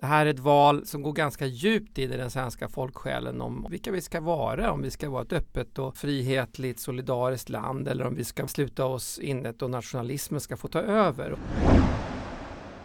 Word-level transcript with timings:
Det 0.00 0.06
här 0.06 0.26
är 0.26 0.30
ett 0.30 0.38
val 0.38 0.86
som 0.86 1.02
går 1.02 1.12
ganska 1.12 1.46
djupt 1.46 1.98
in 1.98 2.12
i 2.12 2.16
den 2.16 2.30
svenska 2.30 2.68
folksjälen 2.68 3.40
om 3.40 3.66
vilka 3.70 3.92
vi 3.92 4.00
ska 4.00 4.20
vara, 4.20 4.72
om 4.72 4.82
vi 4.82 4.90
ska 4.90 5.10
vara 5.10 5.22
ett 5.22 5.32
öppet 5.32 5.78
och 5.78 5.96
frihetligt 5.96 6.80
solidariskt 6.80 7.48
land 7.48 7.88
eller 7.88 8.06
om 8.06 8.14
vi 8.14 8.24
ska 8.24 8.46
sluta 8.46 8.86
oss 8.86 9.18
inåt 9.18 9.62
och 9.62 9.70
nationalismen 9.70 10.40
ska 10.40 10.56
få 10.56 10.68
ta 10.68 10.80
över. 10.80 11.36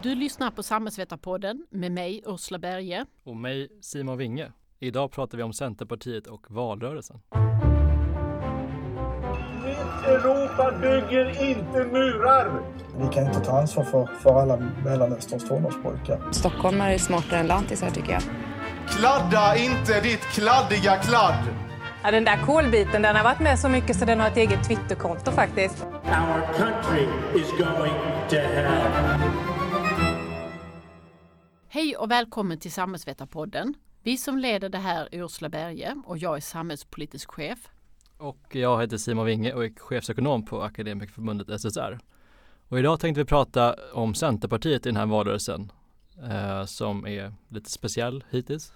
Du 0.01 0.15
lyssnar 0.15 0.51
på 0.51 0.63
Samhällsvetarpodden 0.63 1.65
med 1.69 1.91
mig 1.91 2.23
Ursula 2.25 2.59
Berge. 2.59 3.05
Och 3.23 3.35
mig 3.35 3.69
Simon 3.81 4.17
Winge. 4.17 4.51
Idag 4.79 5.11
pratar 5.11 5.37
vi 5.37 5.43
om 5.43 5.53
Centerpartiet 5.53 6.27
och 6.27 6.51
valrörelsen. 6.51 7.19
Europa 10.25 10.71
bygger 10.81 11.49
inte 11.49 11.83
murar! 11.83 12.61
Vi 12.97 13.13
kan 13.13 13.27
inte 13.27 13.39
ta 13.39 13.59
ansvar 13.59 13.83
för, 13.83 14.05
för 14.05 14.41
alla 14.41 14.57
Mellanösterns 14.83 15.47
tonårspojkar. 15.47 16.31
Stockholmare 16.31 16.93
är 16.93 16.97
smartare 16.97 17.39
än 17.39 17.47
lantisar 17.47 17.89
tycker 17.89 18.11
jag. 18.11 18.21
Kladda 18.89 19.57
inte 19.57 20.01
ditt 20.01 20.21
kladdiga 20.21 20.95
kladd! 20.97 21.43
Ja, 22.03 22.11
den 22.11 22.23
där 22.23 22.45
kolbiten 22.45 23.01
den 23.01 23.15
har 23.15 23.23
varit 23.23 23.39
med 23.39 23.59
så 23.59 23.69
mycket 23.69 23.95
så 23.95 24.05
den 24.05 24.19
har 24.19 24.27
ett 24.27 24.37
eget 24.37 24.67
Twitterkonto 24.67 25.31
faktiskt. 25.31 25.85
Our 25.85 26.53
country 26.57 27.07
is 27.35 27.51
going 27.51 27.93
to 28.29 28.35
hell. 28.35 29.19
Hej 31.69 31.95
och 31.95 32.11
välkommen 32.11 32.59
till 32.59 32.71
Samhällsvetarpodden. 32.71 33.73
Vi 34.03 34.17
som 34.17 34.37
leder 34.37 34.69
det 34.69 34.77
här 34.77 35.09
är 35.11 35.23
Ursula 35.23 35.49
Berge 35.49 35.95
och 36.05 36.17
jag 36.17 36.35
är 36.35 36.41
samhällspolitisk 36.41 37.31
chef. 37.31 37.59
Och 38.17 38.55
jag 38.55 38.81
heter 38.81 38.97
Simon 38.97 39.25
Winge 39.25 39.53
och 39.53 39.65
är 39.65 39.79
chefsekonom 39.79 40.45
på 40.45 40.61
Akademikerförbundet 40.61 41.61
SSR. 41.61 41.99
Och 42.67 42.79
idag 42.79 42.99
tänkte 42.99 43.21
vi 43.21 43.25
prata 43.25 43.75
om 43.93 44.15
Centerpartiet 44.15 44.85
i 44.85 44.89
den 44.89 44.95
här 44.95 45.05
valrörelsen 45.05 45.71
eh, 46.29 46.65
som 46.65 47.07
är 47.07 47.33
lite 47.49 47.69
speciell 47.69 48.23
hittills. 48.29 48.73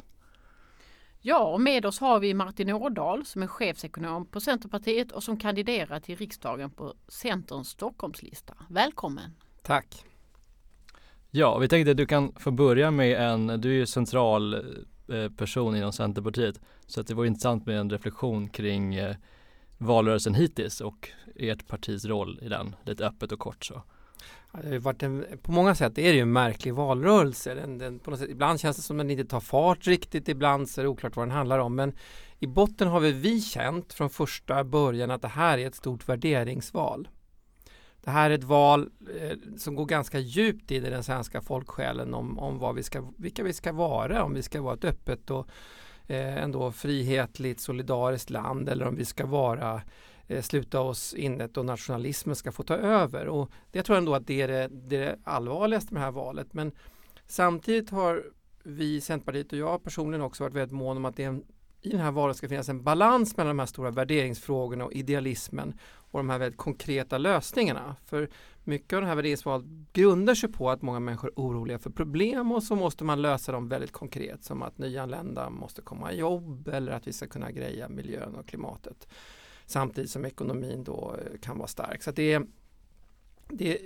Ja, 1.21 1.45
och 1.53 1.61
med 1.61 1.85
oss 1.85 1.99
har 1.99 2.19
vi 2.19 2.33
Martin 2.33 2.69
Ådahl 2.69 3.25
som 3.25 3.43
är 3.43 3.47
chefsekonom 3.47 4.25
på 4.25 4.39
Centerpartiet 4.39 5.11
och 5.11 5.23
som 5.23 5.37
kandiderar 5.37 5.99
till 5.99 6.15
riksdagen 6.15 6.69
på 6.69 6.93
Centerns 7.07 7.69
Stockholmslista. 7.69 8.53
Välkommen! 8.69 9.31
Tack! 9.63 10.05
Ja, 11.31 11.57
vi 11.57 11.67
tänkte 11.67 11.91
att 11.91 11.97
du 11.97 12.05
kan 12.05 12.33
få 12.35 12.51
börja 12.51 12.91
med 12.91 13.31
en, 13.31 13.47
du 13.47 13.69
är 13.69 13.75
ju 13.75 13.85
central 13.85 14.53
eh, 14.53 15.29
person 15.37 15.75
inom 15.75 15.93
Centerpartiet, 15.93 16.61
så 16.89 17.01
att 17.01 17.07
det 17.07 17.13
vore 17.13 17.27
intressant 17.27 17.65
med 17.65 17.79
en 17.79 17.89
reflektion 17.89 18.49
kring 18.49 18.95
eh, 18.95 19.15
valrörelsen 19.77 20.33
hittills 20.33 20.81
och 20.81 21.09
ert 21.35 21.67
partis 21.67 22.05
roll 22.05 22.39
i 22.41 22.49
den, 22.49 22.75
lite 22.85 23.07
öppet 23.07 23.31
och 23.31 23.39
kort 23.39 23.65
så. 23.65 23.83
Ja, 24.53 24.59
det 24.61 24.69
har 24.69 24.79
varit 24.79 25.03
en, 25.03 25.25
på 25.41 25.51
många 25.51 25.75
sätt 25.75 25.97
är 25.97 26.03
det 26.11 26.15
ju 26.15 26.21
en 26.21 26.31
märklig 26.31 26.73
valrörelse. 26.73 27.53
Den, 27.53 27.77
den, 27.77 27.99
på 27.99 28.11
något 28.11 28.19
sätt, 28.19 28.29
ibland 28.29 28.59
känns 28.59 28.77
det 28.77 28.83
som 28.83 28.99
att 28.99 29.03
den 29.03 29.11
inte 29.11 29.25
tar 29.25 29.39
fart 29.39 29.87
riktigt, 29.87 30.29
ibland 30.29 30.69
så 30.69 30.81
är 30.81 30.83
det 30.83 30.89
oklart 30.89 31.15
vad 31.15 31.27
den 31.27 31.35
handlar 31.35 31.59
om. 31.59 31.75
Men 31.75 31.93
i 32.39 32.47
botten 32.47 32.87
har 32.87 32.99
vi, 32.99 33.11
vi 33.11 33.41
känt 33.41 33.93
från 33.93 34.09
första 34.09 34.63
början 34.63 35.11
att 35.11 35.21
det 35.21 35.27
här 35.27 35.57
är 35.57 35.67
ett 35.67 35.75
stort 35.75 36.09
värderingsval. 36.09 37.07
Det 38.03 38.11
här 38.11 38.29
är 38.29 38.35
ett 38.35 38.43
val 38.43 38.89
eh, 39.19 39.37
som 39.57 39.75
går 39.75 39.85
ganska 39.85 40.19
djupt 40.19 40.71
in 40.71 40.85
i 40.85 40.89
den 40.89 41.03
svenska 41.03 41.41
folksjälen 41.41 42.13
om, 42.13 42.39
om 42.39 42.59
vad 42.59 42.75
vi 42.75 42.83
ska, 42.83 43.03
vilka 43.17 43.43
vi 43.43 43.53
ska 43.53 43.73
vara, 43.73 44.23
om 44.23 44.33
vi 44.33 44.43
ska 44.43 44.61
vara 44.61 44.73
ett 44.73 44.85
öppet 44.85 45.29
och 45.29 45.47
Eh, 46.09 46.37
ändå 46.37 46.71
frihetligt, 46.71 47.59
solidariskt 47.59 48.29
land 48.29 48.69
eller 48.69 48.87
om 48.87 48.95
vi 48.95 49.05
ska 49.05 49.25
vara 49.25 49.81
eh, 50.27 50.41
sluta 50.41 50.81
oss 50.81 51.13
inåt 51.13 51.57
och 51.57 51.65
nationalismen 51.65 52.35
ska 52.35 52.51
få 52.51 52.63
ta 52.63 52.75
över. 52.75 53.27
Och 53.27 53.51
det 53.71 53.83
tror 53.83 53.95
jag 53.95 54.01
ändå 54.01 54.15
att 54.15 54.27
det 54.27 54.41
är 54.41 54.47
det, 54.47 54.67
det, 54.67 54.95
är 54.95 55.05
det 55.05 55.19
allvarligaste 55.23 55.93
med 55.93 56.01
det 56.01 56.05
här 56.05 56.11
valet. 56.11 56.53
Men 56.53 56.71
samtidigt 57.27 57.89
har 57.89 58.23
vi 58.63 58.95
i 58.95 59.01
Centerpartiet 59.01 59.51
och 59.51 59.57
jag 59.57 59.83
personligen 59.83 60.21
också 60.21 60.43
varit 60.43 60.53
väldigt 60.53 60.77
mån 60.77 60.97
om 60.97 61.05
att 61.05 61.15
det 61.15 61.23
en, 61.23 61.43
i 61.81 61.89
den 61.89 61.99
här 61.99 62.11
valet 62.11 62.37
ska 62.37 62.49
finnas 62.49 62.69
en 62.69 62.83
balans 62.83 63.37
mellan 63.37 63.55
de 63.55 63.59
här 63.59 63.65
stora 63.65 63.91
värderingsfrågorna 63.91 64.85
och 64.85 64.93
idealismen 64.93 65.73
och 66.11 66.19
de 66.19 66.29
här 66.29 66.39
väldigt 66.39 66.57
konkreta 66.57 67.17
lösningarna. 67.17 67.95
För 68.05 68.29
mycket 68.63 68.93
av 68.93 69.01
den 69.01 69.07
här 69.07 69.15
värderingsvalet 69.15 69.67
grundar 69.93 70.35
sig 70.35 70.51
på 70.51 70.69
att 70.69 70.81
många 70.81 70.99
människor 70.99 71.27
är 71.29 71.33
oroliga 71.35 71.79
för 71.79 71.89
problem 71.89 72.51
och 72.51 72.63
så 72.63 72.75
måste 72.75 73.03
man 73.03 73.21
lösa 73.21 73.51
dem 73.51 73.69
väldigt 73.69 73.91
konkret 73.91 74.43
som 74.43 74.61
att 74.61 74.77
nyanlända 74.77 75.49
måste 75.49 75.81
komma 75.81 76.13
i 76.13 76.19
jobb 76.19 76.67
eller 76.67 76.91
att 76.91 77.07
vi 77.07 77.13
ska 77.13 77.27
kunna 77.27 77.51
greja 77.51 77.89
miljön 77.89 78.35
och 78.35 78.47
klimatet 78.47 79.07
samtidigt 79.65 80.11
som 80.11 80.25
ekonomin 80.25 80.83
då 80.83 81.15
eh, 81.17 81.39
kan 81.39 81.57
vara 81.57 81.67
stark. 81.67 82.03
Så 82.03 82.11
det 82.11 82.33
är, 82.33 82.47
det, 83.47 83.77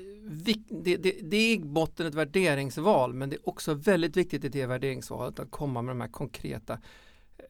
det, 0.70 0.97
det, 0.97 1.16
det 1.22 1.38
är 1.38 1.53
i 1.53 1.59
botten 1.59 2.06
ett 2.08 2.16
värderingsval 2.16 3.14
men 3.14 3.30
det 3.30 3.36
är 3.36 3.50
också 3.50 3.74
väldigt 3.74 4.18
viktigt 4.18 4.44
i 4.44 4.50
det 4.50 4.66
värderingsvalet 4.66 5.40
att 5.40 5.52
komma 5.52 5.81
med 5.81 5.96
de 5.96 6.02
här 6.02 6.08
konkreta 6.08 6.80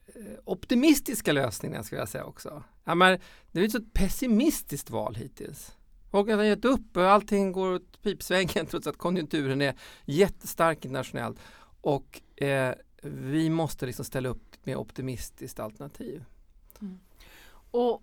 Eh, 0.06 0.38
optimistiska 0.44 1.32
lösningar 1.32 1.82
skulle 1.82 2.00
jag 2.00 2.08
säga 2.08 2.24
också. 2.24 2.62
Ja, 2.84 2.94
men 2.94 3.18
det 3.52 3.60
är 3.60 3.64
ett 3.64 3.72
så 3.72 3.82
pessimistiskt 3.92 4.90
val 4.90 5.14
hittills. 5.14 5.76
Och 6.10 6.28
har 6.28 6.42
gett 6.42 6.64
upp 6.64 6.96
och 6.96 7.10
allting 7.10 7.52
går 7.52 7.72
åt 7.72 8.02
pipsvängen 8.02 8.66
trots 8.70 8.86
att 8.86 8.96
konjunkturen 8.96 9.62
är 9.62 9.74
jättestark 10.04 10.84
internationellt. 10.84 11.38
Och 11.80 12.22
eh, 12.42 12.74
vi 13.02 13.50
måste 13.50 13.86
liksom 13.86 14.04
ställa 14.04 14.28
upp 14.28 14.66
med 14.66 14.76
optimistiskt 14.76 15.60
alternativ. 15.60 16.24
Mm. 16.80 16.98
Och 17.70 18.02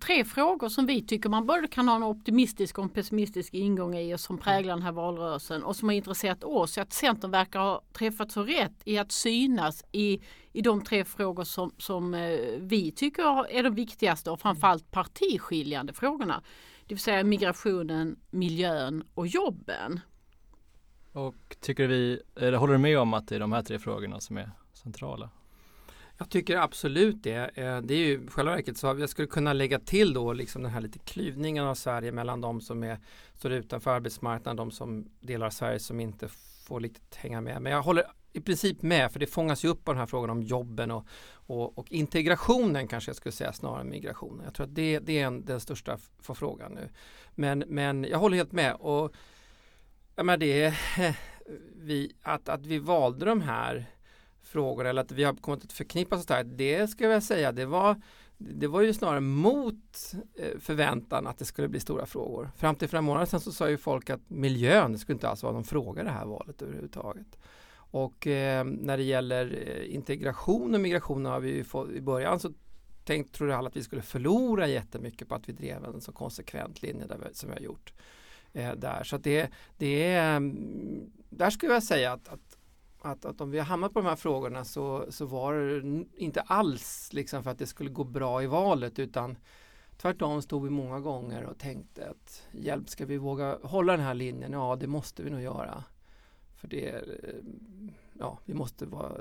tre 0.00 0.24
frågor 0.24 0.68
som 0.68 0.86
vi 0.86 1.02
tycker 1.02 1.28
man 1.28 1.46
både 1.46 1.68
kan 1.68 1.88
ha 1.88 1.96
en 1.96 2.02
optimistisk 2.02 2.78
och 2.78 2.84
en 2.84 2.90
pessimistisk 2.90 3.54
ingång 3.54 3.96
i 3.96 4.14
och 4.14 4.20
som 4.20 4.38
präglar 4.38 4.74
den 4.74 4.82
här 4.82 4.92
valrörelsen 4.92 5.62
och 5.62 5.76
som 5.76 5.88
har 5.88 5.94
intresserat 5.94 6.44
oss. 6.44 6.78
Att 6.78 6.92
Centern 6.92 7.30
verkar 7.30 7.60
ha 7.60 7.82
träffat 7.92 8.32
så 8.32 8.42
rätt 8.42 8.72
i 8.84 8.98
att 8.98 9.12
synas 9.12 9.84
i, 9.92 10.20
i 10.52 10.60
de 10.60 10.84
tre 10.84 11.04
frågor 11.04 11.44
som, 11.44 11.74
som 11.78 12.14
eh, 12.14 12.38
vi 12.58 12.92
tycker 12.92 13.50
är 13.50 13.62
de 13.62 13.74
viktigaste 13.74 14.30
och 14.30 14.40
framförallt 14.40 14.90
partiskiljande 14.90 15.92
frågorna. 15.92 16.42
Det 16.86 16.94
vill 16.94 17.02
säga 17.02 17.24
migrationen, 17.24 18.16
miljön 18.30 19.04
och 19.14 19.26
jobben. 19.26 20.00
Och 21.12 21.56
tycker 21.60 21.86
vi, 21.86 22.20
eller 22.36 22.58
håller 22.58 22.72
du 22.72 22.78
med 22.78 22.98
om 22.98 23.14
att 23.14 23.28
det 23.28 23.34
är 23.34 23.40
de 23.40 23.52
här 23.52 23.62
tre 23.62 23.78
frågorna 23.78 24.20
som 24.20 24.36
är 24.36 24.50
centrala? 24.72 25.30
Jag 26.20 26.30
tycker 26.30 26.56
absolut 26.56 27.22
det. 27.22 27.50
Eh, 27.54 27.80
det 27.80 27.94
är 27.94 27.98
ju 27.98 28.26
själva 28.26 28.52
verket 28.52 28.76
så 28.76 28.86
jag 28.86 29.08
skulle 29.08 29.28
kunna 29.28 29.52
lägga 29.52 29.78
till 29.78 30.12
då 30.12 30.32
liksom 30.32 30.62
den 30.62 30.72
här 30.72 30.80
lite 30.80 30.98
klyvningen 30.98 31.64
av 31.64 31.74
Sverige 31.74 32.12
mellan 32.12 32.40
de 32.40 32.60
som 32.60 32.82
är, 32.82 32.98
står 33.34 33.52
utanför 33.52 33.90
arbetsmarknaden, 33.90 34.56
de 34.56 34.70
som 34.70 35.06
delar 35.20 35.50
Sverige 35.50 35.78
som 35.78 36.00
inte 36.00 36.28
får 36.66 36.80
riktigt 36.80 37.14
hänga 37.14 37.40
med. 37.40 37.62
Men 37.62 37.72
jag 37.72 37.82
håller 37.82 38.04
i 38.32 38.40
princip 38.40 38.82
med 38.82 39.12
för 39.12 39.20
det 39.20 39.26
fångas 39.26 39.64
ju 39.64 39.68
upp 39.68 39.88
av 39.88 39.94
den 39.94 39.98
här 39.98 40.06
frågan 40.06 40.30
om 40.30 40.42
jobben 40.42 40.90
och, 40.90 41.06
och, 41.32 41.78
och 41.78 41.92
integrationen 41.92 42.88
kanske 42.88 43.08
jag 43.08 43.16
skulle 43.16 43.32
säga 43.32 43.52
snarare 43.52 43.80
än 43.80 43.90
migrationen. 43.90 44.44
Jag 44.44 44.54
tror 44.54 44.66
att 44.66 44.74
det, 44.74 44.98
det 44.98 45.18
är 45.18 45.26
en, 45.26 45.44
den 45.44 45.60
största 45.60 45.98
frågan 46.22 46.72
nu. 46.72 46.88
Men, 47.34 47.64
men 47.66 48.04
jag 48.04 48.18
håller 48.18 48.36
helt 48.36 48.52
med 48.52 48.74
och 48.74 49.14
jag 50.16 50.26
menar 50.26 50.38
det, 50.38 50.74
vi, 51.76 52.12
att, 52.22 52.48
att 52.48 52.66
vi 52.66 52.78
valde 52.78 53.24
de 53.24 53.40
här 53.40 53.86
frågor 54.50 54.86
eller 54.86 55.02
att 55.02 55.12
vi 55.12 55.24
har 55.24 55.34
kommit 55.34 55.64
att 55.64 55.72
förknippa 55.72 56.16
så 56.16 56.22
starkt. 56.22 56.50
Det 56.52 56.86
ska 56.90 57.04
jag 57.04 57.22
säga, 57.22 57.52
det 57.52 57.66
var, 57.66 58.02
det 58.38 58.66
var 58.66 58.80
ju 58.80 58.92
snarare 58.92 59.20
mot 59.20 60.14
eh, 60.34 60.58
förväntan 60.60 61.26
att 61.26 61.38
det 61.38 61.44
skulle 61.44 61.68
bli 61.68 61.80
stora 61.80 62.06
frågor. 62.06 62.50
Fram 62.56 62.74
till 62.74 62.88
flera 62.88 63.02
månader 63.02 63.26
sedan 63.26 63.40
så 63.40 63.52
sa 63.52 63.70
ju 63.70 63.76
folk 63.76 64.10
att 64.10 64.30
miljön, 64.30 64.92
det 64.92 64.98
skulle 64.98 65.14
inte 65.14 65.28
alls 65.28 65.42
vara 65.42 65.52
någon 65.52 65.64
fråga 65.64 66.04
det 66.04 66.10
här 66.10 66.26
valet 66.26 66.62
överhuvudtaget. 66.62 67.38
Och 67.92 68.26
eh, 68.26 68.64
när 68.64 68.96
det 68.96 69.02
gäller 69.02 69.58
eh, 69.66 69.94
integration 69.94 70.74
och 70.74 70.80
migration 70.80 71.24
har 71.24 71.40
vi 71.40 71.56
ju 71.56 71.64
fått, 71.64 71.90
i 71.90 72.00
början 72.00 72.40
så 72.40 72.52
tänkt, 73.04 73.34
trodde 73.34 73.56
alla 73.56 73.68
att 73.68 73.76
vi 73.76 73.82
skulle 73.82 74.02
förlora 74.02 74.66
jättemycket 74.66 75.28
på 75.28 75.34
att 75.34 75.48
vi 75.48 75.52
drev 75.52 75.84
en 75.84 76.00
så 76.00 76.12
konsekvent 76.12 76.82
linje 76.82 77.06
där 77.06 77.18
vi, 77.18 77.34
som 77.34 77.48
vi 77.48 77.54
har 77.54 77.62
gjort. 77.62 77.92
Eh, 78.52 78.74
där. 78.74 79.04
Så 79.04 79.16
det, 79.16 79.50
det 79.76 80.12
är, 80.12 80.36
mm, 80.36 81.10
där 81.30 81.50
skulle 81.50 81.72
jag 81.72 81.82
säga 81.82 82.12
att, 82.12 82.28
att 82.28 82.49
att, 83.00 83.24
att 83.24 83.40
om 83.40 83.50
vi 83.50 83.58
har 83.58 83.66
hamnat 83.66 83.92
på 83.92 84.00
de 84.00 84.08
här 84.08 84.16
frågorna 84.16 84.64
så, 84.64 85.06
så 85.08 85.26
var 85.26 85.54
det 85.54 86.04
inte 86.16 86.40
alls 86.40 87.12
liksom 87.12 87.42
för 87.42 87.50
att 87.50 87.58
det 87.58 87.66
skulle 87.66 87.90
gå 87.90 88.04
bra 88.04 88.42
i 88.42 88.46
valet 88.46 88.98
utan 88.98 89.38
tvärtom 89.96 90.42
stod 90.42 90.64
vi 90.64 90.70
många 90.70 91.00
gånger 91.00 91.44
och 91.44 91.58
tänkte 91.58 92.10
att 92.10 92.48
hjälp, 92.52 92.88
ska 92.88 93.06
vi 93.06 93.16
våga 93.16 93.58
hålla 93.62 93.92
den 93.92 94.06
här 94.06 94.14
linjen? 94.14 94.52
Ja, 94.52 94.76
det 94.80 94.86
måste 94.86 95.22
vi 95.22 95.30
nog 95.30 95.40
göra. 95.40 95.84
För 96.56 96.68
det, 96.68 97.04
ja, 98.18 98.38
vi 98.44 98.54
måste 98.54 98.86
vara 98.86 99.12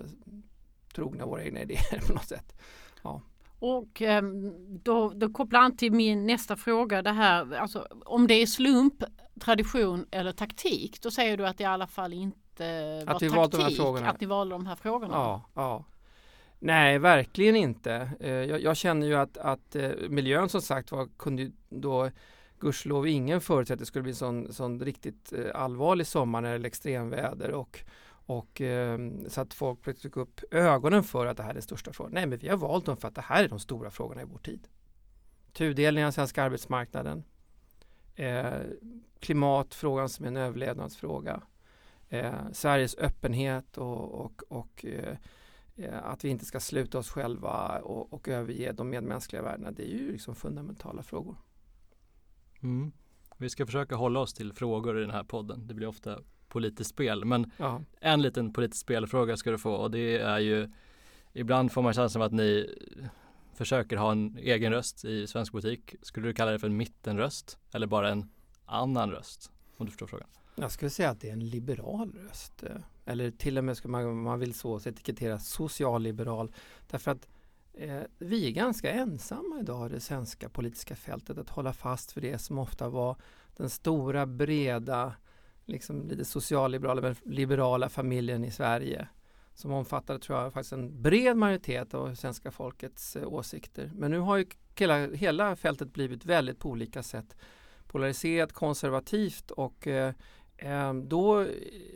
trogna 0.95 1.25
våra 1.25 1.43
egna 1.43 1.61
idéer 1.61 2.01
på 2.07 2.13
något 2.13 2.27
sätt. 2.27 2.61
Ja. 3.03 3.21
Och 3.59 4.01
ehm, 4.01 4.53
då, 4.83 5.09
då 5.09 5.29
kopplar 5.29 5.59
an 5.59 5.77
till 5.77 5.91
min 5.91 6.25
nästa 6.25 6.55
fråga 6.55 7.01
det 7.01 7.11
här, 7.11 7.53
alltså 7.53 7.87
om 8.05 8.27
det 8.27 8.33
är 8.33 8.45
slump, 8.45 9.03
tradition 9.39 10.05
eller 10.11 10.31
taktik, 10.31 11.01
då 11.01 11.11
säger 11.11 11.37
du 11.37 11.47
att 11.47 11.57
det 11.57 11.63
i 11.63 11.67
alla 11.67 11.87
fall 11.87 12.13
inte 12.13 12.48
var 12.65 13.15
att 13.15 13.21
vi 13.21 13.29
taktik, 13.29 13.51
de 13.51 13.61
här 13.63 13.71
frågorna. 13.71 14.09
att 14.09 14.21
ni 14.21 14.27
valde 14.27 14.55
de 14.55 14.65
här 14.65 14.75
frågorna? 14.75 15.13
Ja, 15.13 15.41
ja. 15.53 15.85
Nej, 16.59 16.99
verkligen 16.99 17.55
inte. 17.55 18.11
Eh, 18.19 18.31
jag, 18.31 18.61
jag 18.61 18.77
känner 18.77 19.07
ju 19.07 19.15
att, 19.15 19.37
att 19.37 19.75
eh, 19.75 19.91
miljön 20.09 20.49
som 20.49 20.61
sagt 20.61 20.91
var 20.91 21.07
kunde 21.17 21.51
då 21.69 22.09
gudskelov 22.59 23.07
ingen 23.07 23.41
förutsätta 23.41 23.73
att 23.73 23.79
det 23.79 23.85
skulle 23.85 24.03
bli 24.03 24.13
sån, 24.13 24.53
sån 24.53 24.79
riktigt 24.79 25.33
eh, 25.33 25.61
allvarlig 25.61 26.07
sommar 26.07 26.41
när 26.41 26.49
det 26.49 26.65
är 26.65 26.65
extremväder 26.65 27.51
och, 27.51 27.79
Och 28.25 28.61
eh, 28.61 28.99
så 29.27 29.41
att 29.41 29.53
folk 29.53 29.83
fick 29.83 30.17
upp 30.17 30.41
ögonen 30.51 31.03
för 31.03 31.25
att 31.25 31.37
det 31.37 31.43
här 31.43 31.49
är 31.49 31.53
den 31.53 31.61
största 31.61 31.93
frågan. 31.93 32.13
Nej, 32.13 32.25
men 32.25 32.39
vi 32.39 32.49
har 32.49 32.57
valt 32.57 32.85
dem 32.85 32.97
för 32.97 33.07
att 33.07 33.15
det 33.15 33.21
här 33.21 33.43
är 33.43 33.49
de 33.49 33.59
stora 33.59 33.91
frågorna 33.91 34.21
i 34.21 34.25
vår 34.25 34.37
tid. 34.37 34.67
Tudelningen 35.53 36.07
av 36.07 36.11
svenska 36.11 36.43
arbetsmarknaden. 36.43 37.23
Eh, 38.15 38.53
klimatfrågan 39.19 40.09
som 40.09 40.25
är 40.25 40.29
en 40.29 40.37
överlevnadsfråga. 40.37 41.41
Eh, 42.09 42.51
Sveriges 42.51 42.95
öppenhet 42.97 43.77
och, 43.77 44.25
och, 44.25 44.41
och 44.47 44.85
eh, 44.85 45.17
eh, 45.75 46.05
att 46.05 46.25
vi 46.25 46.29
inte 46.29 46.45
ska 46.45 46.59
sluta 46.59 46.97
oss 46.97 47.09
själva 47.09 47.79
och, 47.79 48.13
och 48.13 48.27
överge 48.27 48.71
de 48.71 48.89
medmänskliga 48.89 49.41
värdena. 49.41 49.71
Det 49.71 49.83
är 49.83 49.97
ju 49.97 50.11
liksom 50.11 50.35
fundamentala 50.35 51.03
frågor. 51.03 51.37
Mm. 52.63 52.91
Vi 53.37 53.49
ska 53.49 53.65
försöka 53.65 53.95
hålla 53.95 54.19
oss 54.19 54.33
till 54.33 54.53
frågor 54.53 54.97
i 54.97 55.01
den 55.01 55.11
här 55.11 55.23
podden. 55.23 55.67
Det 55.67 55.73
blir 55.73 55.87
ofta 55.87 56.19
politiskt 56.47 56.89
spel. 56.89 57.25
Men 57.25 57.51
ja. 57.57 57.81
en 57.99 58.21
liten 58.21 58.53
politisk 58.53 58.81
spelfråga 58.81 59.37
ska 59.37 59.51
du 59.51 59.57
få 59.57 59.73
och 59.73 59.91
det 59.91 60.17
är 60.17 60.39
ju 60.39 60.71
Ibland 61.33 61.71
får 61.71 61.81
man 61.81 61.93
känslan 61.93 62.21
av 62.21 62.25
att 62.25 62.33
ni 62.33 62.75
försöker 63.53 63.97
ha 63.97 64.11
en 64.11 64.37
egen 64.37 64.73
röst 64.73 65.05
i 65.05 65.27
svensk 65.27 65.51
politik. 65.51 65.95
Skulle 66.01 66.27
du 66.27 66.33
kalla 66.33 66.51
det 66.51 66.59
för 66.59 66.67
en 66.67 66.77
mittenröst 66.77 67.57
eller 67.73 67.87
bara 67.87 68.09
en 68.09 68.29
annan 68.65 69.11
röst? 69.11 69.51
Om 69.77 69.85
du 69.85 69.91
förstår 69.91 70.07
frågan. 70.07 70.27
Jag 70.61 70.71
skulle 70.71 70.89
säga 70.89 71.09
att 71.09 71.21
det 71.21 71.29
är 71.29 71.33
en 71.33 71.49
liberal 71.49 72.11
röst. 72.11 72.63
Eh, 72.63 72.75
eller 73.05 73.31
till 73.31 73.57
och 73.57 73.63
med 73.63 73.77
ska 73.77 73.87
man, 73.87 74.21
man 74.21 74.39
vill 74.39 74.53
så 74.53 74.77
etikettera 74.77 75.39
socialliberal. 75.39 76.51
Därför 76.87 77.11
att 77.11 77.27
eh, 77.73 78.01
vi 78.17 78.47
är 78.47 78.51
ganska 78.51 78.91
ensamma 78.91 79.59
idag 79.59 79.89
i 79.89 79.93
det 79.93 79.99
svenska 79.99 80.49
politiska 80.49 80.95
fältet 80.95 81.37
att 81.37 81.49
hålla 81.49 81.73
fast 81.73 82.11
för 82.11 82.21
det 82.21 82.39
som 82.39 82.59
ofta 82.59 82.89
var 82.89 83.15
den 83.57 83.69
stora 83.69 84.25
breda 84.25 85.13
liksom 85.65 86.07
lite 86.07 86.25
socialliberala 86.25 87.01
men 87.01 87.15
liberala 87.23 87.89
familjen 87.89 88.43
i 88.43 88.51
Sverige 88.51 89.07
som 89.53 89.71
omfattade 89.71 90.19
tror 90.19 90.39
jag 90.39 90.53
faktiskt 90.53 90.73
en 90.73 91.01
bred 91.01 91.37
majoritet 91.37 91.93
av 91.93 92.15
svenska 92.15 92.51
folkets 92.51 93.15
eh, 93.15 93.27
åsikter. 93.27 93.91
Men 93.95 94.11
nu 94.11 94.19
har 94.19 94.37
ju 94.37 94.45
hela, 94.75 95.07
hela 95.07 95.55
fältet 95.55 95.93
blivit 95.93 96.25
väldigt 96.25 96.59
på 96.59 96.69
olika 96.69 97.03
sätt 97.03 97.35
polariserat, 97.87 98.53
konservativt 98.53 99.51
och 99.51 99.87
eh, 99.87 100.13
då, 101.03 101.45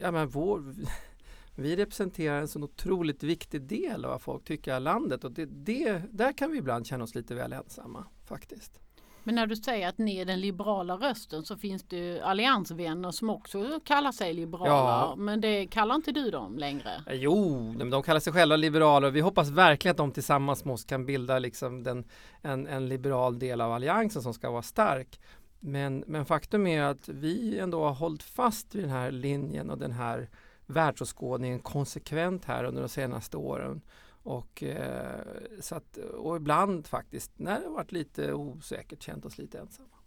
ja 0.01 0.11
men 0.11 0.27
vår, 0.27 0.75
vi 1.55 1.75
representerar 1.75 2.41
en 2.41 2.47
så 2.47 2.59
otroligt 2.63 3.23
viktig 3.23 3.61
del 3.61 4.05
av 4.05 4.11
vad 4.11 4.21
folk 4.21 4.43
tycker 4.43 4.73
är 4.73 4.79
landet 4.79 5.23
och 5.23 5.31
det, 5.31 5.45
det, 5.45 6.01
där 6.11 6.37
kan 6.37 6.51
vi 6.51 6.57
ibland 6.57 6.87
känna 6.87 7.03
oss 7.03 7.15
lite 7.15 7.35
väl 7.35 7.53
ensamma 7.53 8.05
faktiskt. 8.25 8.79
Men 9.23 9.35
när 9.35 9.47
du 9.47 9.55
säger 9.55 9.87
att 9.87 9.97
ni 9.97 10.17
är 10.17 10.25
den 10.25 10.41
liberala 10.41 10.95
rösten 10.95 11.43
så 11.43 11.57
finns 11.57 11.83
det 11.83 11.97
ju 11.97 12.19
alliansvänner 12.19 13.11
som 13.11 13.29
också 13.29 13.79
kallar 13.83 14.11
sig 14.11 14.33
liberala. 14.33 14.69
Ja. 14.69 15.15
Men 15.17 15.41
det 15.41 15.67
kallar 15.67 15.95
inte 15.95 16.11
du 16.11 16.31
dem 16.31 16.57
längre? 16.57 16.89
Eh, 17.07 17.13
Jo, 17.13 17.73
de 17.89 18.03
kallar 18.03 18.19
sig 18.19 18.33
själva 18.33 18.55
liberaler 18.55 19.11
vi 19.11 19.21
hoppas 19.21 19.49
verkligen 19.49 19.91
att 19.91 19.97
de 19.97 20.11
tillsammans 20.11 20.65
med 20.65 20.73
oss 20.73 20.83
kan 20.83 21.05
bilda 21.05 21.39
liksom 21.39 21.83
den, 21.83 22.03
en, 22.41 22.67
en 22.67 22.89
liberal 22.89 23.39
del 23.39 23.61
av 23.61 23.71
alliansen 23.71 24.21
som 24.21 24.33
ska 24.33 24.51
vara 24.51 24.61
stark. 24.61 25.19
Men, 25.65 26.03
men 26.07 26.25
faktum 26.25 26.67
är 26.67 26.81
att 26.81 27.09
vi 27.09 27.59
ändå 27.59 27.83
har 27.83 27.93
hållit 27.93 28.23
fast 28.23 28.75
vid 28.75 28.83
den 28.83 28.91
här 28.91 29.11
linjen 29.11 29.69
och 29.69 29.77
den 29.77 29.91
här 29.91 30.29
världsåskådningen 30.65 31.59
konsekvent 31.59 32.45
här 32.45 32.63
under 32.63 32.81
de 32.81 32.89
senaste 32.89 33.37
åren. 33.37 33.81
Och, 34.23 34.63
eh, 34.63 35.21
så 35.59 35.75
att, 35.75 35.97
och 35.97 36.35
ibland 36.35 36.87
faktiskt, 36.87 37.31
när 37.39 37.59
det 37.59 37.65
har 37.65 37.73
varit 37.73 37.91
lite 37.91 38.33
osäkert, 38.33 39.03
känt 39.03 39.25
oss 39.25 39.37
lite 39.37 39.59
ensamma. 39.59 39.97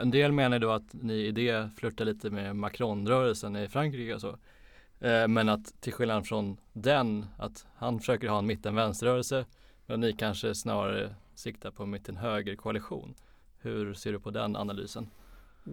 En 0.00 0.10
del 0.10 0.32
menar 0.32 0.58
då 0.58 0.70
att 0.70 0.92
ni 0.92 1.14
i 1.14 1.32
det 1.32 1.70
flörtar 1.76 2.04
lite 2.04 2.30
med 2.30 2.56
Macron-rörelsen 2.56 3.56
i 3.56 3.68
Frankrike 3.68 4.14
och 4.14 4.20
så. 4.20 4.38
Eh, 5.00 5.28
Men 5.28 5.48
att 5.48 5.80
till 5.80 5.92
skillnad 5.92 6.26
från 6.26 6.60
den, 6.72 7.26
att 7.38 7.66
han 7.76 7.98
försöker 7.98 8.28
ha 8.28 8.38
en 8.38 8.46
mitten-vänsterrörelse 8.46 9.46
men 9.86 10.00
ni 10.00 10.12
kanske 10.12 10.54
snarare 10.54 11.14
siktar 11.34 11.70
på 11.70 11.86
mitten-höger-koalition. 11.86 13.14
Hur 13.60 13.94
ser 13.94 14.12
du 14.12 14.20
på 14.20 14.30
den 14.30 14.56
analysen? 14.56 15.10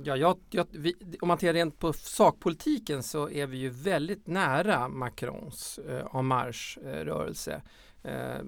Ja, 0.03 0.17
jag, 0.17 0.39
jag, 0.49 0.67
vi, 0.71 0.95
om 1.21 1.27
man 1.27 1.37
tittar 1.37 1.53
rent 1.53 1.79
på 1.79 1.93
sakpolitiken 1.93 3.03
så 3.03 3.29
är 3.29 3.47
vi 3.47 3.57
ju 3.57 3.69
väldigt 3.69 4.27
nära 4.27 4.87
Macrons 4.87 5.79
eh, 5.79 6.15
en 6.15 6.25
marche-rörelse. 6.25 7.61
Eh, 8.03 8.39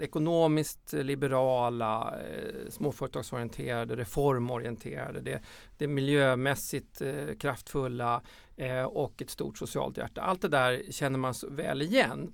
ekonomiskt 0.00 0.92
liberala, 0.92 2.14
eh, 2.20 2.70
småföretagsorienterade, 2.70 3.96
reformorienterade, 3.96 5.20
det, 5.20 5.40
det 5.78 5.86
miljömässigt 5.86 7.00
eh, 7.00 7.34
kraftfulla 7.40 8.22
eh, 8.56 8.84
och 8.84 9.22
ett 9.22 9.30
stort 9.30 9.58
socialt 9.58 9.96
hjärta. 9.96 10.20
Allt 10.20 10.42
det 10.42 10.48
där 10.48 10.82
känner 10.90 11.18
man 11.18 11.34
så 11.34 11.50
väl 11.50 11.82
igen. 11.82 12.32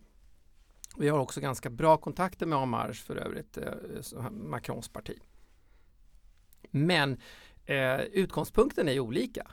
Vi 0.96 1.08
har 1.08 1.18
också 1.18 1.40
ganska 1.40 1.70
bra 1.70 1.96
kontakter 1.96 2.46
med 2.46 2.58
En 2.58 2.68
Marche 2.68 3.04
för 3.04 3.16
övrigt, 3.16 3.58
eh, 3.58 4.30
Macrons 4.30 4.88
parti. 4.88 5.18
Men 6.70 7.16
eh, 7.66 8.00
utgångspunkten 8.00 8.88
är 8.88 8.92
ju 8.92 9.00
olika. 9.00 9.46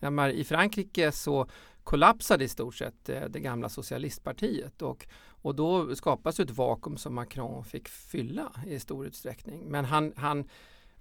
Menar, 0.00 0.28
I 0.28 0.44
Frankrike 0.44 1.12
så 1.12 1.46
kollapsade 1.84 2.44
i 2.44 2.48
stort 2.48 2.74
sett 2.74 3.08
eh, 3.08 3.24
det 3.28 3.40
gamla 3.40 3.68
socialistpartiet 3.68 4.82
och, 4.82 5.06
och 5.26 5.54
då 5.54 5.94
skapas 5.96 6.40
ett 6.40 6.50
vakuum 6.50 6.96
som 6.96 7.14
Macron 7.14 7.64
fick 7.64 7.88
fylla 7.88 8.52
i 8.66 8.78
stor 8.78 9.06
utsträckning. 9.06 9.64
Men 9.70 9.84
han, 9.84 10.12
han 10.16 10.48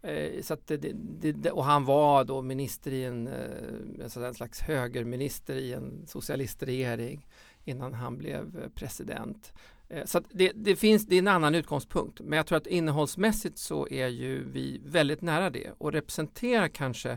eh, 0.02 0.42
så 0.42 0.54
att 0.54 0.68
det, 0.68 0.78
det, 0.78 1.32
det, 1.32 1.52
och 1.52 1.66
han 1.66 1.86
var 1.86 2.24
då 2.24 2.42
minister 2.42 2.92
i 2.92 3.06
en, 3.06 3.28
eh, 3.28 4.04
alltså 4.04 4.24
en 4.24 4.34
slags 4.34 4.62
högerminister 4.62 5.56
i 5.56 5.74
en 5.74 6.08
socialistregering 6.08 7.28
innan 7.64 7.94
han 7.94 8.18
blev 8.18 8.60
eh, 8.64 8.70
president. 8.70 9.54
Eh, 9.92 10.06
så 10.06 10.18
att 10.18 10.26
det, 10.30 10.52
det 10.56 10.76
finns, 10.76 11.06
det 11.06 11.16
är 11.16 11.20
en 11.20 11.28
annan 11.28 11.56
utgångspunkt. 11.56 12.20
Men 12.22 12.38
jag 12.38 12.46
tror 12.46 12.58
att 12.58 12.68
innehållsmässigt 12.68 13.58
så 13.58 13.88
är 13.88 14.08
ju 14.08 14.44
vi 14.52 14.82
väldigt 14.86 15.22
nära 15.22 15.50
det 15.50 15.72
och 15.78 15.92
representerar 15.92 16.68
kanske 16.68 17.12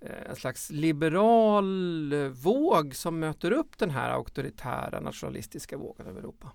eh, 0.00 0.30
en 0.30 0.36
slags 0.36 0.70
liberal 0.70 2.12
eh, 2.12 2.18
våg 2.18 2.94
som 2.94 3.18
möter 3.18 3.52
upp 3.52 3.78
den 3.78 3.90
här 3.90 4.10
auktoritära 4.10 5.00
nationalistiska 5.00 5.76
vågen 5.76 6.06
över 6.06 6.20
Europa. 6.20 6.50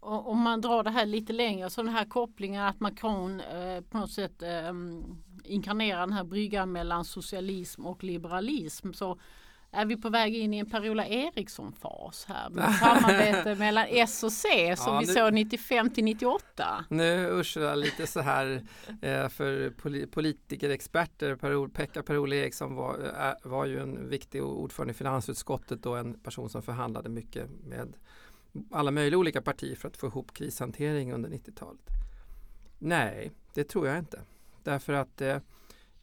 Om 0.00 0.40
man 0.40 0.60
drar 0.60 0.82
det 0.82 0.90
här 0.90 1.06
lite 1.06 1.32
längre 1.32 1.70
så 1.70 1.82
den 1.82 1.94
här 1.94 2.04
kopplingen 2.04 2.64
att 2.64 2.80
Macron 2.80 3.40
eh, 3.40 3.80
på 3.80 3.98
något 3.98 4.10
sätt 4.10 4.42
eh, 4.42 4.72
inkarnerar 5.44 6.00
den 6.00 6.12
här 6.12 6.24
bryggan 6.24 6.72
mellan 6.72 7.04
socialism 7.04 7.86
och 7.86 8.04
liberalism 8.04 8.92
så 8.92 9.18
är 9.76 9.86
vi 9.86 9.96
på 9.96 10.08
väg 10.10 10.36
in 10.36 10.54
i 10.54 10.58
en 10.58 10.70
Per-Ola 10.70 11.06
Eriksson-fas 11.06 12.24
här 12.28 12.50
med 12.50 12.74
samarbete 12.74 13.54
mellan 13.54 13.86
S 13.90 14.22
och 14.24 14.32
C 14.32 14.76
som 14.76 14.94
Ja, 14.94 15.00
vi 15.00 15.06
nu- 15.06 15.12
såg 15.12 15.32
95 15.34 15.90
till 15.90 16.04
98. 16.04 16.84
Nu 16.90 17.28
Ursula 17.32 17.74
lite 17.74 18.06
så 18.06 18.20
här 18.20 18.62
eh, 19.02 19.28
för 19.28 19.70
poli- 19.70 20.06
politikerexperter. 20.06 21.36
Per, 21.36 21.68
Pekka 21.68 22.02
Per-Ola 22.02 22.34
Eriksson 22.36 22.74
var, 22.74 22.94
eh, 23.04 23.50
var 23.50 23.64
ju 23.64 23.80
en 23.80 24.08
viktig 24.08 24.44
ordförande 24.44 24.90
i 24.90 24.94
finansutskottet 24.94 25.86
och 25.86 25.98
en 25.98 26.14
person 26.20 26.50
som 26.50 26.62
förhandlade 26.62 27.08
mycket 27.08 27.50
med 27.64 27.96
alla 28.70 28.90
möjliga 28.90 29.18
olika 29.18 29.42
partier 29.42 29.76
för 29.76 29.88
att 29.88 29.96
få 29.96 30.06
ihop 30.06 30.34
krishantering 30.34 31.12
under 31.12 31.28
90-talet. 31.30 31.80
Nej, 32.78 33.30
det 33.54 33.64
tror 33.64 33.86
jag 33.88 33.98
inte. 33.98 34.20
Därför 34.62 34.92
att 34.92 35.20
eh, 35.20 35.36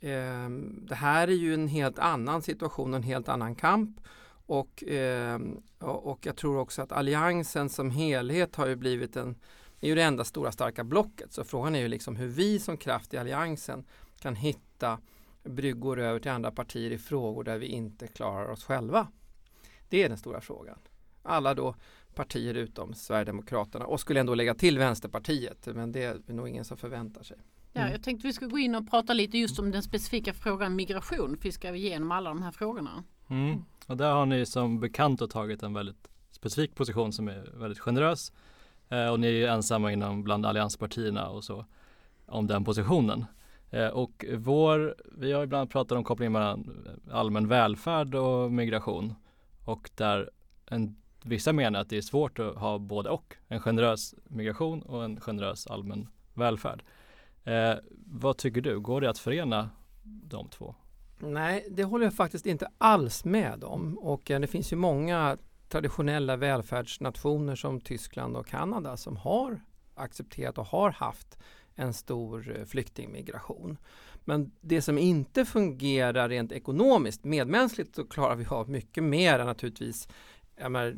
eh, 0.04 0.50
det 0.82 0.96
här 0.96 1.28
är 1.28 1.32
ju 1.32 1.54
en 1.54 1.68
helt 1.68 2.00
annan 2.00 2.42
situation 2.42 2.94
och 2.94 2.98
en 2.98 3.04
helt 3.04 3.30
annan 3.30 3.56
kamp. 3.56 4.00
Och, 4.46 4.84
eh, 4.84 5.40
och 5.80 6.26
jag 6.26 6.36
tror 6.36 6.58
också 6.58 6.82
att 6.82 6.92
alliansen 6.92 7.70
som 7.70 7.92
helhet 7.92 8.56
har 8.56 8.68
ju 8.68 8.76
blivit 8.76 9.16
en 9.16 9.36
är 9.84 9.88
ju 9.88 9.96
det 9.96 10.04
enda 10.04 10.24
stora 10.24 10.52
starka 10.52 10.84
blocket. 10.84 11.34
Så 11.34 11.44
frågan 11.44 11.76
är 11.76 11.80
ju 11.80 11.88
liksom 11.88 12.16
hur 12.16 12.28
vi 12.28 12.60
som 12.60 12.78
kraft 12.78 13.14
i 13.14 13.18
alliansen 13.18 13.86
kan 14.20 14.36
hitta 14.36 15.00
bryggor 15.44 16.00
över 16.00 16.20
till 16.20 16.32
andra 16.32 16.52
partier 16.52 16.92
i 16.92 16.98
frågor 16.98 17.44
där 17.44 17.58
vi 17.58 17.66
inte 17.66 18.08
klarar 18.08 18.50
oss 18.50 18.64
själva. 18.64 19.08
Det 19.90 20.04
är 20.04 20.10
den 20.10 20.18
stora 20.18 20.42
frågan. 20.42 20.78
Alla 21.24 21.54
då 21.54 21.76
partier 22.16 22.54
utom 22.54 22.94
Sverigedemokraterna 22.94 23.86
och 23.86 24.00
skulle 24.00 24.20
ändå 24.20 24.36
lägga 24.36 24.56
till 24.56 24.78
Vänsterpartiet 24.78 25.66
men 25.66 25.92
det 25.92 26.04
är 26.04 26.34
nog 26.34 26.50
ingen 26.50 26.66
som 26.66 26.78
förväntar 26.78 27.24
sig. 27.24 27.38
Ja, 27.74 27.90
jag 27.90 28.04
tänkte 28.04 28.28
vi 28.28 28.34
ska 28.34 28.46
gå 28.46 28.60
in 28.60 28.76
och 28.76 28.90
prata 28.90 29.14
lite 29.14 29.38
just 29.38 29.60
om 29.60 29.72
den 29.72 29.84
specifika 29.84 30.34
frågan 30.34 30.76
migration. 30.76 31.38
Fiskar 31.38 31.72
vi 31.72 31.80
igenom 31.80 32.12
alla 32.12 32.30
de 32.30 32.44
här 32.44 32.52
frågorna. 32.52 33.04
Mm. 33.30 33.66
Och 33.88 33.98
där 33.98 34.12
har 34.12 34.26
ni 34.26 34.46
som 34.46 34.80
bekant 34.80 35.32
tagit 35.32 35.64
en 35.64 35.74
väldigt 35.74 36.08
specifik 36.32 36.76
position 36.76 37.14
som 37.14 37.28
är 37.28 37.52
väldigt 37.54 37.80
generös. 37.80 38.32
Eh, 38.90 39.08
och 39.08 39.20
ni 39.20 39.28
är 39.28 39.32
ju 39.32 39.46
ensamma 39.46 39.92
inom 39.92 40.24
bland 40.24 40.46
allianspartierna 40.46 41.30
och 41.30 41.44
så 41.44 41.66
om 42.26 42.48
den 42.48 42.64
positionen. 42.64 43.26
Eh, 43.70 43.88
och 43.88 44.26
vår, 44.38 44.96
vi 45.18 45.32
har 45.32 45.44
ibland 45.44 45.70
pratat 45.70 45.98
om 45.98 46.04
kopplingen 46.04 46.32
mellan 46.32 46.88
allmän 47.12 47.48
välfärd 47.48 48.16
och 48.16 48.52
migration. 48.52 49.14
Och 49.66 49.90
där 49.96 50.30
en, 50.66 50.96
vissa 51.24 51.54
menar 51.54 51.80
att 51.80 51.90
det 51.90 51.98
är 51.98 52.02
svårt 52.02 52.40
att 52.40 52.56
ha 52.56 52.78
både 52.78 53.10
och. 53.10 53.36
En 53.48 53.60
generös 53.60 54.16
migration 54.24 54.82
och 54.82 55.04
en 55.04 55.20
generös 55.20 55.68
allmän 55.68 56.08
välfärd. 56.34 56.84
Eh, 57.44 57.76
vad 58.06 58.38
tycker 58.38 58.62
du? 58.62 58.80
Går 58.80 59.02
det 59.02 59.10
att 59.10 59.18
förena 59.18 59.70
de 60.04 60.50
två? 60.50 60.76
Nej, 61.20 61.68
det 61.70 61.84
håller 61.84 62.06
jag 62.06 62.14
faktiskt 62.14 62.46
inte 62.46 62.68
alls 62.78 63.26
med 63.26 63.64
om. 63.64 63.98
Och 63.98 64.32
eh, 64.32 64.40
det 64.40 64.48
finns 64.48 64.74
ju 64.74 64.76
många 64.76 65.38
traditionella 65.70 66.36
välfärdsnationer 66.36 67.56
som 67.56 67.82
Tyskland 67.82 68.38
och 68.38 68.48
Kanada 68.48 68.98
som 68.98 69.18
har 69.18 69.62
accepterat 69.96 70.58
och 70.58 70.66
har 70.66 70.92
haft 70.92 71.38
en 71.76 71.94
stor 71.94 72.58
eh, 72.58 72.66
flyktingmigration. 72.66 73.78
Men 74.26 74.52
det 74.62 74.82
som 74.82 74.98
inte 74.98 75.46
fungerar 75.46 76.30
rent 76.30 76.52
ekonomiskt, 76.52 77.24
medmänskligt 77.24 77.96
så 77.96 78.08
klarar 78.08 78.36
vi 78.36 78.46
av 78.46 78.70
mycket 78.70 79.04
mer 79.04 79.46
naturligtvis 79.46 80.08
menar, 80.56 80.98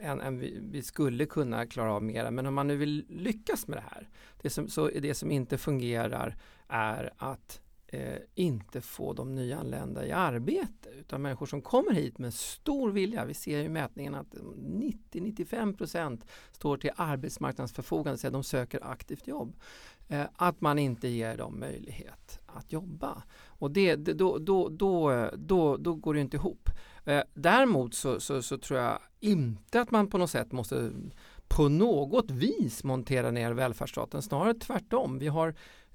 än, 0.00 0.20
än 0.20 0.38
vi, 0.38 0.58
vi, 0.62 0.82
skulle 0.82 1.26
kunna 1.26 1.66
klara 1.66 1.92
av 1.92 2.02
mera. 2.02 2.30
Men 2.30 2.46
om 2.46 2.54
man 2.54 2.66
nu 2.66 2.76
vill 2.76 3.04
lyckas 3.08 3.68
med 3.68 3.78
det 3.78 3.84
här, 3.90 4.08
det 4.42 4.50
som, 4.50 4.68
så 4.68 4.88
det 4.88 5.14
som 5.14 5.30
inte 5.30 5.58
fungerar 5.58 6.36
är 6.68 7.12
att 7.16 7.60
eh, 7.86 8.18
inte 8.34 8.80
få 8.80 9.12
de 9.12 9.34
nyanlända 9.34 10.06
i 10.06 10.12
arbete 10.12 10.88
utan 10.98 11.22
människor 11.22 11.46
som 11.46 11.62
kommer 11.62 11.92
hit 11.92 12.18
med 12.18 12.34
stor 12.34 12.90
vilja. 12.90 13.24
Vi 13.24 13.34
ser 13.34 13.64
i 13.64 13.68
mätningen 13.68 14.14
att 14.14 14.34
90-95 14.34 15.76
procent 15.76 16.24
står 16.52 16.76
till 16.76 16.90
arbetsmarknadens 16.96 17.72
förfogande, 17.72 18.18
så 18.18 18.30
de 18.30 18.44
söker 18.44 18.86
aktivt 18.90 19.26
jobb. 19.26 19.56
Eh, 20.08 20.26
att 20.36 20.60
man 20.60 20.78
inte 20.78 21.08
ger 21.08 21.36
dem 21.36 21.60
möjlighet 21.60 22.40
att 22.46 22.72
jobba. 22.72 23.22
Och 23.46 23.70
det, 23.70 23.96
då, 23.96 24.38
då, 24.38 24.68
då, 24.68 25.30
då, 25.36 25.76
då 25.76 25.94
går 25.94 26.14
det 26.14 26.20
inte 26.20 26.36
ihop. 26.36 26.70
Eh, 27.04 27.22
däremot 27.34 27.94
så, 27.94 28.20
så, 28.20 28.42
så 28.42 28.58
tror 28.58 28.80
jag 28.80 28.98
inte 29.20 29.80
att 29.80 29.90
man 29.90 30.10
på 30.10 30.18
något 30.18 30.30
sätt 30.30 30.52
måste 30.52 30.90
på 31.48 31.68
något 31.68 32.30
vis 32.30 32.84
montera 32.84 33.30
ner 33.30 33.52
välfärdsstaten, 33.52 34.22
snarare 34.22 34.54
tvärtom. 34.54 35.18
Vi 35.18 35.26
har 35.28 35.54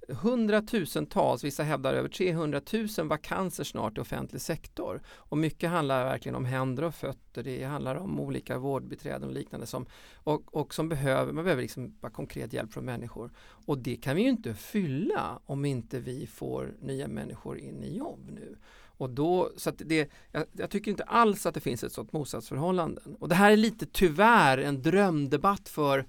hundratusentals, 0.09 1.43
vissa 1.43 1.63
hävdar 1.63 1.93
över 1.93 2.09
300 2.09 2.61
000 2.97 3.07
vakanser 3.07 3.63
snart 3.63 3.97
i 3.97 4.01
offentlig 4.01 4.41
sektor. 4.41 5.01
Och 5.07 5.37
mycket 5.37 5.69
handlar 5.69 6.05
verkligen 6.05 6.35
om 6.35 6.45
händer 6.45 6.83
och 6.83 6.95
fötter, 6.95 7.43
det 7.43 7.63
handlar 7.63 7.95
om 7.95 8.19
olika 8.19 8.57
vårdbiträden 8.57 9.29
och 9.29 9.35
liknande 9.35 9.65
som, 9.65 9.85
och, 10.15 10.55
och 10.55 10.73
som 10.73 10.89
behöver, 10.89 11.33
man 11.33 11.43
behöver 11.43 11.61
liksom 11.61 11.95
bara 12.01 12.11
konkret 12.11 12.53
hjälp 12.53 12.73
från 12.73 12.85
människor. 12.85 13.31
Och 13.39 13.77
det 13.77 13.95
kan 13.95 14.15
vi 14.15 14.21
ju 14.21 14.29
inte 14.29 14.53
fylla 14.53 15.39
om 15.45 15.65
inte 15.65 15.99
vi 15.99 16.27
får 16.27 16.75
nya 16.81 17.07
människor 17.07 17.57
in 17.57 17.83
i 17.83 17.97
jobb 17.97 18.29
nu. 18.31 18.57
Och 18.97 19.09
då, 19.09 19.51
så 19.57 19.71
det, 19.71 20.09
jag, 20.31 20.45
jag, 20.51 20.69
tycker 20.69 20.91
inte 20.91 21.03
alls 21.03 21.45
att 21.45 21.53
det 21.53 21.59
finns 21.59 21.83
ett 21.83 21.91
sådant 21.91 22.13
motsatsförhållande. 22.13 23.01
Och 23.19 23.29
det 23.29 23.35
här 23.35 23.51
är 23.51 23.57
lite 23.57 23.85
tyvärr 23.85 24.57
en 24.57 24.81
drömdebatt 24.81 25.69
för 25.69 26.05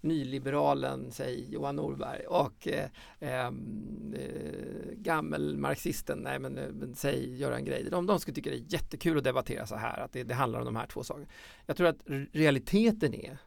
nyliberalen, 0.00 1.10
säg 1.12 1.52
Johan 1.52 1.76
Norberg 1.76 2.26
och 2.26 2.68
eh, 2.68 2.90
ehm, 3.20 4.14
eh, 4.18 4.92
gammelmarxisten, 4.92 6.18
nej 6.18 6.38
men, 6.38 6.58
eh, 6.58 6.68
men 6.68 6.94
säg 6.94 7.36
Göran 7.36 7.64
Greider. 7.64 7.90
De, 7.90 8.06
de 8.06 8.20
skulle 8.20 8.34
tycka 8.34 8.50
det 8.50 8.56
är 8.56 8.72
jättekul 8.72 9.18
att 9.18 9.24
debattera 9.24 9.66
så 9.66 9.76
här, 9.76 10.00
att 10.00 10.12
det, 10.12 10.22
det 10.22 10.34
handlar 10.34 10.58
om 10.58 10.64
de 10.64 10.76
här 10.76 10.86
två 10.86 11.04
sakerna. 11.04 11.26
Jag 11.66 11.76
tror 11.76 11.88
att 11.88 12.00
realiteten 12.32 13.14
är 13.14 13.38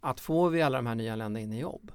att 0.00 0.20
får 0.20 0.50
vi 0.50 0.62
alla 0.62 0.78
de 0.78 0.86
här 0.86 0.94
nyanlända 0.94 1.40
in 1.40 1.52
i 1.52 1.60
jobb, 1.60 1.92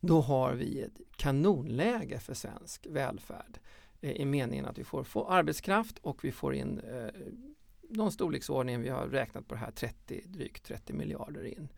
då 0.00 0.20
har 0.20 0.52
vi 0.54 0.80
ett 0.80 1.00
kanonläge 1.16 2.18
för 2.18 2.34
svensk 2.34 2.86
välfärd 2.90 3.58
Eh, 4.00 4.10
i 4.10 4.24
meningen 4.24 4.66
att 4.66 4.78
vi 4.78 4.84
får 4.84 5.04
få 5.04 5.28
arbetskraft 5.28 5.98
och 5.98 6.24
vi 6.24 6.32
får 6.32 6.54
in 6.54 6.78
eh, 6.78 7.10
någon 7.88 8.12
storleksordning, 8.12 8.82
vi 8.82 8.88
har 8.88 9.06
räknat 9.06 9.48
på 9.48 9.54
det 9.54 9.60
här 9.60 9.70
30, 9.70 10.22
drygt 10.26 10.64
30 10.64 10.92
miljarder 10.92 11.44
in 11.44 11.68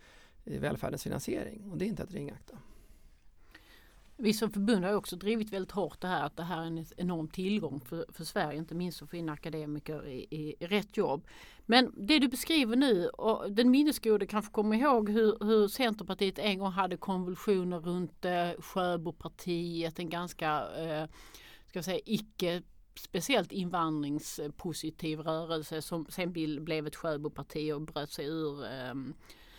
i 0.44 0.58
välfärdens 0.58 1.02
finansiering 1.02 1.70
och 1.70 1.78
det 1.78 1.84
är 1.84 1.88
inte 1.88 2.02
att 2.02 2.12
ringakta. 2.12 2.58
Vi 4.22 4.32
som 4.32 4.50
förbund 4.50 4.84
har 4.84 4.94
också 4.94 5.16
drivit 5.16 5.52
väldigt 5.52 5.70
hårt 5.70 6.00
det 6.00 6.08
här 6.08 6.26
att 6.26 6.36
det 6.36 6.42
här 6.42 6.62
är 6.62 6.66
en 6.66 6.86
enorm 6.96 7.28
tillgång 7.28 7.80
för, 7.80 8.04
för 8.12 8.24
Sverige, 8.24 8.58
inte 8.58 8.74
minst 8.74 9.02
att 9.02 9.10
få 9.10 9.16
in 9.16 9.28
akademiker 9.28 10.06
i, 10.06 10.26
i, 10.30 10.56
i, 10.60 10.66
rätt 10.66 10.96
jobb. 10.96 11.26
Men 11.66 11.92
det 11.96 12.18
du 12.18 12.28
beskriver 12.28 12.76
nu, 12.76 13.08
och 13.08 13.52
den 13.52 13.70
minnesgode 13.70 14.26
kanske 14.26 14.52
kommer 14.52 14.76
ihåg 14.76 15.10
hur, 15.10 15.44
hur 15.44 15.68
Centerpartiet 15.68 16.38
en 16.38 16.58
gång 16.58 16.70
hade 16.70 16.96
konvulsioner 16.96 17.78
runt 17.78 18.24
eh, 18.24 18.50
Sjöbopartiet, 18.58 19.98
en 19.98 20.10
ganska, 20.10 20.68
eh, 20.70 21.08
ska 21.70 21.82
säga, 21.82 22.00
icke 22.04 22.62
speciellt 22.94 23.52
invandringspositiv 23.52 25.20
rörelse 25.20 25.82
som 25.82 26.06
sen 26.08 26.32
blev 26.64 26.86
ett 26.86 26.96
Sjöboparti 26.96 27.72
och 27.72 27.80
bröt 27.80 28.10
sig 28.10 28.26
ur 28.26 28.64
eh, 28.64 28.94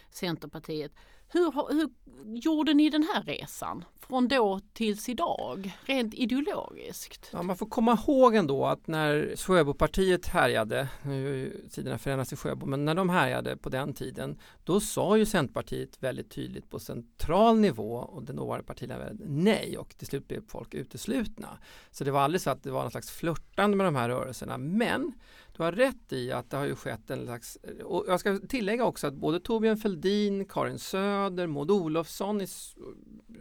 Centerpartiet. 0.10 0.92
Hur, 1.34 1.74
hur 1.74 1.90
gjorde 2.36 2.74
ni 2.74 2.90
den 2.90 3.04
här 3.14 3.24
resan 3.24 3.86
från 4.00 4.28
då 4.28 4.60
tills 4.74 5.10
idag, 5.10 5.78
rent 5.86 6.14
ideologiskt? 6.14 7.30
Ja, 7.34 7.44
man 7.44 7.58
får 7.58 7.66
komma 7.66 7.98
ihåg 8.08 8.36
ändå 8.36 8.66
att 8.66 8.88
när 8.88 9.36
Sjöbopartiet 9.36 10.28
härjade, 10.28 10.88
nu 11.04 11.26
har 11.26 11.34
ju 11.34 11.68
tiderna 11.70 11.98
förändras 11.98 12.34
i 12.34 12.36
Sjöbo, 12.36 12.66
men 12.66 12.86
när 12.86 12.96
de 12.96 13.10
härjade 13.10 13.58
på 13.58 13.70
den 13.70 13.94
tiden, 13.94 14.40
då 14.64 14.80
sa 14.80 15.18
ju 15.18 15.26
Centerpartiet 15.26 16.04
väldigt 16.04 16.32
tydligt 16.32 16.70
på 16.70 16.80
central 16.80 17.60
nivå 17.60 17.96
och 17.96 18.24
den 18.24 18.36
dåvarande 18.36 18.66
partiledaren 18.66 19.22
nej 19.26 19.78
och 19.78 19.98
till 19.98 20.08
slut 20.08 20.28
blev 20.28 20.48
folk 20.48 20.74
uteslutna. 20.74 21.58
Så 21.92 22.04
det 22.04 22.12
var 22.12 22.22
aldrig 22.22 22.42
så 22.42 22.50
att 22.50 22.64
det 22.64 22.72
var 22.72 22.82
någon 22.82 22.92
slags 22.92 23.12
flörtande 23.12 23.78
med 23.78 23.86
de 23.86 23.96
här 23.96 24.10
rörelserna, 24.10 24.58
men 24.58 25.14
du 25.62 25.66
har 25.66 25.72
rätt 25.72 26.14
i 26.14 26.32
att 26.32 26.50
det 26.50 26.58
har 26.58 26.66
ju 26.66 26.76
skett 26.76 27.10
en 27.10 27.26
slags, 27.26 27.58
och 27.84 28.06
jag 28.08 28.20
ska 28.20 28.40
tillägga 28.40 28.86
också 28.86 29.08
att 29.08 29.14
både 29.14 29.40
Torbjörn 29.40 29.78
Fälldin, 29.78 30.46
Karin 30.46 30.80
Söder, 30.80 31.48
Maud 31.48 31.72
Olofsson 31.72 32.42
i, 32.42 32.48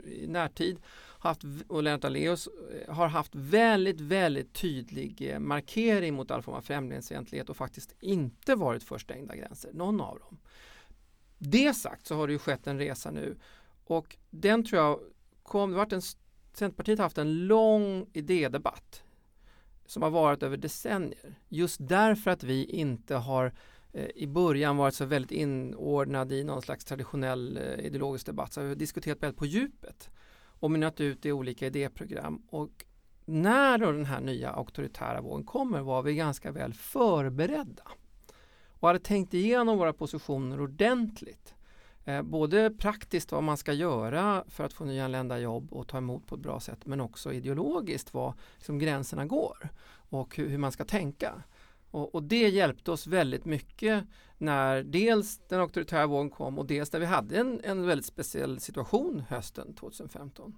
i 0.04 0.26
närtid 0.26 0.80
haft, 1.18 1.42
och 1.68 1.82
Lennart 1.82 2.00
Daléus 2.00 2.48
eh, 2.86 2.94
har 2.94 3.08
haft 3.08 3.34
väldigt, 3.34 4.00
väldigt 4.00 4.52
tydlig 4.52 5.30
eh, 5.30 5.38
markering 5.38 6.14
mot 6.14 6.30
all 6.30 6.42
form 6.42 6.54
av 6.54 6.60
främlingsfientlighet 6.60 7.50
och 7.50 7.56
faktiskt 7.56 7.94
inte 8.00 8.54
varit 8.54 8.82
för 8.82 8.98
stängda 8.98 9.36
gränser, 9.36 9.72
någon 9.72 10.00
av 10.00 10.18
dem. 10.18 10.38
Det 11.38 11.74
sagt 11.74 12.06
så 12.06 12.14
har 12.14 12.26
det 12.26 12.32
ju 12.32 12.38
skett 12.38 12.66
en 12.66 12.78
resa 12.78 13.10
nu 13.10 13.36
och 13.84 14.16
den 14.30 14.64
tror 14.64 14.82
jag 14.82 15.00
kom, 15.42 15.70
det 15.70 15.76
varit 15.76 15.92
en, 15.92 16.02
Centerpartiet 16.52 16.98
har 16.98 17.04
haft 17.04 17.18
en 17.18 17.46
lång 17.46 18.06
idédebatt 18.12 19.02
som 19.90 20.02
har 20.02 20.10
varit 20.10 20.42
över 20.42 20.56
decennier. 20.56 21.38
Just 21.48 21.76
därför 21.88 22.30
att 22.30 22.42
vi 22.42 22.64
inte 22.64 23.14
har 23.14 23.52
eh, 23.92 24.08
i 24.14 24.26
början 24.26 24.76
varit 24.76 24.94
så 24.94 25.04
väldigt 25.04 25.30
inordnade 25.30 26.34
i 26.34 26.44
någon 26.44 26.62
slags 26.62 26.84
traditionell 26.84 27.56
eh, 27.56 27.86
ideologisk 27.86 28.26
debatt 28.26 28.52
så 28.52 28.60
vi 28.60 28.68
har 28.68 28.74
diskuterat 28.74 29.22
väldigt 29.22 29.38
på 29.38 29.46
djupet 29.46 30.10
och 30.42 30.70
mynnat 30.70 31.00
ut 31.00 31.26
i 31.26 31.32
olika 31.32 31.66
idéprogram. 31.66 32.42
Och 32.50 32.84
när 33.24 33.78
då 33.78 33.92
den 33.92 34.04
här 34.04 34.20
nya 34.20 34.50
auktoritära 34.50 35.20
vågen 35.20 35.44
kommer 35.44 35.80
var 35.80 36.02
vi 36.02 36.14
ganska 36.14 36.50
väl 36.50 36.74
förberedda 36.74 37.84
och 38.80 38.88
hade 38.88 39.00
tänkt 39.00 39.34
igenom 39.34 39.78
våra 39.78 39.92
positioner 39.92 40.60
ordentligt. 40.60 41.54
Eh, 42.04 42.22
både 42.22 42.70
praktiskt 42.70 43.32
vad 43.32 43.42
man 43.42 43.56
ska 43.56 43.72
göra 43.72 44.44
för 44.48 44.64
att 44.64 44.72
få 44.72 44.84
nyanlända 44.84 45.38
jobb 45.38 45.72
och 45.72 45.88
ta 45.88 45.98
emot 45.98 46.26
på 46.26 46.34
ett 46.34 46.40
bra 46.40 46.60
sätt 46.60 46.86
men 46.86 47.00
också 47.00 47.32
ideologiskt 47.32 48.14
vad 48.14 48.32
liksom, 48.56 48.78
gränserna 48.78 49.26
går 49.26 49.68
och 50.10 50.36
hur, 50.36 50.48
hur 50.48 50.58
man 50.58 50.72
ska 50.72 50.84
tänka. 50.84 51.42
Och, 51.90 52.14
och, 52.14 52.22
det 52.22 52.48
hjälpte 52.48 52.90
oss 52.90 53.06
väldigt 53.06 53.44
mycket 53.44 54.04
när 54.38 54.82
dels 54.82 55.40
den 55.48 55.60
auktoritära 55.60 56.06
vågen 56.06 56.30
kom 56.30 56.58
och 56.58 56.66
dels 56.66 56.92
när 56.92 57.00
vi 57.00 57.06
hade 57.06 57.36
en, 57.36 57.60
en 57.64 57.86
väldigt 57.86 58.06
speciell 58.06 58.60
situation 58.60 59.22
hösten 59.28 59.74
2015. 59.74 60.54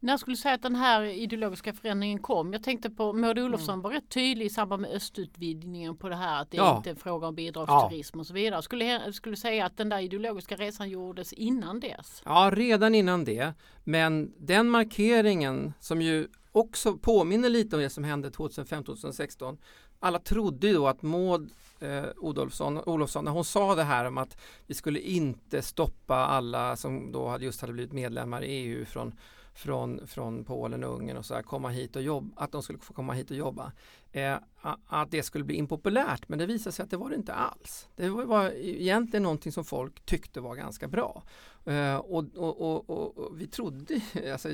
När 0.00 0.16
skulle 0.16 0.32
du 0.32 0.36
säga 0.36 0.54
att 0.54 0.62
den 0.62 0.76
här 0.76 1.02
ideologiska 1.02 1.72
förändringen 1.72 2.18
kom? 2.18 2.52
Jag 2.52 2.62
tänkte 2.62 2.90
på 2.90 3.12
Maud 3.12 3.38
Olofsson 3.38 3.72
mm. 3.72 3.82
var 3.82 3.90
rätt 3.90 4.08
tydlig 4.08 4.46
i 4.46 4.50
samband 4.50 4.82
med 4.82 4.90
östutvidgningen 4.90 5.96
på 5.96 6.08
det 6.08 6.16
här 6.16 6.42
att 6.42 6.50
det 6.50 6.56
ja. 6.56 6.76
inte 6.76 6.88
är 6.88 6.94
en 6.94 6.96
fråga 6.96 7.26
om 7.26 7.34
bidragsturism 7.34 8.18
ja. 8.18 8.20
och 8.20 8.26
så 8.26 8.34
vidare. 8.34 8.62
Skulle 8.62 9.10
du 9.22 9.36
säga 9.36 9.66
att 9.66 9.76
den 9.76 9.88
där 9.88 10.00
ideologiska 10.00 10.56
resan 10.56 10.88
gjordes 10.88 11.32
innan 11.32 11.80
dess? 11.80 12.22
Ja, 12.24 12.50
redan 12.54 12.94
innan 12.94 13.24
det. 13.24 13.52
Men 13.84 14.32
den 14.38 14.70
markeringen 14.70 15.72
som 15.80 16.02
ju 16.02 16.28
också 16.52 16.96
påminner 16.96 17.48
lite 17.48 17.76
om 17.76 17.82
det 17.82 17.90
som 17.90 18.04
hände 18.04 18.30
2015-2016. 18.30 19.58
Alla 20.00 20.18
trodde 20.18 20.66
ju 20.66 20.74
då 20.74 20.86
att 20.88 21.02
Maud 21.02 21.50
eh, 21.80 22.04
Olofsson, 22.16 22.78
Olofsson, 22.86 23.24
när 23.24 23.32
hon 23.32 23.44
sa 23.44 23.74
det 23.74 23.84
här 23.84 24.04
om 24.04 24.18
att 24.18 24.36
vi 24.66 24.74
skulle 24.74 25.00
inte 25.00 25.62
stoppa 25.62 26.16
alla 26.16 26.76
som 26.76 27.12
då 27.12 27.38
just 27.40 27.60
hade 27.60 27.72
blivit 27.72 27.92
medlemmar 27.92 28.44
i 28.44 28.46
EU 28.46 28.84
från 28.84 29.14
från, 29.54 30.06
från 30.06 30.44
Polen 30.44 30.84
och 30.84 30.94
Ungern 30.94 31.16
och 31.16 31.24
så 31.24 31.34
här, 31.34 31.42
komma 31.42 31.68
hit 31.68 31.96
och 31.96 32.02
jobba, 32.02 32.42
att 32.42 32.52
de 32.52 32.62
skulle 32.62 32.78
få 32.78 32.92
komma 32.92 33.12
hit 33.12 33.30
och 33.30 33.36
jobba. 33.36 33.72
Eh, 34.16 34.38
att 34.86 35.10
det 35.10 35.22
skulle 35.22 35.44
bli 35.44 35.54
impopulärt 35.54 36.28
men 36.28 36.38
det 36.38 36.46
visade 36.46 36.72
sig 36.72 36.82
att 36.82 36.90
det 36.90 36.96
var 36.96 37.10
det 37.10 37.16
inte 37.16 37.34
alls. 37.34 37.88
Det 37.96 38.08
var, 38.08 38.50
egentligen 38.50 39.22
någonting 39.22 39.52
som 39.52 39.64
folk 39.64 40.04
tyckte 40.04 40.40
var 40.40 40.54
ganska 40.54 40.88
bra. 40.88 41.22
Eh, 41.64 41.96
och, 41.96 42.24
och, 42.36 42.60
och, 42.60 43.18
och, 43.18 43.40
vi 43.40 43.46
trodde, 43.46 44.00
alltså, 44.32 44.48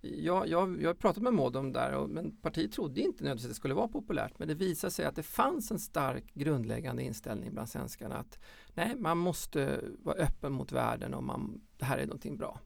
jag, 0.00 0.48
jag, 0.48 0.82
jag 0.82 0.98
pratat 0.98 1.22
med 1.22 1.34
Maud 1.34 1.56
om 1.56 1.72
det 1.72 1.80
där 1.80 2.06
men 2.06 2.36
partiet 2.36 2.72
trodde 2.72 3.00
inte 3.00 3.24
nödvändigtvis 3.24 3.46
att 3.46 3.50
det 3.50 3.54
skulle 3.54 3.74
vara 3.74 3.88
populärt 3.88 4.38
men 4.38 4.48
det 4.48 4.54
visade 4.54 4.90
sig 4.90 5.04
att 5.04 5.16
det 5.16 5.22
fanns 5.22 5.70
en 5.70 5.78
stark 5.78 6.34
grundläggande 6.34 7.02
inställning 7.02 7.52
bland 7.52 7.68
svenskarna 7.68 8.16
att 8.16 8.38
nej, 8.74 8.96
man 8.96 9.18
måste 9.18 9.80
vara 10.02 10.16
öppen 10.16 10.52
mot 10.52 10.72
världen 10.72 11.14
och 11.14 11.24
man, 11.24 11.60
det 11.78 11.84
här 11.84 11.98
är 11.98 12.06
någonting 12.06 12.36
bra. 12.36 12.60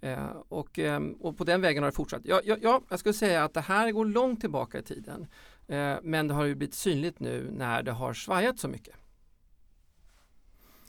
Eh, 0.00 0.30
och, 0.48 0.78
eh, 0.78 1.00
och 1.20 1.36
på 1.36 1.44
den 1.44 1.60
vägen 1.60 1.82
har 1.82 1.90
det 1.90 1.96
fortsatt. 1.96 2.22
Ja, 2.24 2.40
ja, 2.44 2.56
ja, 2.62 2.82
jag 2.88 2.98
skulle 2.98 3.12
säga 3.12 3.44
att 3.44 3.54
det 3.54 3.60
här 3.60 3.90
går 3.90 4.04
långt 4.04 4.40
tillbaka 4.40 4.78
i 4.78 4.82
tiden. 4.82 5.26
Eh, 5.70 5.98
men 6.02 6.28
det 6.28 6.34
har 6.34 6.44
ju 6.44 6.54
blivit 6.54 6.74
synligt 6.74 7.20
nu 7.20 7.50
när 7.52 7.82
det 7.82 7.92
har 7.92 8.14
svajat 8.14 8.58
så 8.58 8.68
mycket. 8.68 8.94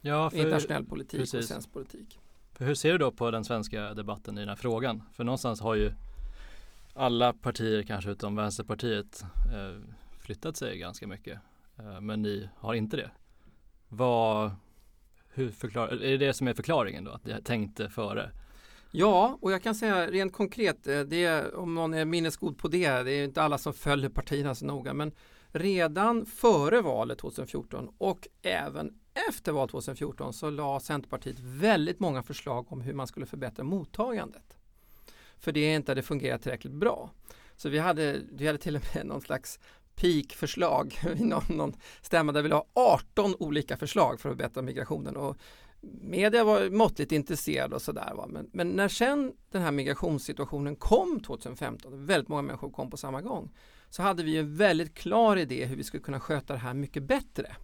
Ja, 0.02 0.30
för, 0.30 0.38
Internationell 0.38 0.86
politik 0.86 1.20
och 1.20 1.24
precis. 1.24 1.48
svensk 1.48 1.74
politik. 1.74 2.20
För 2.54 2.66
hur 2.66 2.76
ser 2.76 2.92
du 2.92 2.98
då 2.98 3.12
på 3.12 3.32
den 3.32 3.44
svenska 3.44 3.94
debatten 3.94 4.38
i 4.38 4.42
den 4.42 4.50
här 4.50 4.56
frågan? 4.56 5.04
För 5.14 5.24
någonstans 5.24 5.62
har 5.62 5.76
ju 5.76 5.94
alla 6.94 7.34
partier, 7.34 7.84
kanske 7.84 8.12
utom 8.12 8.36
Vänsterpartiet, 8.36 9.24
eh, 9.54 9.82
flyttat 10.20 10.58
sig 10.58 10.78
ganska 10.78 11.08
mycket. 11.08 11.40
Eh, 11.78 12.02
men 12.02 12.22
ni 12.22 12.50
har 12.58 12.74
inte 12.74 12.98
det. 12.98 13.12
Vad, 13.88 14.52
hur 15.34 15.52
förklar, 15.52 15.88
är 15.88 15.98
det 15.98 16.18
det 16.18 16.34
som 16.34 16.48
är 16.48 16.54
förklaringen 16.54 17.04
då? 17.04 17.12
Att 17.12 17.26
ni 17.26 17.42
tänkte 17.44 17.90
före? 17.90 18.32
Ja, 18.92 19.38
och 19.42 19.52
jag 19.52 19.64
kan 19.64 19.76
säga 19.76 20.12
rent 20.12 20.34
konkret, 20.34 20.88
eh, 20.88 21.00
det 21.00 21.54
om 21.54 21.76
någon 21.76 21.94
är 21.94 22.06
minnesgod 22.06 22.58
på 22.58 22.68
det, 22.68 23.04
det 23.04 23.12
är 23.12 23.24
inte 23.24 23.42
alla 23.42 23.58
som 23.58 23.74
följer 23.74 24.10
partierna 24.10 24.56
så 24.56 24.66
noga, 24.66 24.94
men 24.94 25.12
redan 25.52 26.26
före 26.26 26.82
valet 26.82 27.18
2014 27.18 27.90
och 27.98 28.28
även 28.42 28.94
efter 29.30 29.52
valet 29.52 29.72
2014 29.72 30.34
så 30.34 30.50
la 30.50 30.80
Centerpartiet 30.80 31.40
väldigt 31.40 32.00
många 32.00 32.24
förslag 32.24 32.72
om 32.72 32.82
hur 32.82 32.94
man 32.94 33.08
skulle 33.08 33.26
förbättra 33.26 33.64
mottagandet. 33.64 34.58
För 35.38 35.52
det 35.52 35.74
inte 35.74 35.92
hade 35.92 36.02
fungerat 36.02 36.42
tillräckligt 36.42 36.74
bra. 36.74 37.10
Så 37.56 37.70
vi 37.70 37.80
hade, 37.80 38.22
vi 38.32 38.48
hade 38.48 38.60
till 38.60 38.76
och 38.76 38.84
med 38.96 39.06
någon 39.06 39.22
slags 39.22 39.60
peakförslag 39.96 41.00
vid 41.16 41.26
någon, 41.26 41.44
någon 41.48 41.74
stämma 42.02 42.32
där 42.32 42.42
vi 42.42 42.50
la 42.50 42.66
18 42.74 43.36
olika 43.40 43.78
förslag 43.78 44.20
för 44.20 44.30
att 44.30 44.34
förbättra 44.34 44.64
migrationen. 44.64 45.18
Och 45.18 45.38
media 46.02 46.44
var 46.44 46.70
måttligt 46.70 47.12
intresserade 47.12 47.76
och 47.76 47.82
sådär. 47.82 48.14
Men, 48.28 48.50
men 48.54 48.70
när 48.70 48.88
sen 48.88 49.34
den 49.52 49.62
här 49.62 49.72
migrationssituationen 49.72 50.76
kom 50.76 51.20
2015, 51.20 52.06
väldigt 52.06 52.30
många 52.30 52.42
människor 52.42 52.72
kom 52.72 52.90
på 52.90 52.98
samma 52.98 53.22
gång, 53.22 53.52
så 53.90 54.02
hade 54.02 54.24
vi 54.24 54.38
en 54.38 54.56
väldigt 54.56 54.96
klar 54.96 55.38
idé 55.38 55.66
hur 55.66 55.76
vi 55.76 55.84
skulle 55.84 56.04
kunna 56.04 56.20
sköta 56.20 56.54
det 56.54 56.60
här 56.60 56.74
mycket 56.74 57.04
bättre 57.04 57.56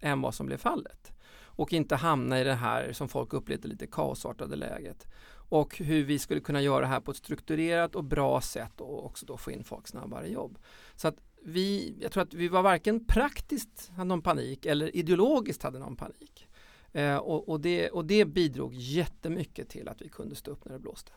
än 0.00 0.20
vad 0.20 0.34
som 0.34 0.46
blev 0.46 0.56
fallet. 0.56 1.12
Och 1.38 1.72
inte 1.72 1.96
hamna 1.96 2.40
i 2.40 2.44
det 2.44 2.54
här 2.54 2.92
som 2.92 3.08
folk 3.08 3.32
upplevde 3.32 3.68
lite 3.68 3.86
kaosartade 3.86 4.56
läget. 4.56 5.06
Och 5.48 5.78
hur 5.78 6.04
vi 6.04 6.18
skulle 6.18 6.40
kunna 6.40 6.62
göra 6.62 6.80
det 6.80 6.86
här 6.86 7.00
på 7.00 7.10
ett 7.10 7.16
strukturerat 7.16 7.94
och 7.94 8.04
bra 8.04 8.40
sätt 8.40 8.80
och 8.80 9.06
också 9.06 9.26
då 9.26 9.36
få 9.36 9.50
in 9.50 9.64
folk 9.64 9.88
snabbare 9.88 10.26
i 10.26 10.32
jobb. 10.32 10.58
Så 10.96 11.08
att 11.08 11.16
vi, 11.46 11.94
jag 12.00 12.12
tror 12.12 12.22
att 12.22 12.34
vi 12.34 12.48
var 12.48 12.62
varken 12.62 13.04
praktiskt 13.04 13.90
hade 13.96 14.08
någon 14.08 14.22
panik 14.22 14.66
eller 14.66 14.96
ideologiskt 14.96 15.62
hade 15.62 15.78
någon 15.78 15.96
panik. 15.96 16.48
Eh, 16.92 17.16
och, 17.16 17.48
och, 17.48 17.60
det, 17.60 17.90
och 17.90 18.04
det 18.04 18.24
bidrog 18.24 18.74
jättemycket 18.74 19.68
till 19.68 19.88
att 19.88 20.02
vi 20.02 20.08
kunde 20.08 20.34
stå 20.34 20.50
upp 20.50 20.64
när 20.64 20.72
det 20.72 20.78
blåste. 20.78 21.12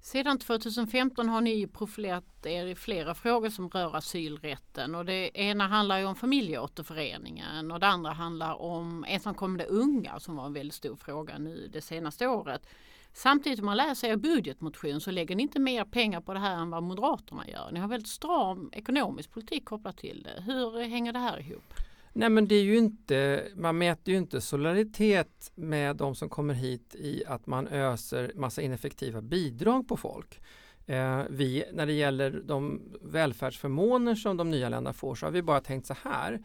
Sedan 0.00 0.38
2015 0.38 1.28
har 1.28 1.40
ni 1.40 1.66
profilerat 1.66 2.46
er 2.46 2.66
i 2.66 2.74
flera 2.74 3.14
frågor 3.14 3.50
som 3.50 3.68
rör 3.68 3.96
asylrätten 3.96 4.94
och 4.94 5.04
det 5.04 5.30
ena 5.38 5.66
handlar 5.66 5.98
ju 5.98 6.04
om 6.04 6.16
familjeåterföreningen 6.16 7.70
och 7.70 7.80
det 7.80 7.86
andra 7.86 8.10
handlar 8.10 8.62
om 8.62 9.04
ensamkommande 9.08 9.64
unga 9.64 10.20
som 10.20 10.36
var 10.36 10.46
en 10.46 10.52
väldigt 10.52 10.74
stor 10.74 10.96
fråga 10.96 11.38
nu 11.38 11.68
det 11.72 11.80
senaste 11.80 12.26
året. 12.26 12.66
Samtidigt 13.12 13.60
om 13.60 13.66
man 13.66 13.76
läser 13.76 14.08
er 14.08 14.16
budgetmotion 14.16 15.00
så 15.00 15.10
lägger 15.10 15.36
ni 15.36 15.42
inte 15.42 15.60
mer 15.60 15.84
pengar 15.84 16.20
på 16.20 16.34
det 16.34 16.40
här 16.40 16.56
än 16.56 16.70
vad 16.70 16.82
Moderaterna 16.82 17.48
gör. 17.48 17.70
Ni 17.72 17.80
har 17.80 17.88
väldigt 17.88 18.08
stram 18.08 18.70
ekonomisk 18.72 19.30
politik 19.32 19.64
kopplat 19.64 19.96
till 19.96 20.22
det. 20.22 20.42
Hur 20.42 20.88
hänger 20.88 21.12
det 21.12 21.18
här 21.18 21.40
ihop? 21.40 21.74
Nej 22.12 22.28
men 22.28 22.48
det 22.48 22.54
är 22.54 22.62
ju 22.62 22.76
inte, 22.76 23.48
man 23.54 23.78
mäter 23.78 24.12
ju 24.12 24.18
inte 24.18 24.40
solidaritet 24.40 25.52
med 25.54 25.96
de 25.96 26.14
som 26.14 26.28
kommer 26.28 26.54
hit 26.54 26.94
i 26.94 27.24
att 27.26 27.46
man 27.46 27.68
öser 27.68 28.32
massa 28.34 28.62
ineffektiva 28.62 29.22
bidrag 29.22 29.88
på 29.88 29.96
folk. 29.96 30.40
Eh, 30.86 31.22
vi, 31.30 31.64
när 31.72 31.86
det 31.86 31.92
gäller 31.92 32.42
de 32.44 32.82
välfärdsförmåner 33.02 34.14
som 34.14 34.36
de 34.36 34.50
nyanlända 34.50 34.92
får 34.92 35.14
så 35.14 35.26
har 35.26 35.30
vi 35.30 35.42
bara 35.42 35.60
tänkt 35.60 35.86
så 35.86 35.96
här 36.02 36.42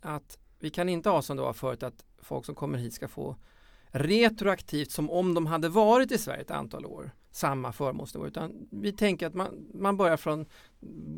att 0.00 0.38
vi 0.58 0.70
kan 0.70 0.88
inte 0.88 1.10
ha 1.10 1.22
som 1.22 1.36
det 1.36 1.42
var 1.42 1.52
förut 1.52 1.82
att 1.82 2.04
folk 2.22 2.46
som 2.46 2.54
kommer 2.54 2.78
hit 2.78 2.94
ska 2.94 3.08
få 3.08 3.36
retroaktivt 3.90 4.90
som 4.90 5.10
om 5.10 5.34
de 5.34 5.46
hade 5.46 5.68
varit 5.68 6.12
i 6.12 6.18
Sverige 6.18 6.40
ett 6.40 6.50
antal 6.50 6.86
år 6.86 7.10
samma 7.30 7.72
förmånsnivå. 7.72 8.26
Utan 8.26 8.68
vi 8.70 8.92
tänker 8.92 9.26
att 9.26 9.34
man, 9.34 9.66
man 9.74 9.96
börjar 9.96 10.16
från 10.16 10.46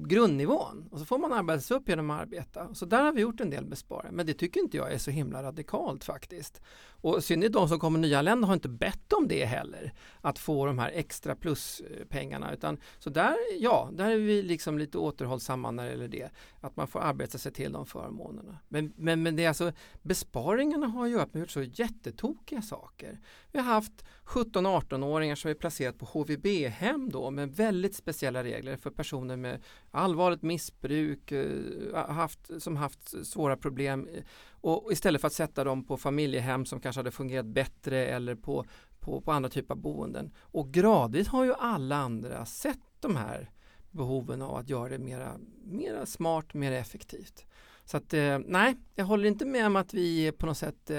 grundnivån 0.06 0.88
och 0.90 0.98
så 0.98 1.04
får 1.04 1.18
man 1.18 1.32
arbeta 1.32 1.60
sig 1.60 1.76
upp 1.76 1.88
genom 1.88 2.10
att 2.10 2.20
arbeta. 2.20 2.74
Så 2.74 2.86
där 2.86 3.02
har 3.02 3.12
vi 3.12 3.20
gjort 3.20 3.40
en 3.40 3.50
del 3.50 3.64
besparingar 3.64 4.12
men 4.12 4.26
det 4.26 4.34
tycker 4.34 4.60
inte 4.60 4.76
jag 4.76 4.92
är 4.92 4.98
så 4.98 5.10
himla 5.10 5.42
radikalt 5.42 6.04
faktiskt. 6.04 6.62
Och 7.02 7.18
i 7.18 7.22
synnerhet 7.22 7.52
de 7.52 7.68
som 7.68 7.78
kommer 7.78 7.98
nyanlända 7.98 8.46
har 8.46 8.54
inte 8.54 8.68
bett 8.68 9.12
om 9.12 9.28
det 9.28 9.44
heller 9.44 9.92
att 10.20 10.38
få 10.38 10.66
de 10.66 10.78
här 10.78 10.90
extra 10.94 11.36
pluspengarna 11.36 12.52
utan 12.52 12.80
så 12.98 13.10
där, 13.10 13.36
ja, 13.58 13.90
där 13.92 14.10
är 14.10 14.16
vi 14.16 14.42
liksom 14.42 14.78
lite 14.78 14.98
återhållsamma 14.98 15.70
när 15.70 15.84
det 15.84 15.90
gäller 15.90 16.08
det. 16.08 16.30
Att 16.60 16.76
man 16.76 16.88
får 16.88 17.00
arbeta 17.00 17.38
sig 17.38 17.52
till 17.52 17.72
de 17.72 17.86
förmånerna. 17.86 18.58
Men, 18.68 18.92
men, 18.96 19.22
men 19.22 19.36
det 19.36 19.44
är 19.44 19.48
alltså 19.48 19.72
besparingarna 20.02 20.86
har 20.86 21.06
ju 21.06 21.12
gjort, 21.12 21.34
gjort 21.34 21.50
så 21.50 21.62
jättetokiga 21.62 22.62
saker. 22.62 23.20
Vi 23.52 23.58
har 23.58 23.66
haft 23.66 24.04
17-18-åringar 24.24 25.34
som 25.34 25.50
är 25.50 25.54
placerat 25.54 25.98
på 25.98 26.06
HVB-hem 26.06 27.10
då 27.10 27.30
med 27.30 27.56
väldigt 27.56 27.94
speciella 27.94 28.44
regler 28.44 28.76
för 28.76 28.90
personer 28.90 29.36
med 29.36 29.49
Eh, 29.54 29.60
allvarligt 29.90 30.42
missbruk, 30.42 31.32
eh, 31.32 32.06
haft, 32.06 32.62
som 32.62 32.76
haft 32.76 33.26
svåra 33.26 33.56
problem 33.56 34.08
eh, 34.14 34.22
och 34.50 34.92
istället 34.92 35.20
för 35.20 35.26
att 35.26 35.32
sätta 35.32 35.64
dem 35.64 35.84
på 35.84 35.96
familjehem 35.96 36.64
som 36.66 36.80
kanske 36.80 36.98
hade 36.98 37.10
fungerat 37.10 37.46
bättre 37.46 38.06
eller 38.06 38.34
på, 38.34 38.64
på, 39.00 39.20
på 39.20 39.32
andra 39.32 39.50
typer 39.50 39.74
av 39.74 39.80
boenden. 39.80 40.32
Och 40.40 40.72
gradvis 40.72 41.28
har 41.28 41.44
ju 41.44 41.54
alla 41.54 41.96
andra 41.96 42.46
sett 42.46 42.78
de 43.00 43.16
här 43.16 43.50
behoven 43.90 44.42
av 44.42 44.56
att 44.56 44.68
göra 44.68 44.88
det 44.88 44.98
mera, 44.98 45.32
mera 45.64 46.06
smart, 46.06 46.54
mer 46.54 46.72
effektivt. 46.72 47.46
Så 47.84 47.96
att 47.96 48.14
nej, 48.46 48.76
jag 48.94 49.04
håller 49.04 49.28
inte 49.28 49.44
med 49.44 49.66
om 49.66 49.76
att 49.76 49.94
vi 49.94 50.26
är 50.26 50.32
på 50.32 50.46
något 50.46 50.58
sätt 50.58 50.90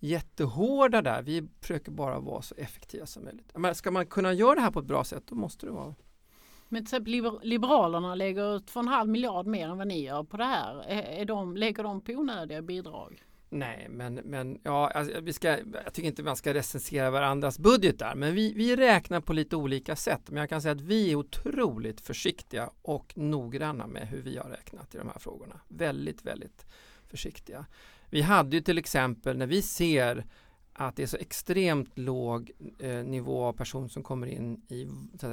jättehårda 0.00 1.02
där. 1.02 1.22
Vi 1.22 1.48
försöker 1.60 1.92
bara 1.92 2.18
vara 2.18 2.42
så 2.42 2.54
effektiva 2.54 3.06
som 3.06 3.24
möjligt. 3.24 3.52
Men 3.54 3.74
ska 3.74 3.90
man 3.90 4.06
kunna 4.06 4.32
göra 4.32 4.54
det 4.54 4.60
här 4.60 4.70
på 4.70 4.78
ett 4.78 4.86
bra 4.86 5.04
sätt 5.04 5.22
då 5.26 5.34
måste 5.34 5.66
det 5.66 5.72
vara 5.72 5.94
men 6.72 6.84
till 6.84 6.96
exempel 6.98 7.38
Liberalerna 7.42 8.14
lägger 8.14 8.58
2,5 8.58 9.06
miljard 9.06 9.46
mer 9.46 9.68
än 9.68 9.78
vad 9.78 9.86
ni 9.86 10.04
gör 10.04 10.22
på 10.22 10.36
det 10.36 10.44
här. 10.44 10.84
Är 10.88 11.24
de, 11.24 11.56
lägger 11.56 11.82
de 11.82 12.00
på 12.00 12.12
onödiga 12.12 12.62
bidrag? 12.62 13.24
Nej, 13.52 13.86
men, 13.90 14.14
men 14.14 14.60
ja, 14.62 14.90
alltså, 14.90 15.20
vi 15.20 15.32
ska, 15.32 15.48
jag 15.84 15.92
tycker 15.92 16.08
inte 16.08 16.22
man 16.22 16.36
ska 16.36 16.54
recensera 16.54 17.10
varandras 17.10 17.58
budgetar, 17.58 18.14
men 18.14 18.34
vi, 18.34 18.52
vi 18.54 18.76
räknar 18.76 19.20
på 19.20 19.32
lite 19.32 19.56
olika 19.56 19.96
sätt. 19.96 20.30
Men 20.30 20.36
jag 20.36 20.48
kan 20.48 20.62
säga 20.62 20.72
att 20.72 20.80
vi 20.80 21.10
är 21.12 21.16
otroligt 21.16 22.00
försiktiga 22.00 22.70
och 22.82 23.12
noggranna 23.16 23.86
med 23.86 24.08
hur 24.08 24.22
vi 24.22 24.36
har 24.36 24.48
räknat 24.48 24.94
i 24.94 24.98
de 24.98 25.08
här 25.08 25.18
frågorna. 25.18 25.60
Väldigt, 25.68 26.22
väldigt 26.22 26.66
försiktiga. 27.06 27.66
Vi 28.10 28.22
hade 28.22 28.56
ju 28.56 28.62
till 28.62 28.78
exempel 28.78 29.38
när 29.38 29.46
vi 29.46 29.62
ser 29.62 30.24
att 30.86 30.96
det 30.96 31.02
är 31.02 31.06
så 31.06 31.16
extremt 31.16 31.98
låg 31.98 32.50
eh, 32.78 33.04
nivå 33.04 33.44
av 33.44 33.52
person 33.52 33.88
som 33.88 34.02
kommer 34.02 34.26
in 34.26 34.62
i 34.68 34.88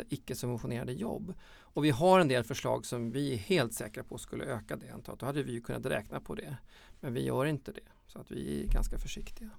icke-subventionerade 0.09 0.93
jobb. 0.93 1.33
Och 1.59 1.85
vi 1.85 1.89
har 1.89 2.19
en 2.19 2.27
del 2.27 2.43
förslag 2.43 2.85
som 2.85 3.11
vi 3.11 3.33
är 3.33 3.37
helt 3.37 3.73
säkra 3.73 4.03
på 4.03 4.17
skulle 4.17 4.45
öka 4.45 4.75
det 4.75 4.89
antalet. 4.89 5.19
Då 5.19 5.25
hade 5.25 5.43
vi 5.43 5.51
ju 5.51 5.61
kunnat 5.61 5.85
räkna 5.85 6.19
på 6.19 6.35
det. 6.35 6.57
Men 6.99 7.13
vi 7.13 7.23
gör 7.23 7.45
inte 7.45 7.71
det. 7.71 7.79
Så 8.07 8.19
att 8.19 8.31
vi 8.31 8.63
är 8.63 8.73
ganska 8.73 8.97
försiktiga. 8.97 9.49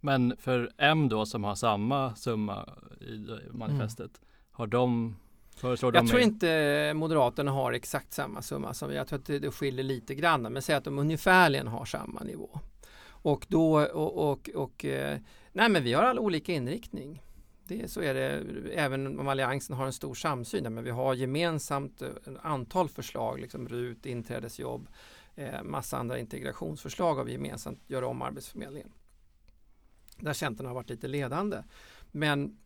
Men 0.00 0.36
för 0.38 0.70
M 0.78 1.08
då 1.08 1.26
som 1.26 1.44
har 1.44 1.54
samma 1.54 2.14
summa 2.14 2.68
i 3.00 3.26
manifestet, 3.50 4.10
mm. 4.18 4.28
har 4.50 4.66
de 4.66 5.16
Föreslår 5.56 5.94
jag 5.94 6.08
tror 6.08 6.20
inte 6.20 6.92
Moderaterna 6.94 7.50
har 7.50 7.72
exakt 7.72 8.12
samma 8.12 8.42
summa 8.42 8.74
som 8.74 8.88
vi. 8.88 8.96
Jag 8.96 9.06
tror 9.06 9.18
att 9.18 9.26
det, 9.26 9.38
det 9.38 9.50
skiljer 9.50 9.84
lite 9.84 10.14
grann. 10.14 10.42
Men 10.42 10.62
säg 10.62 10.74
att 10.74 10.84
de 10.84 10.98
ungefärligen 10.98 11.68
har 11.68 11.84
samma 11.84 12.20
nivå. 12.20 12.60
Och 13.22 13.46
då 13.48 13.80
och, 13.80 14.30
och, 14.30 14.50
och 14.54 14.84
eh, 14.84 15.18
nej 15.52 15.68
men 15.68 15.84
vi 15.84 15.92
har 15.92 16.02
alla 16.02 16.20
olika 16.20 16.52
inriktning. 16.52 17.22
Det, 17.64 17.90
så 17.90 18.00
är 18.00 18.14
det 18.14 18.44
även 18.74 19.20
om 19.20 19.28
Alliansen 19.28 19.76
har 19.76 19.86
en 19.86 19.92
stor 19.92 20.14
samsyn. 20.14 20.74
Men 20.74 20.84
vi 20.84 20.90
har 20.90 21.14
gemensamt 21.14 22.02
ett 22.02 22.28
antal 22.42 22.88
förslag, 22.88 23.40
liksom 23.40 23.68
RUT, 23.68 24.06
inträdesjobb, 24.06 24.88
eh, 25.34 25.62
massa 25.62 25.98
andra 25.98 26.18
integrationsförslag 26.18 27.14
har 27.14 27.24
vi 27.24 27.32
gemensamt 27.32 27.80
gör 27.86 28.04
om 28.04 28.22
Arbetsförmedlingen. 28.22 28.92
Där 30.16 30.32
Centern 30.32 30.66
har 30.66 30.74
varit 30.74 30.90
lite 30.90 31.08
ledande. 31.08 31.62
Men, 32.10 32.58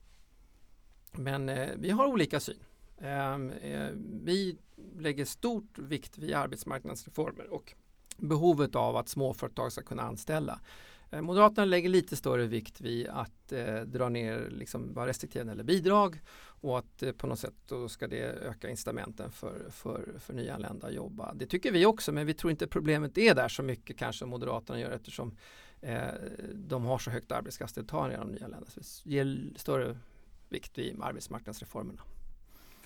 men 1.12 1.48
eh, 1.48 1.68
vi 1.76 1.90
har 1.90 2.06
olika 2.06 2.40
syn. 2.40 2.58
Ehm, 2.98 3.50
eh, 3.50 3.88
vi 4.24 4.58
lägger 4.98 5.24
stort 5.24 5.78
vikt 5.78 6.18
vid 6.18 6.34
arbetsmarknadsreformer 6.34 7.46
och 7.46 7.74
behovet 8.16 8.74
av 8.74 8.96
att 8.96 9.08
småföretag 9.08 9.72
ska 9.72 9.82
kunna 9.82 10.02
anställa. 10.02 10.60
Eh, 11.10 11.20
Moderaterna 11.20 11.64
lägger 11.64 11.88
lite 11.88 12.16
större 12.16 12.46
vikt 12.46 12.80
vid 12.80 13.08
att 13.08 13.52
eh, 13.52 13.80
dra 13.80 14.08
ner, 14.08 14.48
liksom, 14.50 14.94
vara 14.94 15.06
restriktiva 15.06 15.44
när 15.44 15.52
det 15.52 15.56
gäller 15.56 15.64
bidrag 15.64 16.20
och 16.60 16.78
att 16.78 17.02
eh, 17.02 17.12
på 17.12 17.26
något 17.26 17.38
sätt 17.38 17.54
då 17.66 17.88
ska 17.88 18.08
det 18.08 18.22
öka 18.22 18.70
incitamenten 18.70 19.30
för, 19.30 19.70
för, 19.70 20.14
för 20.18 20.34
nyanlända 20.34 20.86
att 20.86 20.94
jobba. 20.94 21.34
Det 21.34 21.46
tycker 21.46 21.72
vi 21.72 21.86
också 21.86 22.12
men 22.12 22.26
vi 22.26 22.34
tror 22.34 22.50
inte 22.50 22.66
problemet 22.66 23.18
är 23.18 23.34
där 23.34 23.48
så 23.48 23.62
mycket 23.62 23.98
kanske 23.98 24.26
Moderaterna 24.26 24.80
gör 24.80 24.90
eftersom 24.90 25.36
eh, 25.80 25.98
de 26.54 26.84
har 26.84 26.98
så 26.98 27.10
högt 27.10 27.32
arbetskraftsdeltagande 27.32 28.14
i 28.14 28.18
de 28.18 28.28
nyanlända. 28.28 28.66
Så 28.70 28.80
vi 29.04 29.14
ger 29.14 29.52
större 29.56 29.98
vikt 30.48 30.78
vid 30.78 31.02
arbetsmarknadsreformerna. 31.02 32.02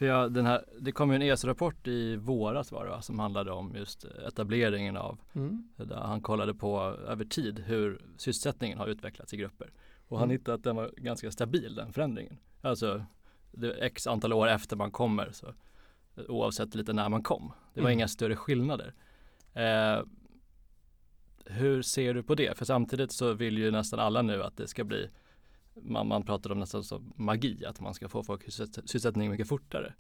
För 0.01 0.07
jag, 0.07 0.33
den 0.33 0.47
här, 0.47 0.65
det 0.81 0.93
kom 0.93 1.11
ju 1.11 1.17
en 1.17 1.23
ESO-rapport 1.23 1.87
i 1.87 2.17
våras 2.17 2.73
var 2.73 2.85
det 2.85 2.91
va, 2.91 3.03
som 3.03 3.19
handlade 3.19 3.51
om 3.53 3.75
just 3.77 4.05
etableringen 4.05 4.97
av, 4.97 5.19
Mm. 5.35 5.69
där 5.77 5.97
han 5.97 6.21
kollade 6.21 6.55
på 6.55 6.81
över 7.09 7.25
tid 7.25 7.59
hur 7.59 8.01
sysselsättningen 8.17 8.79
har 8.79 8.87
utvecklats 8.87 9.35
i 9.35 9.37
grupper. 9.37 9.71
Och 10.09 10.19
han 10.19 10.25
Mm. 10.29 10.39
hittade 10.39 10.55
att 10.55 10.63
den 10.65 10.77
var 10.77 10.91
ganska 10.97 11.31
stabil 11.31 11.75
den 11.75 11.93
förändringen. 11.93 12.37
Alltså 12.63 13.05
det 13.53 13.71
x 13.73 14.07
antal 14.07 14.33
år 14.33 14.49
efter 14.49 14.77
man 14.77 14.91
kommer 14.91 15.31
så 15.33 15.55
oavsett 16.29 16.75
lite 16.75 16.93
när 16.93 17.09
man 17.09 17.23
kom. 17.23 17.53
Det 17.75 17.81
var 17.81 17.89
Mm. 17.89 17.99
inga 17.99 18.09
större 18.09 18.37
skillnader. 18.37 18.95
Eh, 19.55 20.03
hur 21.45 21.83
ser 21.83 22.15
du 22.15 22.23
på 22.23 22.35
det? 22.35 22.59
För 22.59 22.65
samtidigt 22.65 23.13
så 23.13 23.33
vill 23.33 23.59
ju 23.59 23.71
nästan 23.71 24.01
alla 24.01 24.23
nu 24.23 24.43
att 24.43 24.57
det 24.57 24.67
ska 24.69 24.85
bli 24.85 25.11
man, 25.75 26.09
man 26.09 26.23
pratar 26.23 26.53
om 26.53 26.59
nästan 26.59 26.85
som 26.85 27.13
magi, 27.17 27.65
att 27.67 27.81
man 27.81 27.95
ska 27.95 28.09
få 28.09 28.23
folk 28.23 28.43
sysselsättning 28.53 29.31
mycket 29.31 29.49
fortare 29.49 29.95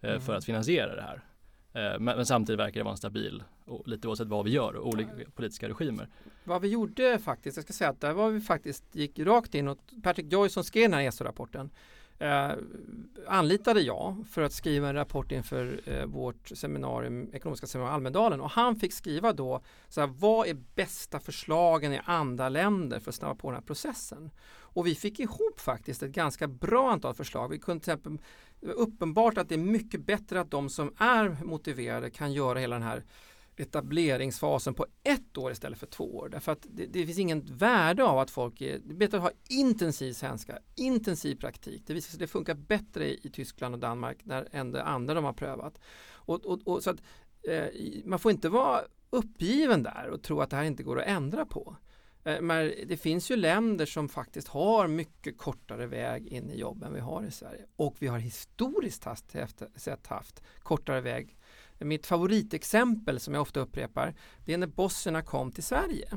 eh, 0.00 0.10
Mm. 0.10 0.20
för 0.20 0.34
att 0.34 0.44
finansiera 0.44 0.96
det 0.96 1.02
här. 1.02 1.24
Eh, 1.72 2.00
men, 2.00 2.16
men 2.16 2.26
samtidigt 2.26 2.60
verkar 2.60 2.80
det 2.80 2.84
vara 2.84 2.92
en 2.92 2.98
stabil, 2.98 3.42
och 3.64 3.88
lite 3.88 4.08
oavsett 4.08 4.28
vad 4.28 4.44
vi 4.44 4.50
gör, 4.50 4.74
och 4.76 4.88
olika 4.88 5.10
politiska 5.34 5.68
regimer. 5.68 6.08
Vad 6.44 6.62
vi 6.62 6.68
gjorde 6.68 7.18
faktiskt, 7.18 7.56
jag 7.56 7.64
ska 7.64 7.72
säga 7.72 7.90
att 7.90 8.00
där 8.00 8.12
var 8.12 8.30
vi 8.30 8.40
faktiskt, 8.40 8.84
gick 8.92 9.18
rakt 9.18 9.54
in 9.54 9.68
och 9.68 9.78
Patrick 10.02 10.32
Joyce 10.32 10.52
som 10.54 10.64
skrev 10.64 10.82
den 10.90 10.94
här 10.94 11.02
ESO-rapporten 11.08 11.70
eh, 12.18 12.50
anlitade 13.26 13.80
jag 13.80 14.24
för 14.30 14.42
att 14.42 14.52
skriva 14.52 14.88
en 14.88 14.94
rapport 14.94 15.32
inför 15.32 15.80
eh, 15.84 16.06
vårt 16.06 16.48
seminarium, 16.48 17.30
ekonomiska 17.32 17.66
seminarium 17.66 17.92
i 17.92 17.96
Almedalen 17.96 18.40
och 18.40 18.50
han 18.50 18.76
fick 18.76 18.92
skriva 18.92 19.32
då 19.32 19.60
så 19.88 20.00
här, 20.00 20.08
vad 20.08 20.48
är 20.48 20.56
bästa 20.74 21.20
förslagen 21.20 21.92
i 21.92 22.00
andra 22.04 22.48
länder 22.48 23.00
för 23.00 23.10
att 23.10 23.14
snabba 23.14 23.34
på 23.34 23.48
den 23.48 23.54
här 23.54 23.66
processen. 23.66 24.30
Och 24.76 24.86
vi 24.86 24.94
fick 24.94 25.20
ihop 25.20 25.60
faktiskt 25.60 26.02
ett 26.02 26.10
ganska 26.10 26.48
bra 26.48 26.90
antal 26.92 27.14
förslag. 27.14 27.48
Vi 27.48 27.58
kunde 27.58 27.84
till 27.84 27.92
exempel, 27.92 28.18
det 28.60 28.66
var 28.66 28.74
uppenbart 28.74 29.38
att 29.38 29.48
det 29.48 29.54
är 29.54 29.58
mycket 29.58 30.06
bättre 30.06 30.40
att 30.40 30.50
de 30.50 30.68
som 30.68 30.94
är 30.98 31.36
motiverade 31.44 32.10
kan 32.10 32.32
göra 32.32 32.58
hela 32.58 32.76
den 32.76 32.82
här 32.82 33.04
etableringsfasen 33.56 34.74
på 34.74 34.86
ett 35.02 35.38
år 35.38 35.52
istället 35.52 35.78
för 35.78 35.86
två 35.86 36.16
år. 36.16 36.28
Därför 36.28 36.52
att 36.52 36.66
det, 36.70 36.86
det 36.86 37.06
finns 37.06 37.18
inget 37.18 37.50
värde 37.50 38.04
av 38.04 38.18
att 38.18 38.30
folk 38.30 38.60
är, 38.60 38.78
det 38.78 38.92
är 38.92 38.96
bättre 38.96 39.16
att 39.16 39.22
ha 39.22 39.30
intensiv 39.48 40.12
svenska, 40.12 40.58
intensiv 40.74 41.36
praktik. 41.36 41.82
Det 41.86 41.94
visar 41.94 42.10
sig 42.10 42.16
att 42.16 42.20
det 42.20 42.26
funkar 42.26 42.54
bättre 42.54 43.08
i, 43.08 43.20
i 43.22 43.30
Tyskland 43.30 43.74
och 43.74 43.80
Danmark 43.80 44.24
när, 44.24 44.48
än 44.52 44.72
det 44.72 44.82
andra 44.82 45.14
de 45.14 45.24
har 45.24 45.32
prövat. 45.32 45.78
Och, 46.12 46.44
och, 46.44 46.68
och 46.68 46.82
så 46.82 46.90
att, 46.90 47.02
eh, 47.48 47.64
man 48.04 48.18
får 48.18 48.32
inte 48.32 48.48
vara 48.48 48.80
uppgiven 49.10 49.82
där 49.82 50.08
och 50.10 50.22
tro 50.22 50.40
att 50.40 50.50
det 50.50 50.56
här 50.56 50.64
inte 50.64 50.82
går 50.82 51.00
att 51.00 51.08
ändra 51.08 51.46
på. 51.46 51.76
Eh, 52.24 52.40
Men 52.40 52.72
det 52.86 52.96
finns 52.96 53.30
ju 53.30 53.36
länder 53.36 53.86
som 53.86 54.08
faktiskt 54.08 54.48
har 54.48 54.88
mycket 54.88 55.38
kortare 55.38 55.86
väg 55.86 56.26
in 56.26 56.50
i 56.50 56.58
jobb 56.58 56.82
än 56.82 56.94
vi 56.94 57.00
har 57.00 57.24
i 57.24 57.30
Sverige. 57.30 57.66
Och 57.76 57.96
vi 57.98 58.06
har 58.06 58.18
historiskt 58.18 59.04
haft, 59.04 59.36
sett 59.76 60.06
haft 60.06 60.42
kortare 60.62 61.00
väg 61.00 61.36
mitt 61.78 62.06
favoritexempel 62.06 63.20
som 63.20 63.34
jag 63.34 63.40
ofta 63.40 63.60
upprepar 63.60 64.14
det 64.44 64.54
är 64.54 64.58
när 64.58 64.66
bosnierna 64.66 65.22
kom 65.22 65.52
till 65.52 65.64
Sverige. 65.64 66.08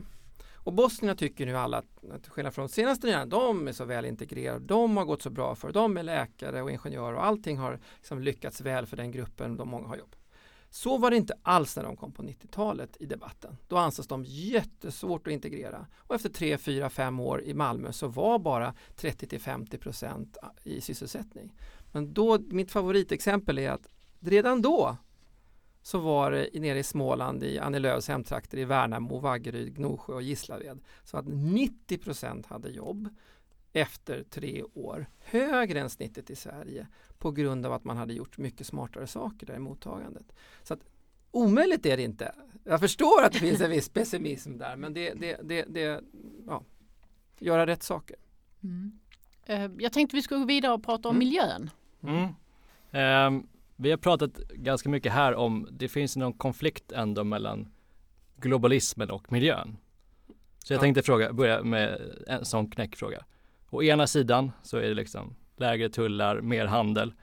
Och 0.64 0.74
bosnierna 0.74 1.16
tycker 1.16 1.46
nu 1.46 1.58
alla, 1.58 1.78
att 1.78 2.24
till 2.24 2.32
skillnad 2.32 2.54
från 2.54 2.70
senaste 2.70 3.08
nya, 3.08 3.26
de 3.26 3.68
är 3.68 3.72
så 3.72 3.86
väl 3.86 4.06
integrerade, 4.06 4.66
de 4.66 4.98
har 4.98 5.06
gått 5.06 5.22
så 5.22 5.30
bra 5.30 5.56
för, 5.56 5.72
de 5.72 5.98
är 5.98 6.04
läkare 6.04 6.62
och 6.62 6.72
ingenjörer 6.72 7.14
och 7.14 7.26
allting 7.26 7.58
har 7.58 7.80
liksom 7.98 8.20
lyckats 8.20 8.62
väl 8.62 8.86
för 8.86 8.98
den 8.98 9.12
gruppen, 9.12 9.58
de 9.58 9.70
många 9.70 9.88
har 9.88 9.98
jobb. 9.98 10.16
Så 10.70 10.98
var 10.98 11.12
det 11.12 11.18
inte 11.18 11.34
alls 11.42 11.76
när 11.76 11.84
de 11.84 11.98
kom 11.98 12.12
på 12.12 12.24
90-talet 12.24 12.98
i 13.00 13.06
debatten. 13.06 13.58
Då 13.68 13.78
ansågs 13.78 14.08
de 14.08 14.24
jättesvårt 14.26 15.28
att 15.28 15.34
integrera. 15.34 15.88
Och 15.98 16.16
efter 16.16 16.30
3, 16.30 16.58
4, 16.58 16.90
5 16.90 17.20
år 17.20 17.42
i 17.42 17.54
Malmö 17.54 17.92
så 17.92 18.08
var 18.08 18.40
bara 18.40 18.74
30-50% 18.96 20.36
i 20.64 20.82
sysselsättning. 20.82 21.54
Men 21.92 22.14
då, 22.14 22.40
mitt 22.40 22.72
favoritexempel 22.72 23.58
är 23.60 23.72
att 23.72 23.88
redan 24.20 24.62
då 24.62 24.98
så 25.90 26.00
var 26.00 26.32
det 26.32 26.58
i- 26.58 26.60
nere 26.60 26.80
i 26.80 26.84
Småland 26.84 27.44
i 27.44 27.60
Annie 27.60 27.80
Lööfs 27.80 28.08
hemtrakter 28.08 28.58
i 28.58 28.66
Värnamo, 28.66 29.20
Vaggeryd, 29.20 29.76
Gnosjö 29.76 30.14
och 30.14 30.22
Gislaved 30.22 30.80
så 31.04 31.18
att 31.18 31.26
90% 31.26 32.46
hade 32.48 32.70
jobb 32.70 33.10
efter 33.74 34.24
tre 34.24 34.64
år, 34.74 35.06
högre 35.20 35.80
än 35.80 35.90
snittet 35.90 36.30
i 36.30 36.36
Sverige 36.36 36.88
på 37.18 37.32
grund 37.32 37.66
av 37.66 37.74
att 37.74 37.84
man 37.84 37.98
hade 37.98 38.14
gjort 38.14 38.38
mycket 38.38 38.68
smartare 38.68 39.08
saker 39.08 39.46
där 39.48 39.56
i 39.56 39.60
mottagandet. 39.60 40.32
Så 40.64 40.74
att 40.74 40.80
omöjligt 41.32 41.86
är 41.86 41.98
det 41.98 42.04
inte. 42.04 42.36
Jag 42.64 42.80
förstår 42.80 43.24
att 43.24 43.32
det 43.34 43.40
finns 43.40 43.62
en 43.62 43.70
viss 43.72 43.90
pessimism 43.90 44.58
där 44.58 44.76
men 44.76 44.94
det, 44.94 45.14
det, 45.14 45.40
det, 45.44 45.66
det 45.70 46.02
ja, 46.48 46.64
göra 47.40 47.68
rätt 47.68 47.84
saker. 47.84 48.16
Mm. 48.64 49.00
Eh, 49.46 49.72
Jag 49.78 49.94
tänkte 49.94 50.16
vi 50.16 50.22
skulle 50.22 50.40
gå 50.40 50.46
vidare 50.46 50.74
och 50.74 50.84
prata 50.84 51.10
om 51.10 51.16
Mm. 51.16 51.28
miljön. 51.28 51.70
Mm. 52.04 52.34
Ehm, 52.92 53.48
vi 53.82 53.90
har 53.90 53.98
pratat 53.98 54.38
ganska 54.38 54.90
mycket 54.90 55.12
här 55.12 55.36
om, 55.36 55.68
det 55.72 55.88
finns 55.88 56.16
någon 56.18 56.34
konflikt 56.34 56.92
ändå 56.92 57.24
mellan 57.24 57.72
globalismen 58.38 59.10
och 59.12 59.32
miljön. 59.32 59.78
Så 60.58 60.74
jag 60.74 60.78
Ja. 60.78 60.82
tänkte 60.82 61.04
fråga, 61.04 61.34
börja 61.34 61.64
med 61.64 62.02
en 62.28 62.46
sån 62.46 62.72
knäckfråga. 62.72 63.26
Å 63.70 63.84
ena 63.84 64.08
sidan 64.08 64.52
så 64.64 64.78
är 64.78 64.82
det 64.88 64.94
liksom 64.94 65.36
lägre 65.58 65.90
tullar, 65.90 66.42
mer 66.42 66.66
handel. 66.66 67.14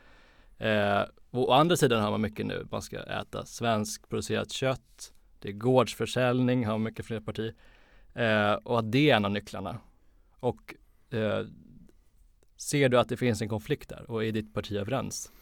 Eh, 0.59 1.01
och 1.31 1.49
å 1.49 1.53
andra 1.53 1.77
sidan 1.77 2.03
har 2.03 2.11
man 2.11 2.21
mycket 2.21 2.47
nu, 2.47 2.67
man 2.71 2.83
ska 2.83 2.99
äta 3.03 3.45
svenskproducerat 3.47 4.51
kött, 4.53 5.13
det 5.39 5.49
är 5.49 5.53
gårdsförsäljning, 5.53 6.67
har 6.67 6.79
mycket 6.79 7.07
fler 7.07 7.21
parti. 7.21 7.55
Eh, 8.15 8.53
och 8.53 8.79
att 8.79 8.93
det 8.93 9.11
är 9.11 9.17
en 9.17 9.25
av 9.25 9.31
nycklarna. 9.31 9.79
Och 10.41 10.75
eh, 11.11 11.47
ser 12.57 12.89
du 12.89 12.99
att 12.99 13.09
det 13.09 13.17
finns 13.17 13.43
en 13.43 13.49
konflikt 13.49 13.89
där 13.89 14.11
och 14.11 14.25
är 14.25 14.33
ditt 14.33 14.55
parti 14.55 14.73
överens 14.73 15.33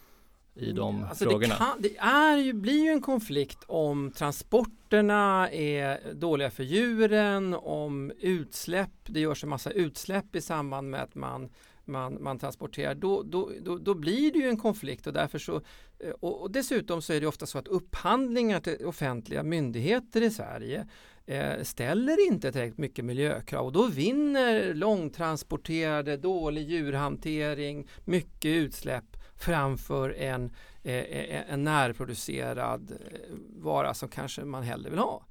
i 0.55 0.71
de 0.71 1.03
Alltså 1.03 1.23
frågorna? 1.23 1.53
Det, 1.53 1.59
kan, 1.59 1.81
det 1.81 1.97
är 1.97 2.37
ju, 2.37 2.53
blir 2.53 2.83
ju 2.83 2.89
en 2.89 3.01
konflikt 3.01 3.63
om 3.67 4.11
transporterna 4.11 5.49
är 5.51 6.13
dåliga 6.13 6.51
för 6.51 6.63
djuren, 6.63 7.53
om 7.53 8.11
utsläpp, 8.19 8.91
det 9.03 9.19
görs 9.19 9.43
en 9.43 9.49
massa 9.49 9.71
utsläpp 9.71 10.35
i 10.35 10.41
samband 10.41 10.89
med 10.89 11.01
att 11.03 11.15
man, 11.15 11.49
man, 11.85 12.23
man 12.23 12.39
transporterar. 12.39 12.95
Då, 12.95 13.23
då, 13.23 13.51
då, 13.61 13.77
då 13.77 13.93
blir 13.93 14.33
det 14.33 14.39
ju 14.39 14.49
en 14.49 14.57
konflikt 14.57 15.07
och 15.07 15.13
därför 15.13 15.39
så 15.39 15.55
eh, 15.99 16.09
och, 16.19 16.41
och 16.41 16.51
dessutom 16.51 17.01
så 17.01 17.13
är 17.13 17.21
det 17.21 17.27
ofta 17.27 17.45
så 17.45 17.57
att 17.57 17.67
upphandlingar 17.67 18.59
till 18.59 18.85
offentliga 18.85 19.43
myndigheter 19.43 20.21
i 20.21 20.29
Sverige 20.29 20.87
eh, 21.25 21.63
ställer 21.63 22.27
inte 22.27 22.51
tillräckligt 22.51 22.77
mycket 22.77 23.05
miljökrav 23.05 23.65
och 23.65 23.71
då 23.71 23.87
vinner 23.87 24.73
långtransporterade, 24.73 26.17
dålig 26.17 26.69
djurhantering, 26.69 27.87
mycket 28.05 28.49
utsläpp 28.49 29.05
framför 29.35 30.09
en, 30.09 30.51
eh, 30.83 31.51
en 31.51 31.63
närproducerad 31.63 32.91
eh, 32.91 33.19
vara 33.55 33.93
som 33.93 34.09
kanske 34.09 34.45
man 34.45 34.63
hellre 34.63 34.89
vill 34.89 34.99
ha. 34.99 35.25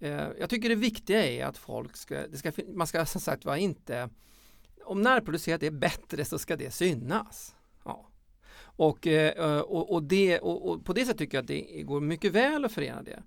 Eh, 0.00 0.26
jag 0.40 0.50
tycker 0.50 0.68
det 0.68 0.74
viktiga 0.74 1.26
är 1.26 1.44
att 1.44 1.58
folk 1.58 1.96
ska, 1.96 2.26
det 2.26 2.36
ska 2.36 2.52
man 2.74 2.86
ska 2.86 3.06
som 3.06 3.20
sagt 3.20 3.44
vara 3.44 3.58
inte 3.58 4.08
om 4.84 5.02
närproducerat 5.02 5.62
är 5.62 5.70
bättre 5.70 6.24
så 6.24 6.38
ska 6.38 6.56
det 6.56 6.70
synas. 6.70 7.56
Ja. 7.84 8.08
Och, 8.60 9.06
eh, 9.06 9.60
och, 9.60 9.92
och, 9.92 10.02
det, 10.02 10.38
och, 10.38 10.70
och 10.70 10.84
på 10.84 10.92
det 10.92 11.04
sättet 11.04 11.18
tycker 11.18 11.36
jag 11.36 11.42
att 11.42 11.48
det 11.48 11.82
går 11.82 12.00
mycket 12.00 12.32
väl 12.32 12.64
att 12.64 12.72
förena 12.72 13.02
det. 13.02 13.22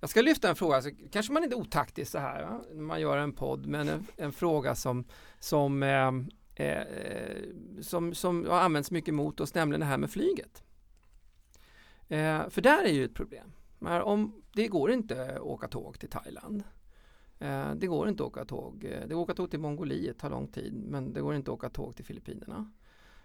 Jag 0.00 0.10
ska 0.10 0.20
lyfta 0.20 0.48
en 0.48 0.56
fråga, 0.56 0.76
alltså, 0.76 0.90
kanske 1.12 1.32
man 1.32 1.44
inte 1.44 1.56
är 1.56 1.60
otaktisk 1.60 2.10
så 2.10 2.18
här 2.18 2.42
va? 2.42 2.60
när 2.72 2.82
man 2.82 3.00
gör 3.00 3.18
en 3.18 3.32
podd, 3.32 3.66
men 3.66 3.88
en, 3.88 4.06
en 4.16 4.32
fråga 4.32 4.74
som, 4.74 5.04
som, 5.38 5.82
eh, 5.82 6.12
Eh, 6.62 6.80
eh, 6.80 7.42
som, 7.80 8.14
som 8.14 8.46
har 8.46 8.60
använts 8.60 8.90
mycket 8.90 9.14
mot 9.14 9.40
oss, 9.40 9.54
nämligen 9.54 9.80
det 9.80 9.86
här 9.86 9.98
med 9.98 10.10
flyget. 10.10 10.62
Eh, 12.08 12.48
för 12.48 12.60
där 12.60 12.84
är 12.84 12.92
ju 12.92 13.04
ett 13.04 13.14
problem. 13.14 13.52
Men 13.78 14.02
om, 14.02 14.42
det 14.52 14.68
går 14.68 14.90
inte 14.90 15.34
att 15.34 15.40
åka 15.40 15.68
tåg 15.68 15.98
till 15.98 16.08
Thailand. 16.08 16.62
Eh, 17.38 17.74
det 17.74 17.86
går 17.86 18.08
inte 18.08 18.22
att 18.22 18.28
åka 18.28 18.44
tåg. 18.44 18.84
Eh, 18.84 19.08
det 19.08 19.14
går 19.14 19.22
att 19.22 19.30
åka 19.30 19.34
tåg 19.34 19.50
till 19.50 19.60
Mongoliet, 19.60 20.18
tar 20.18 20.30
lång 20.30 20.46
tid, 20.46 20.74
men 20.74 21.12
det 21.12 21.20
går 21.20 21.34
inte 21.34 21.50
att 21.50 21.54
åka 21.54 21.68
tåg 21.68 21.96
till 21.96 22.04
Filippinerna. 22.04 22.70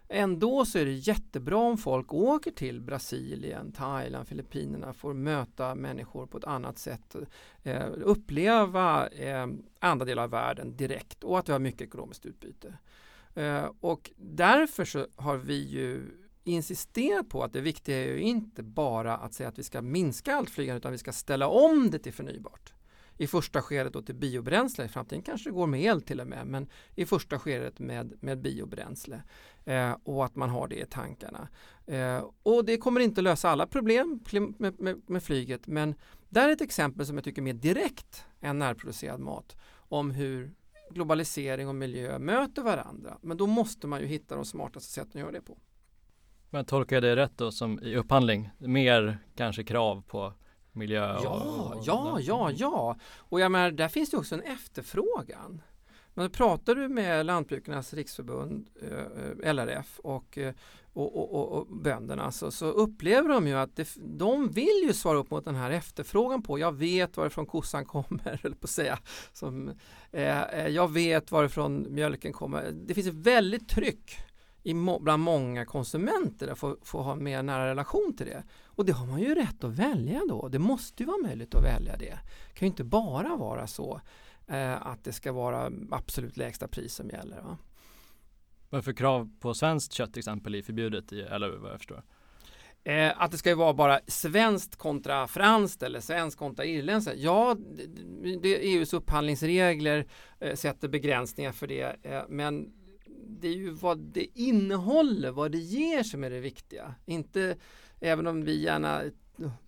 Ändå 0.09 0.65
så 0.65 0.77
är 0.77 0.85
det 0.85 0.91
jättebra 0.91 1.57
om 1.57 1.77
folk 1.77 2.13
åker 2.13 2.51
till 2.51 2.81
Brasilien, 2.81 3.71
Thailand, 3.71 4.27
Filippinerna, 4.27 4.93
får 4.93 5.13
möta 5.13 5.75
människor 5.75 6.25
på 6.25 6.37
ett 6.37 6.43
annat 6.43 6.77
sätt, 6.77 7.15
eh, 7.63 7.85
uppleva 7.95 9.07
eh, 9.07 9.47
andra 9.79 10.05
delar 10.05 10.23
av 10.23 10.29
världen 10.29 10.77
direkt 10.77 11.23
och 11.23 11.39
att 11.39 11.49
vi 11.49 11.53
har 11.53 11.59
mycket 11.59 11.81
ekonomiskt 11.81 12.25
utbyte. 12.25 12.73
Eh, 13.37 13.71
och 13.79 14.11
därför 14.17 14.85
så 14.85 15.07
har 15.15 15.37
vi 15.37 15.67
ju 15.67 16.11
insisterat 16.43 17.29
på 17.29 17.43
att 17.43 17.53
det 17.53 17.61
viktiga 17.61 17.97
är 17.97 18.07
ju 18.07 18.19
inte 18.19 18.63
bara 18.63 19.17
att 19.17 19.33
säga 19.33 19.49
att 19.49 19.59
vi 19.59 19.63
ska 19.63 19.81
minska 19.81 20.35
allt 20.35 20.49
flygande 20.49 20.77
utan 20.77 20.91
vi 20.91 20.97
ska 20.97 21.11
ställa 21.11 21.47
om 21.47 21.89
det 21.91 21.99
till 21.99 22.13
förnybart. 22.13 22.73
I 23.17 23.27
första 23.27 23.61
skedet 23.61 23.93
då 23.93 24.01
till 24.01 24.15
biobränsle, 24.15 24.85
i 24.85 24.87
framtiden 24.87 25.21
kanske 25.21 25.49
det 25.49 25.53
går 25.53 25.67
med 25.67 25.81
el 25.81 26.01
till 26.01 26.19
och 26.19 26.27
med, 26.27 26.47
men 26.47 26.69
i 26.95 27.05
första 27.05 27.39
skedet 27.39 27.79
med, 27.79 28.13
med 28.19 28.41
biobränsle. 28.41 29.23
Eh, 29.65 29.91
och 30.03 30.25
att 30.25 30.35
man 30.35 30.49
har 30.49 30.67
det 30.67 30.75
i 30.75 30.85
tankarna. 30.85 31.47
Eh, 31.85 32.23
och 32.43 32.65
det 32.65 32.77
kommer 32.77 33.01
inte 33.01 33.21
lösa 33.21 33.49
alla 33.49 33.67
problem 33.67 34.19
med, 34.57 34.79
med, 34.79 35.01
med 35.07 35.23
flyget, 35.23 35.67
men 35.67 35.95
där 36.29 36.49
är 36.49 36.53
ett 36.53 36.61
exempel 36.61 37.05
som 37.05 37.15
jag 37.15 37.23
tycker 37.23 37.41
mer 37.41 37.53
direkt 37.53 38.25
än 38.41 38.59
närproducerad 38.59 39.19
mat 39.19 39.55
om 39.89 40.11
hur 40.11 40.53
globalisering 40.89 41.67
och 41.67 41.75
miljö 41.75 42.19
möter 42.19 42.61
varandra. 42.61 43.17
Men 43.21 43.37
då 43.37 43.47
måste 43.47 43.87
man 43.87 44.01
ju 44.01 44.05
hitta 44.05 44.35
de 44.35 44.45
smartaste 44.45 44.93
sätten 44.93 45.11
att 45.11 45.19
göra 45.19 45.31
det 45.31 45.41
på. 45.41 45.57
Men 46.49 46.65
tolkar 46.65 46.95
jag 46.95 47.03
det 47.03 47.15
rätt 47.15 47.37
då 47.37 47.51
som 47.51 47.79
i 47.83 47.95
upphandling? 47.95 48.49
Mer 48.57 49.17
kanske 49.35 49.63
krav 49.63 50.03
på 50.07 50.33
miljö? 50.71 51.17
Och, 51.17 51.23
ja, 51.25 51.79
ja, 51.83 52.19
ja, 52.21 52.51
ja. 52.51 52.97
Och 53.17 53.39
jag 53.39 53.51
menar, 53.51 53.71
där 53.71 53.87
finns 53.87 54.09
det 54.09 54.17
också 54.17 54.35
en 54.35 54.41
efterfrågan. 54.41 55.61
Men 56.13 56.29
pratar 56.29 56.75
du 56.75 56.87
med 56.87 57.25
Lantbrukarnas 57.25 57.93
riksförbund, 57.93 58.69
eh, 58.81 59.53
LRF 59.53 59.99
och, 59.99 60.37
eh, 60.37 60.53
och, 60.97 61.15
och, 61.15 61.33
och, 61.33 61.51
och 61.51 61.67
bönderna 61.67 62.31
så, 62.31 62.51
så, 62.51 62.65
upplever 62.65 63.29
de 63.29 63.47
ju 63.47 63.53
att 63.53 63.75
det, 63.75 63.87
de 63.95 64.49
vill 64.49 64.83
ju 64.83 64.93
svara 64.93 65.17
upp 65.17 65.31
mot 65.31 65.45
den 65.45 65.55
här 65.55 65.71
efterfrågan 65.71 66.43
på 66.43 66.59
jag 66.59 66.71
vet 66.71 67.17
varifrån 67.17 67.45
kossan 67.45 67.85
kommer, 67.85 68.39
eller 68.43 68.55
på 68.55 68.63
att 68.63 68.69
säga. 68.69 68.99
Som, 69.33 69.71
eh, 70.11 70.41
eh, 70.41 70.67
jag 70.67 70.91
vet 70.91 71.31
varifrån 71.31 71.87
mjölken 71.89 72.33
kommer. 72.33 72.71
Det 72.71 72.93
finns 72.93 73.07
ett 73.07 73.13
väldigt 73.13 73.69
tryck 73.69 74.17
i 74.63 74.73
må, 74.73 74.99
bland 74.99 75.23
många 75.23 75.65
konsumenter 75.65 76.47
att 76.47 76.59
få, 76.59 76.77
få 76.81 77.01
ha 77.01 77.11
en 77.11 77.23
mer 77.23 77.43
nära 77.43 77.67
relation 77.67 78.13
till 78.17 78.25
det. 78.25 78.43
Och 78.65 78.85
det 78.85 78.91
har 78.91 79.05
man 79.05 79.19
ju 79.19 79.35
rätt 79.35 79.63
att 79.63 79.71
välja 79.71 80.21
då. 80.29 80.47
Det 80.47 80.59
måste 80.59 81.03
ju 81.03 81.07
vara 81.07 81.21
möjligt 81.21 81.55
att 81.55 81.63
välja 81.63 81.97
det. 81.97 82.19
Det 82.47 82.53
kan 82.53 82.65
ju 82.65 82.67
inte 82.67 82.83
bara 82.83 83.35
vara 83.35 83.67
så 83.67 84.01
eh, 84.47 84.87
att 84.87 85.03
det 85.03 85.13
ska 85.13 85.31
vara 85.31 85.71
absolut 85.91 86.37
lägsta 86.37 86.67
pris 86.67 86.93
som 86.93 87.09
gäller. 87.09 87.41
Va? 87.41 87.57
Varför 88.69 88.93
krav 88.93 89.29
på 89.39 89.53
svenskt 89.53 89.93
kött 89.93 90.13
till 90.13 90.19
exempel 90.19 90.55
är 90.55 90.61
förbjudet 90.61 91.13
i 91.13 91.27
LOU 91.39 91.57
vad 91.57 91.71
jag 91.71 91.79
förstår? 91.79 92.03
Eh, 92.83 93.21
att 93.21 93.31
det 93.31 93.37
ska 93.37 93.55
vara 93.55 93.73
bara 93.73 93.99
svenskt 94.07 94.75
kontra 94.75 95.27
franskt 95.27 95.83
eller 95.83 95.99
svenskt 95.99 96.39
kontra 96.39 96.65
irländskt. 96.65 97.13
Ja, 97.17 97.57
det, 98.23 98.35
det, 98.41 98.73
EUs 98.73 98.93
upphandlingsregler 98.93 100.07
eh, 100.39 100.55
sätter 100.55 100.87
begränsningar 100.87 101.51
för 101.51 101.67
det. 101.67 101.95
Eh, 102.03 102.21
men 102.29 102.73
det 103.27 103.47
är 103.47 103.53
ju 103.53 103.69
vad 103.69 103.99
det 103.99 104.39
innehåller, 104.39 105.31
vad 105.31 105.51
det 105.51 105.57
ger 105.57 106.03
som 106.03 106.23
är 106.23 106.29
det 106.29 106.39
viktiga. 106.39 106.95
Inte, 107.05 107.57
även 107.99 108.27
om 108.27 108.43
vi 108.43 108.63
gärna 108.63 109.01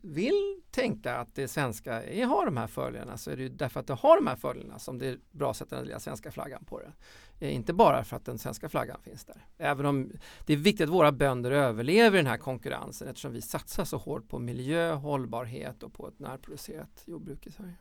vill 0.02 0.62
tänka 0.72 1.16
att 1.16 1.36
det 1.36 1.48
svenska 1.48 2.04
är, 2.04 2.26
har 2.26 2.46
de 2.46 2.58
här 2.58 2.68
fördelarna 2.68 3.18
så 3.18 3.32
är 3.32 3.38
det 3.38 3.44
ju 3.44 3.50
därför 3.50 3.80
att 3.80 3.88
det 3.88 3.94
har 3.94 4.16
de 4.16 4.28
här 4.28 4.36
fördelarna 4.36 4.80
som 4.80 4.98
det 4.98 5.08
är 5.08 5.20
bra 5.32 5.52
att 5.52 5.58
sätta 5.58 5.76
den 5.76 5.86
lilla 5.86 6.00
svenska 6.00 6.32
flaggan 6.32 6.66
på 6.66 6.80
det. 6.80 6.92
Eh, 7.40 7.56
inte 7.56 7.74
bara 7.74 8.04
för 8.04 8.16
att 8.16 8.26
den 8.26 8.38
svenska 8.38 8.70
flaggan 8.70 9.02
finns 9.02 9.26
där. 9.26 9.46
Även 9.58 9.86
om 9.86 10.12
det 10.46 10.54
är 10.54 10.58
viktigt 10.58 10.84
att 10.84 10.94
våra 10.94 11.12
bönder 11.12 11.52
överlever 11.52 12.18
den 12.18 12.28
här 12.28 12.38
konkurrensen 12.38 13.08
eftersom 13.08 13.34
vi 13.34 13.42
satsar 13.42 13.86
så 13.86 13.98
hårt 13.98 14.30
på 14.30 14.40
miljö, 14.40 14.94
hållbarhet 14.94 15.84
och 15.84 15.94
på 15.94 16.08
ett 16.08 16.20
närproducerat 16.20 17.04
jordbruk 17.06 17.48
i 17.48 17.52
Sverige. 17.52 17.76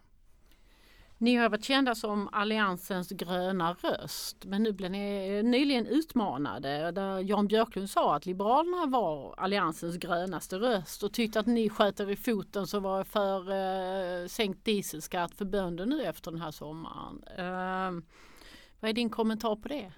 Ni 1.20 1.36
har 1.36 1.48
varit 1.48 1.64
kända 1.64 1.94
som 1.94 2.28
Alliansens 2.32 3.08
gröna 3.10 3.72
röst 3.72 4.44
men 4.44 4.62
nu 4.62 4.72
blev 4.72 4.90
ni 4.90 5.36
eh, 5.36 5.44
nyligen 5.44 5.86
utmanade 5.86 6.90
där 6.90 7.18
Jan 7.18 7.48
Björklund 7.48 7.90
sa 7.90 8.16
att 8.16 8.26
Liberalerna 8.26 8.86
var 8.86 9.34
Alliansens 9.36 9.96
grönaste 9.96 10.56
röst 10.56 11.02
och 11.02 11.12
tyckte 11.12 11.40
att 11.40 11.46
ni 11.46 11.68
sköt 11.68 12.00
er 12.00 12.10
i 12.10 12.16
foten 12.16 12.66
som 12.66 12.82
var 12.82 13.04
för 13.04 13.40
eh, 13.40 14.26
sänkt 14.26 14.64
dieselskatt 14.64 15.34
för 15.34 15.44
bönder 15.44 15.86
nu 15.86 16.02
efter 16.02 16.30
den 16.30 16.40
här 16.40 16.50
sommaren. 16.50 17.22
Eh, 17.38 18.02
vad 18.80 18.88
är 18.88 18.92
din 18.92 19.10
kommentar 19.10 19.56
på 19.56 19.68
det? 19.68 19.92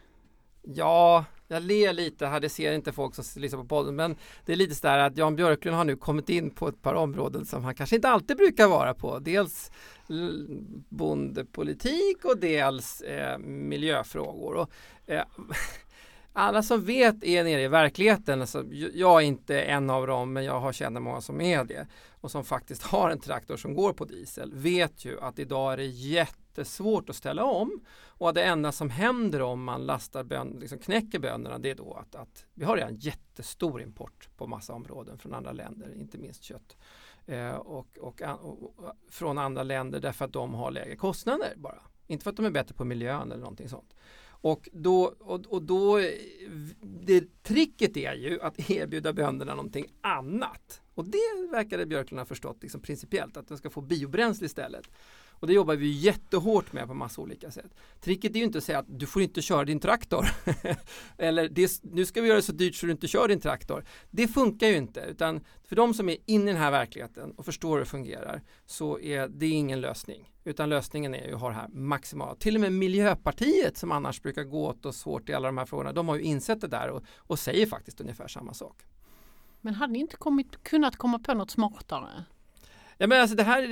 Ja, 0.62 1.24
jag 1.50 1.62
ler 1.62 1.92
lite 1.92 2.26
här, 2.26 2.40
det 2.40 2.48
ser 2.48 2.72
inte 2.72 2.92
folk 2.92 3.14
som 3.14 3.42
lyssnar 3.42 3.60
på 3.60 3.66
podden, 3.66 3.96
men 3.96 4.16
det 4.46 4.52
är 4.52 4.56
lite 4.56 4.74
sådär 4.74 4.98
att 4.98 5.16
Jan 5.16 5.36
Björklund 5.36 5.76
har 5.76 5.84
nu 5.84 5.96
kommit 5.96 6.28
in 6.28 6.50
på 6.50 6.68
ett 6.68 6.82
par 6.82 6.94
områden 6.94 7.44
som 7.44 7.64
han 7.64 7.74
kanske 7.74 7.96
inte 7.96 8.08
alltid 8.08 8.36
brukar 8.36 8.68
vara 8.68 8.94
på. 8.94 9.18
Dels 9.18 9.70
bondepolitik 10.88 12.24
och 12.24 12.38
dels 12.38 13.00
eh, 13.00 13.38
miljöfrågor. 13.38 14.54
Och, 14.54 14.70
eh, 15.06 15.24
alla 16.32 16.62
som 16.62 16.84
vet 16.84 17.24
är 17.24 17.44
nere 17.44 17.62
i 17.62 17.68
verkligheten, 17.68 18.40
alltså, 18.40 18.64
jag 18.94 19.22
är 19.22 19.26
inte 19.26 19.60
en 19.60 19.90
av 19.90 20.06
dem 20.06 20.32
men 20.32 20.44
jag 20.44 20.60
har 20.60 20.72
känner 20.72 21.00
många 21.00 21.20
som 21.20 21.40
är 21.40 21.64
det 21.64 21.86
och 22.20 22.30
som 22.30 22.44
faktiskt 22.44 22.82
har 22.82 23.10
en 23.10 23.20
traktor 23.20 23.56
som 23.56 23.74
går 23.74 23.92
på 23.92 24.04
diesel 24.04 24.52
vet 24.54 25.04
ju 25.04 25.20
att 25.20 25.38
idag 25.38 25.72
är 25.72 25.76
det 25.76 25.84
jättesvårt 26.50 27.10
att 27.10 27.16
ställa 27.16 27.44
om 27.44 27.80
och 28.18 28.34
det 28.34 28.42
enda 28.42 28.72
som 28.72 28.90
händer 28.90 29.42
om 29.42 29.64
man 29.64 29.86
lastar 29.86 30.24
bön, 30.24 30.56
liksom 30.60 30.78
knäcker 30.78 31.18
bönderna 31.18 31.58
det 31.58 31.70
är 31.70 31.74
då 31.74 31.94
att, 31.94 32.14
att 32.14 32.46
vi 32.54 32.64
har 32.64 32.76
en 32.76 32.96
jättestor 32.96 33.82
import 33.82 34.28
på 34.36 34.46
massa 34.46 34.72
områden 34.72 35.18
från 35.18 35.34
andra 35.34 35.52
länder, 35.52 35.94
inte 35.94 36.18
minst 36.18 36.42
kött. 36.42 36.76
Eh, 37.26 37.54
och, 37.54 37.98
och, 38.00 38.22
och, 38.22 38.78
och, 38.78 38.96
från 39.10 39.38
andra 39.38 39.62
länder 39.62 40.00
därför 40.00 40.24
att 40.24 40.32
de 40.32 40.54
har 40.54 40.70
lägre 40.70 40.96
kostnader 40.96 41.52
bara. 41.56 41.82
Inte 42.06 42.22
för 42.22 42.30
att 42.30 42.36
de 42.36 42.46
är 42.46 42.50
bättre 42.50 42.74
på 42.74 42.84
miljön 42.84 43.32
eller 43.32 43.42
någonting 43.42 43.68
sånt. 43.68 43.94
Och 44.42 44.68
då, 44.72 45.14
och, 45.18 45.46
och 45.46 45.62
då 45.62 45.98
det 46.82 47.42
tricket 47.42 47.96
är 47.96 48.14
ju 48.14 48.40
att 48.40 48.70
erbjuda 48.70 49.12
bönderna 49.12 49.54
någonting 49.54 49.86
annat. 50.00 50.82
Och 50.94 51.04
det 51.04 51.48
verkade 51.50 51.86
Björklund 51.86 52.20
ha 52.20 52.26
förstått 52.26 52.62
liksom 52.62 52.80
principiellt, 52.80 53.36
att 53.36 53.48
de 53.48 53.58
ska 53.58 53.70
få 53.70 53.80
biobränsle 53.80 54.46
istället. 54.46 54.90
Och 55.40 55.46
det 55.46 55.52
jobbar 55.52 55.76
vi 55.76 55.90
jättehårt 55.90 56.72
med 56.72 56.86
på 56.86 56.94
massa 56.94 57.20
olika 57.20 57.50
sätt. 57.50 57.74
Tricket 58.00 58.34
är 58.34 58.38
ju 58.38 58.44
inte 58.44 58.58
att 58.58 58.64
säga 58.64 58.78
att 58.78 58.98
du 58.98 59.06
får 59.06 59.22
inte 59.22 59.42
köra 59.42 59.64
din 59.64 59.80
traktor. 59.80 60.28
Eller 61.18 61.48
det, 61.48 61.80
nu 61.82 62.06
ska 62.06 62.20
vi 62.20 62.28
göra 62.28 62.36
det 62.36 62.42
så 62.42 62.52
dyrt 62.52 62.74
så 62.74 62.86
du 62.86 62.92
inte 62.92 63.08
kör 63.08 63.28
din 63.28 63.40
traktor. 63.40 63.84
Det 64.10 64.28
funkar 64.28 64.66
ju 64.66 64.76
inte. 64.76 65.00
Utan 65.00 65.40
för 65.64 65.76
de 65.76 65.94
som 65.94 66.08
är 66.08 66.16
inne 66.26 66.50
i 66.50 66.52
den 66.52 66.62
här 66.62 66.70
verkligheten 66.70 67.30
och 67.30 67.44
förstår 67.44 67.72
hur 67.72 67.78
det 67.78 67.86
fungerar 67.86 68.42
så 68.66 69.00
är 69.00 69.28
det 69.28 69.48
ingen 69.48 69.80
lösning. 69.80 70.32
Utan 70.44 70.68
lösningen 70.68 71.14
är 71.14 71.26
ju 71.26 71.34
att 71.34 71.40
ha 71.40 71.48
det 71.48 71.54
här 71.54 71.68
maximalt. 71.68 72.40
Till 72.40 72.54
och 72.54 72.60
med 72.60 72.72
Miljöpartiet 72.72 73.76
som 73.76 73.92
annars 73.92 74.22
brukar 74.22 74.44
gå 74.44 74.66
åt 74.66 74.86
oss 74.86 75.04
hårt 75.04 75.28
i 75.28 75.34
alla 75.34 75.48
de 75.48 75.58
här 75.58 75.66
frågorna. 75.66 75.92
De 75.92 76.08
har 76.08 76.16
ju 76.16 76.22
insett 76.22 76.60
det 76.60 76.68
där 76.68 76.88
och, 76.88 77.02
och 77.16 77.38
säger 77.38 77.66
faktiskt 77.66 78.00
ungefär 78.00 78.28
samma 78.28 78.54
sak. 78.54 78.82
Men 79.60 79.74
hade 79.74 79.92
ni 79.92 79.98
inte 79.98 80.16
kommit, 80.16 80.64
kunnat 80.64 80.96
komma 80.96 81.18
på 81.18 81.34
något 81.34 81.50
smartare? 81.50 82.24
Ja, 83.02 83.06
men 83.06 83.20
alltså 83.20 83.36
det 83.36 83.42
här, 83.42 83.62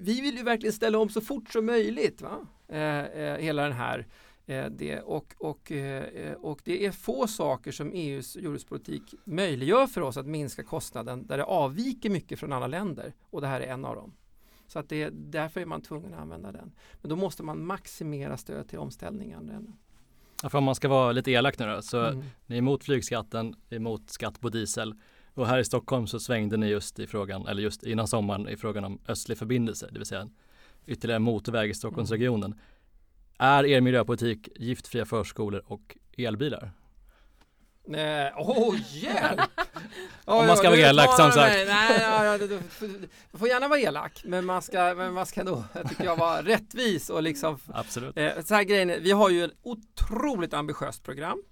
vi 0.00 0.20
vill 0.20 0.36
ju 0.36 0.42
verkligen 0.42 0.72
ställa 0.72 0.98
om 0.98 1.08
så 1.08 1.20
fort 1.20 1.50
som 1.50 1.66
möjligt. 1.66 2.22
Va? 2.22 2.46
Eh, 2.68 3.04
eh, 3.04 3.36
hela 3.38 3.62
den 3.62 3.72
här 3.72 4.06
eh, 4.46 4.66
det, 4.66 5.00
och, 5.00 5.34
och, 5.38 5.72
eh, 5.72 6.32
och 6.32 6.60
det 6.64 6.86
är 6.86 6.90
få 6.90 7.26
saker 7.26 7.72
som 7.72 7.92
EUs 7.92 8.36
jordbrukspolitik 8.36 9.14
möjliggör 9.24 9.86
för 9.86 10.00
oss 10.00 10.16
att 10.16 10.26
minska 10.26 10.62
kostnaden 10.62 11.26
där 11.26 11.36
det 11.36 11.44
avviker 11.44 12.10
mycket 12.10 12.38
från 12.38 12.52
andra 12.52 12.66
länder 12.66 13.12
och 13.30 13.40
det 13.40 13.46
här 13.46 13.60
är 13.60 13.66
en 13.66 13.84
av 13.84 13.96
dem. 13.96 14.12
Så 14.66 14.78
att 14.78 14.88
det, 14.88 15.10
därför 15.12 15.60
är 15.60 15.66
man 15.66 15.82
tvungen 15.82 16.14
att 16.14 16.20
använda 16.20 16.52
den. 16.52 16.72
Men 17.00 17.08
då 17.08 17.16
måste 17.16 17.42
man 17.42 17.66
maximera 17.66 18.36
stöd 18.36 18.68
till 18.68 18.78
omställningen. 18.78 19.74
Ja, 20.42 20.48
för 20.48 20.58
om 20.58 20.64
man 20.64 20.74
ska 20.74 20.88
vara 20.88 21.12
lite 21.12 21.30
elak 21.30 21.58
nu 21.58 21.66
då, 21.66 21.82
så 21.82 22.06
mm. 22.06 22.24
ni 22.46 22.54
är 22.54 22.58
emot 22.58 22.84
flygskatten, 22.84 23.54
emot 23.70 24.10
skatt 24.10 24.40
på 24.40 24.48
diesel 24.48 24.94
och 25.34 25.46
här 25.46 25.58
i 25.58 25.64
Stockholm 25.64 26.06
så 26.06 26.20
svängde 26.20 26.56
ni 26.56 26.66
just 26.66 26.98
i 26.98 27.06
frågan, 27.06 27.46
eller 27.46 27.62
just 27.62 27.82
innan 27.82 28.08
sommaren 28.08 28.48
i 28.48 28.56
frågan 28.56 28.84
om 28.84 28.98
östlig 29.08 29.38
förbindelse, 29.38 29.88
det 29.92 29.98
vill 29.98 30.06
säga 30.06 30.28
ytterligare 30.86 31.18
motorväg 31.18 31.70
i 31.70 31.74
Stockholmsregionen. 31.74 32.60
Är 33.38 33.66
er 33.66 33.80
miljöpolitik 33.80 34.48
giftfria 34.56 35.04
förskolor 35.04 35.62
och 35.66 35.96
elbilar? 36.18 36.72
Nej, 37.86 38.32
oh 38.36 38.76
hjälp! 38.90 39.40
Om 40.24 40.46
man 40.46 40.56
ska 40.56 40.70
vara 40.70 40.80
elak 40.80 41.16
som 41.16 41.32
sagt. 41.32 41.54
Nej, 41.54 41.66
nej, 41.66 42.38
du, 42.38 42.60
får 43.38 43.48
gärna 43.48 43.68
vara 43.68 43.80
elak, 43.80 44.22
men 44.24 44.44
man 44.44 44.62
ska, 44.62 44.94
men 44.96 45.12
man 45.12 45.26
ska 45.26 45.44
då, 45.44 45.64
jag 45.72 45.88
tycker 45.88 46.04
jag, 46.04 46.16
vara 46.16 46.42
rättvis 46.42 47.10
och 47.10 47.22
liksom. 47.22 47.58
Absolut. 47.74 48.18
Eh, 48.18 48.32
så 48.44 48.54
här 48.54 48.62
grejen, 48.62 49.02
vi 49.02 49.10
har 49.10 49.30
ju 49.30 49.44
ett 49.44 49.52
otroligt 49.62 50.54
ambitiöst 50.54 51.02
program 51.02 51.42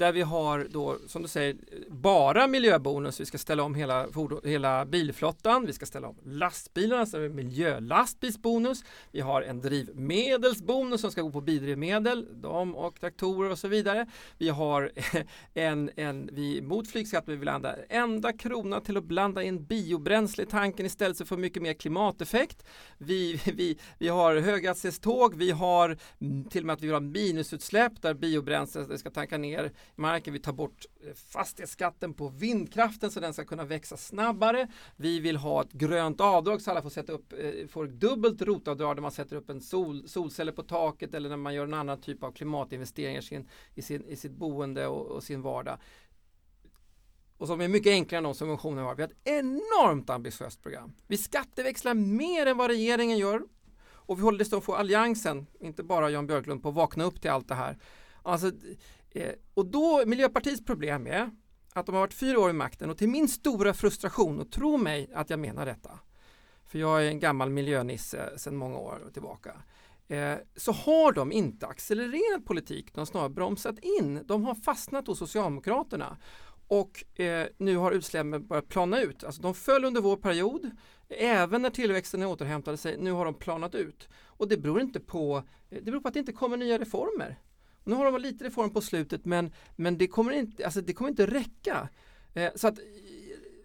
där 0.00 0.12
vi 0.12 0.22
har 0.22 0.66
då, 0.70 0.98
som 1.06 1.22
du 1.22 1.28
säger, 1.28 1.56
bara 1.88 2.46
miljöbonus. 2.46 3.20
Vi 3.20 3.26
ska 3.26 3.38
ställa 3.38 3.62
om 3.62 3.74
hela, 3.74 4.06
hela 4.44 4.86
bilflottan. 4.86 5.66
Vi 5.66 5.72
ska 5.72 5.86
ställa 5.86 6.08
om 6.08 6.16
lastbilarna, 6.24 7.06
så 7.06 7.18
miljölastbilsbonus. 7.18 8.84
Vi 9.12 9.20
har 9.20 9.42
en 9.42 9.60
drivmedelsbonus 9.60 11.00
som 11.00 11.10
ska 11.10 11.22
gå 11.22 11.30
på 11.30 11.40
bidrivmedel, 11.40 12.26
de 12.42 12.76
och 12.76 13.00
traktorer 13.00 13.50
och 13.50 13.58
så 13.58 13.68
vidare. 13.68 14.06
Vi 14.38 14.48
har 14.48 14.90
en, 15.54 15.90
en 15.96 16.28
vi 16.32 16.62
mot 16.62 16.90
flygskatt, 16.90 17.24
vi 17.26 17.36
vill 17.36 17.48
använda 17.48 17.84
enda 17.88 18.32
krona 18.32 18.80
till 18.80 18.96
att 18.96 19.04
blanda 19.04 19.42
in 19.42 19.64
biobränsle 19.64 20.42
i 20.42 20.46
tanken 20.46 20.86
istället 20.86 21.16
för 21.16 21.24
att 21.24 21.28
få 21.28 21.36
mycket 21.36 21.62
mer 21.62 21.72
klimateffekt. 21.72 22.64
Vi, 22.98 23.40
vi, 23.54 23.78
vi 23.98 24.08
har 24.08 24.36
höghastighetståg, 24.36 25.34
vi 25.34 25.50
har 25.50 25.96
mm, 26.20 26.44
till 26.44 26.62
och 26.62 26.66
med 26.66 26.74
att 26.74 26.82
vi 26.82 26.86
vill 26.86 26.94
ha 26.94 27.00
minusutsläpp 27.00 28.02
där 28.02 28.14
biobränsle 28.14 28.98
ska 28.98 29.10
tanka 29.10 29.38
ner 29.38 29.72
marken. 29.96 30.32
Vi 30.32 30.38
tar 30.38 30.52
bort 30.52 30.86
eh, 31.06 31.14
fastighetsskatten 31.14 32.14
på 32.14 32.28
vindkraften 32.28 33.10
så 33.10 33.20
den 33.20 33.34
ska 33.34 33.44
kunna 33.44 33.64
växa 33.64 33.96
snabbare. 33.96 34.68
Vi 34.96 35.20
vill 35.20 35.36
ha 35.36 35.62
ett 35.62 35.72
grönt 35.72 36.20
avdrag 36.20 36.62
så 36.62 36.70
alla 36.70 36.82
får 36.82 36.90
sätta 36.90 37.12
upp, 37.12 37.32
eh, 37.32 37.66
får 37.68 37.86
dubbelt 37.86 38.42
rotavdrag 38.42 38.96
när 38.96 39.02
man 39.02 39.12
sätter 39.12 39.36
upp 39.36 39.50
en 39.50 39.60
sol, 39.60 40.08
solceller 40.08 40.52
på 40.52 40.62
taket 40.62 41.14
eller 41.14 41.28
när 41.28 41.36
man 41.36 41.54
gör 41.54 41.64
en 41.64 41.74
annan 41.74 42.00
typ 42.00 42.22
av 42.22 42.32
klimatinvesteringar 42.32 43.20
i, 43.20 43.22
sin, 43.22 43.48
i, 43.74 43.82
sin, 43.82 44.04
i 44.08 44.16
sitt 44.16 44.32
boende 44.32 44.86
och, 44.86 45.06
och 45.06 45.22
sin 45.22 45.42
vardag 45.42 45.78
och 47.40 47.46
som 47.46 47.60
är 47.60 47.68
mycket 47.68 47.90
enklare 47.90 48.18
än 48.18 48.24
de 48.24 48.34
subventioner 48.34 48.82
vi 48.82 48.88
har. 48.88 48.94
Vi 48.94 49.02
har 49.02 49.08
ett 49.08 49.16
enormt 49.24 50.10
ambitiöst 50.10 50.62
program. 50.62 50.92
Vi 51.06 51.16
skatteväxlar 51.16 51.94
mer 51.94 52.46
än 52.46 52.56
vad 52.56 52.70
regeringen 52.70 53.18
gör 53.18 53.42
och 54.10 54.18
vi 54.18 54.22
håller 54.22 54.38
dessutom 54.38 54.62
få 54.62 54.74
alliansen, 54.74 55.46
inte 55.60 55.82
bara 55.82 56.10
Jan 56.10 56.26
Björklund, 56.26 56.62
på 56.62 56.68
att 56.68 56.74
vakna 56.74 57.04
upp 57.04 57.20
till 57.20 57.30
allt 57.30 57.48
det 57.48 57.54
här. 57.54 57.78
Alltså, 58.22 58.52
eh, 59.10 59.32
och 59.54 59.66
då, 59.66 60.02
Miljöpartiets 60.06 60.64
problem 60.64 61.06
är 61.06 61.30
att 61.72 61.86
de 61.86 61.94
har 61.94 62.00
varit 62.00 62.14
fyra 62.14 62.40
år 62.40 62.50
i 62.50 62.52
makten 62.52 62.90
och 62.90 62.98
till 62.98 63.08
min 63.08 63.28
stora 63.28 63.74
frustration, 63.74 64.40
och 64.40 64.52
tro 64.52 64.76
mig 64.76 65.10
att 65.14 65.30
jag 65.30 65.38
menar 65.38 65.66
detta, 65.66 65.98
för 66.66 66.78
jag 66.78 67.04
är 67.04 67.08
en 67.08 67.20
gammal 67.20 67.50
miljönisse 67.50 68.38
sedan 68.38 68.56
många 68.56 68.78
år 68.78 69.10
tillbaka, 69.12 69.62
eh, 70.08 70.34
så 70.56 70.72
har 70.72 71.12
de 71.12 71.32
inte 71.32 71.66
accelererat 71.66 72.44
politik, 72.44 72.94
de 72.94 73.00
har 73.00 73.06
snarare 73.06 73.30
bromsat 73.30 73.78
in. 73.78 74.20
De 74.24 74.44
har 74.44 74.54
fastnat 74.54 75.06
hos 75.06 75.18
Socialdemokraterna 75.18 76.16
och 76.70 77.20
eh, 77.20 77.46
nu 77.58 77.76
har 77.76 77.92
utsläppen 77.92 78.46
börjat 78.46 78.68
plana 78.68 79.00
ut. 79.00 79.24
Alltså 79.24 79.42
de 79.42 79.54
föll 79.54 79.84
under 79.84 80.00
vår 80.00 80.16
period, 80.16 80.70
även 81.08 81.62
när 81.62 81.70
tillväxten 81.70 82.22
återhämtade 82.22 82.76
sig. 82.76 82.96
Nu 82.98 83.12
har 83.12 83.24
de 83.24 83.34
planat 83.34 83.74
ut. 83.74 84.08
Och 84.26 84.48
det 84.48 84.56
beror 84.56 84.80
inte 84.80 85.00
på, 85.00 85.42
eh, 85.70 85.78
det 85.82 85.90
beror 85.90 86.00
på 86.00 86.08
att 86.08 86.14
det 86.14 86.20
inte 86.20 86.32
kommer 86.32 86.56
nya 86.56 86.78
reformer. 86.78 87.38
Nu 87.84 87.94
har 87.94 88.12
de 88.12 88.20
lite 88.20 88.44
reform 88.44 88.70
på 88.70 88.80
slutet 88.80 89.24
men, 89.24 89.52
men 89.76 89.98
det, 89.98 90.06
kommer 90.06 90.32
inte, 90.32 90.64
alltså 90.64 90.80
det 90.80 90.92
kommer 90.92 91.10
inte 91.10 91.26
räcka. 91.26 91.88
Eh, 92.34 92.50
så 92.54 92.68
att, 92.68 92.78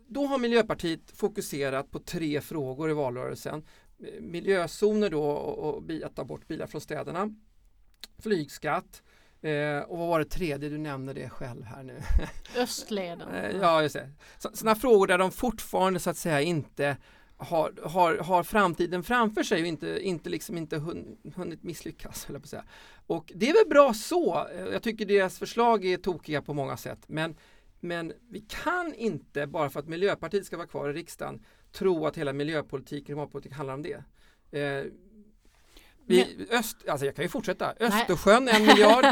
då 0.07 0.25
har 0.25 0.37
Miljöpartiet 0.37 1.11
fokuserat 1.11 1.91
på 1.91 1.99
tre 1.99 2.41
frågor 2.41 2.89
i 2.89 2.93
valrörelsen. 2.93 3.65
Eh, 3.99 4.21
miljözoner 4.21 5.09
då 5.09 5.23
och, 5.23 5.75
och 5.75 5.91
att 6.03 6.15
ta 6.15 6.23
bort 6.23 6.47
bilar 6.47 6.67
från 6.67 6.81
städerna. 6.81 7.35
Flygskatt 8.19 9.01
Eh, 9.45 9.79
och 9.79 9.97
vad 9.97 10.07
var 10.07 10.19
det 10.19 10.25
tredje? 10.25 10.69
Du 10.69 10.77
nämnde 10.77 11.13
det 11.13 11.29
själv 11.29 11.63
här 11.63 11.83
nu. 11.83 12.01
Östleden. 12.57 13.29
eh, 13.33 13.57
ja, 13.61 13.81
just 13.81 13.95
det. 13.95 14.09
Sådana 14.37 14.75
frågor 14.75 15.07
där 15.07 15.17
de 15.17 15.31
fortfarande 15.31 15.99
så 15.99 16.09
att 16.09 16.17
säga 16.17 16.41
inte 16.41 16.97
har, 17.37 17.73
har, 17.83 18.17
har 18.17 18.43
framtiden 18.43 19.03
framför 19.03 19.43
sig 19.43 19.61
och 19.61 19.67
inte, 19.67 19.99
inte, 20.01 20.29
liksom 20.29 20.57
inte 20.57 20.77
hunnit 21.35 21.63
misslyckas. 21.63 22.27
På 22.41 22.47
säga. 22.47 22.63
Och 23.07 23.31
det 23.35 23.49
är 23.49 23.53
väl 23.53 23.69
bra 23.69 23.93
så. 23.93 24.47
Jag 24.71 24.83
tycker 24.83 25.05
deras 25.05 25.39
förslag 25.39 25.85
är 25.85 25.97
tokiga 25.97 26.41
på 26.41 26.53
många 26.53 26.77
sätt. 26.77 26.99
Men, 27.07 27.35
men 27.79 28.13
vi 28.29 28.39
kan 28.39 28.93
inte, 28.93 29.47
bara 29.47 29.69
för 29.69 29.79
att 29.79 29.87
Miljöpartiet 29.87 30.45
ska 30.45 30.57
vara 30.57 30.67
kvar 30.67 30.89
i 30.89 30.93
riksdagen, 30.93 31.45
tro 31.71 32.05
att 32.05 32.17
hela 32.17 32.33
miljöpolitik 32.33 33.01
och 33.01 33.05
klimatpolitik 33.05 33.53
handlar 33.53 33.73
om 33.73 33.81
det. 33.81 34.03
Eh, 34.59 34.85
vi, 36.05 36.47
öst, 36.51 36.77
alltså 36.89 37.05
jag 37.05 37.15
kan 37.15 37.25
ju 37.25 37.29
fortsätta. 37.29 37.73
Östersjön 37.79 38.47
en 38.47 38.61
miljard. 38.65 39.05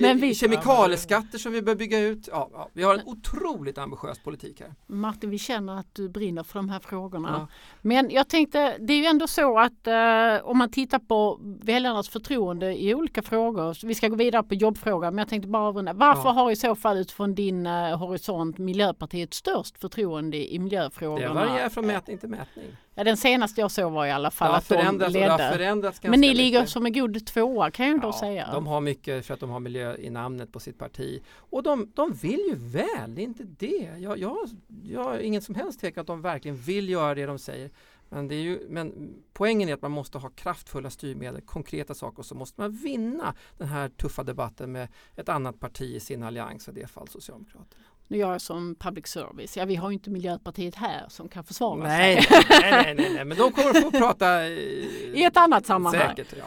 Men 0.00 0.18
vi, 0.18 0.34
kemikalieskatter 0.34 1.38
som 1.38 1.52
vi 1.52 1.62
bör 1.62 1.74
bygga 1.74 1.98
ut. 1.98 2.28
Ja, 2.32 2.50
ja, 2.52 2.68
vi 2.72 2.82
har 2.82 2.94
en 2.94 3.06
otroligt 3.06 3.78
ambitiös 3.78 4.18
politik 4.18 4.60
här. 4.60 4.74
Martin, 4.86 5.30
vi 5.30 5.38
känner 5.38 5.78
att 5.78 5.94
du 5.94 6.08
brinner 6.08 6.42
för 6.42 6.58
de 6.58 6.68
här 6.68 6.80
frågorna. 6.80 7.28
Ja. 7.28 7.48
Men 7.82 8.10
jag 8.10 8.28
tänkte, 8.28 8.76
det 8.78 8.92
är 8.92 8.98
ju 8.98 9.04
ändå 9.04 9.26
så 9.26 9.58
att 9.58 9.86
eh, 9.86 10.48
om 10.48 10.58
man 10.58 10.70
tittar 10.70 10.98
på 10.98 11.38
väljarnas 11.42 12.08
förtroende 12.08 12.82
i 12.82 12.94
olika 12.94 13.22
frågor. 13.22 13.86
Vi 13.86 13.94
ska 13.94 14.08
gå 14.08 14.16
vidare 14.16 14.42
på 14.42 14.54
jobbfrågan, 14.54 15.14
men 15.14 15.18
jag 15.18 15.28
tänkte 15.28 15.48
bara 15.48 15.68
avrunda. 15.68 15.92
Varför 15.92 16.28
ja. 16.28 16.30
har 16.30 16.50
i 16.50 16.56
så 16.56 16.74
fall 16.74 16.96
utifrån 16.96 17.34
din 17.34 17.66
eh, 17.66 17.98
horisont 17.98 18.58
Miljöpartiet 18.58 19.34
störst 19.34 19.78
förtroende 19.78 20.54
i 20.54 20.58
miljöfrågorna? 20.58 21.28
Det 21.28 21.34
varierar 21.34 21.68
från 21.68 21.86
mätning 21.86 22.18
till 22.18 22.28
mätning. 22.28 22.76
Ja, 22.98 23.04
den 23.04 23.16
senaste 23.16 23.60
jag 23.60 23.70
såg 23.70 23.92
var 23.92 24.06
i 24.06 24.10
alla 24.10 24.30
fall 24.30 24.54
att 24.54 24.68
de 24.68 24.98
ledde. 25.08 25.92
Men 26.02 26.20
ni 26.20 26.34
ligger 26.34 26.60
mycket. 26.60 26.70
som 26.70 26.86
en 26.86 26.92
god 26.92 27.26
tvåa 27.26 27.70
kan 27.70 27.86
jag 27.86 27.96
ja, 27.96 28.00
då 28.02 28.12
säga. 28.12 28.48
De 28.52 28.66
har 28.66 28.80
mycket 28.80 29.26
för 29.26 29.34
att 29.34 29.40
de 29.40 29.50
har 29.50 29.60
miljö 29.60 29.96
i 29.96 30.10
namnet 30.10 30.52
på 30.52 30.60
sitt 30.60 30.78
parti. 30.78 31.22
Och 31.36 31.62
de, 31.62 31.92
de 31.94 32.12
vill 32.12 32.40
ju 32.48 32.54
väl, 32.54 33.14
det 33.14 33.22
är 33.22 33.24
inte 33.24 33.44
det. 33.44 33.92
Jag, 33.98 34.18
jag, 34.18 34.36
jag 34.82 35.04
har 35.04 35.18
ingen 35.18 35.42
som 35.42 35.54
helst 35.54 35.80
tvekan 35.80 36.00
att 36.00 36.06
de 36.06 36.22
verkligen 36.22 36.56
vill 36.56 36.88
göra 36.88 37.14
det 37.14 37.26
de 37.26 37.38
säger. 37.38 37.70
Men, 38.08 38.28
det 38.28 38.34
är 38.34 38.40
ju, 38.40 38.66
men 38.68 39.14
poängen 39.32 39.68
är 39.68 39.74
att 39.74 39.82
man 39.82 39.90
måste 39.90 40.18
ha 40.18 40.28
kraftfulla 40.28 40.90
styrmedel, 40.90 41.40
konkreta 41.40 41.94
saker 41.94 42.18
och 42.18 42.26
så 42.26 42.34
måste 42.34 42.60
man 42.60 42.72
vinna 42.72 43.34
den 43.58 43.68
här 43.68 43.88
tuffa 43.88 44.22
debatten 44.22 44.72
med 44.72 44.88
ett 45.16 45.28
annat 45.28 45.60
parti 45.60 45.94
i 45.94 46.00
sin 46.00 46.22
allians, 46.22 46.68
i 46.68 46.72
det 46.72 46.86
fall 46.86 47.08
Socialdemokraterna. 47.08 47.84
Nu 48.08 48.18
gör 48.18 48.32
jag 48.32 48.40
som 48.40 48.74
public 48.74 49.06
service. 49.06 49.56
Ja, 49.56 49.64
vi 49.64 49.74
har 49.76 49.90
ju 49.90 49.94
inte 49.94 50.10
Miljöpartiet 50.10 50.74
här 50.74 51.04
som 51.08 51.28
kan 51.28 51.44
försvara 51.44 51.82
nej, 51.82 52.22
sig. 52.22 52.44
Nej, 52.50 52.70
nej, 52.70 52.94
nej, 52.94 53.14
nej, 53.14 53.24
men 53.24 53.38
de 53.38 53.52
kommer 53.52 53.80
få 53.80 53.90
prata 53.90 54.48
i 54.48 55.24
ett 55.24 55.36
annat 55.36 55.66
sammanhang. 55.66 56.16
Säkert, 56.16 56.34
ja. 56.38 56.44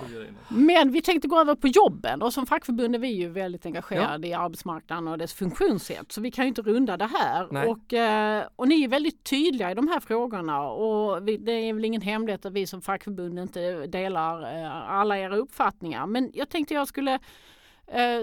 Men 0.49 0.91
vi 0.91 1.01
tänkte 1.01 1.27
gå 1.27 1.39
över 1.39 1.55
på 1.55 1.67
jobben 1.67 2.21
och 2.21 2.33
som 2.33 2.45
fackförbund 2.45 2.95
är 2.95 2.99
vi 2.99 3.07
ju 3.07 3.29
väldigt 3.29 3.65
engagerade 3.65 4.27
ja. 4.27 4.39
i 4.39 4.43
arbetsmarknaden 4.43 5.07
och 5.07 5.17
dess 5.17 5.33
funktionssätt. 5.33 6.11
Så 6.11 6.21
vi 6.21 6.31
kan 6.31 6.45
ju 6.45 6.49
inte 6.49 6.61
runda 6.61 6.97
det 6.97 7.09
här. 7.13 7.67
Och, 7.69 7.93
eh, 7.93 8.43
och 8.55 8.67
ni 8.67 8.83
är 8.83 8.87
väldigt 8.87 9.23
tydliga 9.23 9.71
i 9.71 9.73
de 9.73 9.87
här 9.87 9.99
frågorna 9.99 10.61
och 10.61 11.23
det 11.23 11.51
är 11.51 11.73
väl 11.73 11.85
ingen 11.85 12.01
hemlighet 12.01 12.45
att 12.45 12.53
vi 12.53 12.67
som 12.67 12.81
fackförbund 12.81 13.39
inte 13.39 13.87
delar 13.87 14.63
eh, 14.63 14.91
alla 14.91 15.17
era 15.17 15.37
uppfattningar. 15.37 16.05
Men 16.05 16.31
jag 16.33 16.49
tänkte 16.49 16.73
jag 16.73 16.87
skulle 16.87 17.13
Eh, 17.13 17.19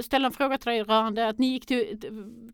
ställa 0.03 0.27
en 0.27 0.33
fråga 0.33 0.59
till 0.59 0.71
dig 0.71 0.83
rörande 0.83 1.29
att 1.29 1.39
ni 1.39 1.47
gick 1.47 1.67
till, 1.67 2.01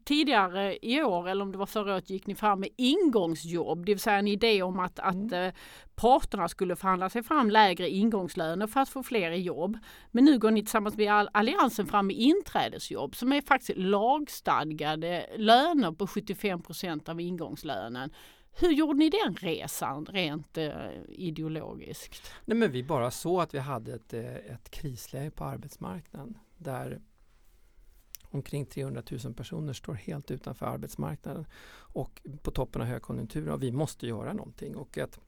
tidigare 0.04 0.78
i 0.82 1.02
år 1.02 1.28
eller 1.28 1.42
om 1.42 1.52
det 1.52 1.58
var 1.58 1.66
förra 1.66 1.94
året 1.94 2.10
gick 2.10 2.26
ni 2.26 2.34
fram 2.34 2.60
med 2.60 2.68
ingångsjobb, 2.76 3.86
det 3.86 3.92
vill 3.92 4.00
säga 4.00 4.18
en 4.18 4.28
idé 4.28 4.62
om 4.62 4.80
att, 4.80 4.98
att 4.98 5.14
mm. 5.14 5.32
Eh, 5.32 5.54
parterna 5.94 6.48
skulle 6.48 6.76
förhandla 6.76 7.10
sig 7.10 7.22
fram 7.22 7.50
lägre 7.50 7.90
ingångslöner 7.90 8.66
för 8.66 8.80
att 8.80 8.88
få 8.88 9.02
fler 9.02 9.30
i 9.30 9.40
jobb. 9.40 9.78
Men 10.10 10.24
nu 10.24 10.38
går 10.38 10.50
ni 10.50 10.60
tillsammans 10.60 10.96
med 10.96 11.28
Alliansen 11.32 11.86
fram 11.86 12.06
med 12.06 12.16
inträdesjobb 12.16 13.16
som 13.16 13.32
är 13.32 13.40
faktiskt 13.40 13.78
lagstadgade 13.78 15.26
löner 15.36 15.92
på 15.92 16.06
75% 16.06 17.10
av 17.10 17.20
ingångslönen. 17.20 18.10
Hur 18.54 18.72
gjorde 18.72 18.98
ni 18.98 19.10
den 19.10 19.34
resan 19.34 20.06
rent 20.06 20.58
eh, 20.58 20.70
ideologiskt? 21.08 22.32
Nej, 22.44 22.56
men 22.56 22.72
vi 22.72 22.82
bara 22.82 23.10
såg 23.10 23.40
att 23.40 23.54
vi 23.54 23.58
hade 23.58 23.94
ett, 23.94 24.14
eh, 24.14 24.34
ett 24.34 24.70
krisläge 24.70 25.30
på 25.30 25.44
arbetsmarknaden 25.44 26.38
där 26.62 27.00
omkring 28.30 28.66
300 28.66 29.02
000 29.24 29.34
personer 29.34 29.72
står 29.72 29.94
helt 29.94 30.30
utanför 30.30 30.66
arbetsmarknaden 30.66 31.46
och 31.74 32.22
på 32.42 32.50
toppen 32.50 32.82
av 32.82 32.88
högkonjunkturen 32.88 33.52
och 33.52 33.62
vi 33.62 33.72
måste 33.72 34.06
göra 34.06 34.32
någonting 34.32 34.76
och 34.76 34.98
att 34.98 35.18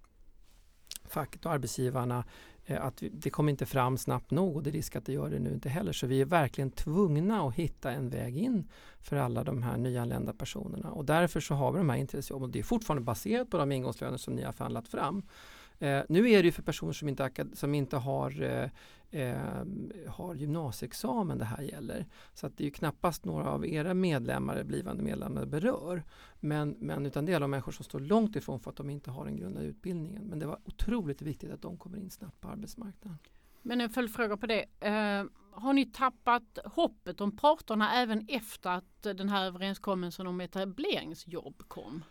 facket 1.04 1.46
och 1.46 1.52
arbetsgivarna 1.52 2.24
eh, 2.64 2.84
att 2.84 3.02
det 3.12 3.30
kommer 3.30 3.50
inte 3.50 3.66
fram 3.66 3.98
snabbt 3.98 4.30
nog 4.30 4.56
och 4.56 4.62
det 4.62 4.70
är 4.70 4.72
risk 4.72 4.96
att 4.96 5.06
det 5.06 5.12
gör 5.12 5.30
det 5.30 5.38
nu 5.38 5.52
inte 5.52 5.68
heller. 5.68 5.92
Så 5.92 6.06
vi 6.06 6.20
är 6.20 6.24
verkligen 6.24 6.70
tvungna 6.70 7.48
att 7.48 7.54
hitta 7.54 7.92
en 7.92 8.10
väg 8.10 8.36
in 8.36 8.68
för 9.00 9.16
alla 9.16 9.44
de 9.44 9.62
här 9.62 9.76
nyanlända 9.76 10.32
personerna 10.32 10.90
och 10.90 11.04
därför 11.04 11.40
så 11.40 11.54
har 11.54 11.72
vi 11.72 11.78
de 11.78 11.88
här 11.90 11.96
intresjobben. 11.96 12.50
Det 12.50 12.58
är 12.58 12.62
fortfarande 12.62 13.04
baserat 13.04 13.50
på 13.50 13.56
de 13.56 13.72
ingångslöner 13.72 14.16
som 14.16 14.34
ni 14.34 14.42
har 14.42 14.52
förhandlat 14.52 14.88
fram. 14.88 15.22
Eh, 15.78 16.02
nu 16.08 16.30
är 16.30 16.42
det 16.42 16.46
ju 16.46 16.52
för 16.52 16.62
personer 16.62 16.92
som 16.92 17.08
inte, 17.08 17.30
som 17.52 17.74
inte 17.74 17.96
har, 17.96 18.42
eh, 18.42 18.70
eh, 19.20 19.64
har 20.08 20.34
gymnasieexamen 20.34 21.38
det 21.38 21.44
här 21.44 21.62
gäller. 21.62 22.06
Så 22.34 22.46
att 22.46 22.56
det 22.56 22.62
är 22.62 22.66
ju 22.66 22.70
knappast 22.70 23.24
några 23.24 23.50
av 23.50 23.66
era 23.66 23.94
medlemmar, 23.94 24.62
blivande 24.62 25.02
medlemmar 25.02 25.46
berör. 25.46 26.02
Men, 26.40 26.76
men 26.78 27.06
utan 27.06 27.24
det 27.24 27.32
är 27.32 27.36
alla 27.36 27.46
människor 27.46 27.72
som 27.72 27.84
står 27.84 28.00
långt 28.00 28.36
ifrån 28.36 28.60
för 28.60 28.70
att 28.70 28.76
de 28.76 28.90
inte 28.90 29.10
har 29.10 29.24
den 29.24 29.36
grundläggande 29.36 29.70
utbildningen. 29.70 30.24
Men 30.24 30.38
det 30.38 30.46
var 30.46 30.58
otroligt 30.64 31.22
viktigt 31.22 31.52
att 31.52 31.62
de 31.62 31.76
kommer 31.76 31.98
in 31.98 32.10
snabbt 32.10 32.40
på 32.40 32.48
arbetsmarknaden. 32.48 33.18
Men 33.62 33.80
en 33.80 33.90
följdfråga 33.90 34.36
på 34.36 34.46
det. 34.46 34.64
Eh, 34.80 35.24
har 35.50 35.72
ni 35.72 35.86
tappat 35.86 36.58
hoppet 36.64 37.20
om 37.20 37.36
parterna 37.36 37.94
även 37.94 38.26
efter 38.28 38.70
att 38.70 39.02
den 39.02 39.28
här 39.28 39.44
överenskommelsen 39.44 40.26
om 40.26 40.40
etableringsjobb 40.40 41.62
kom? 41.68 42.04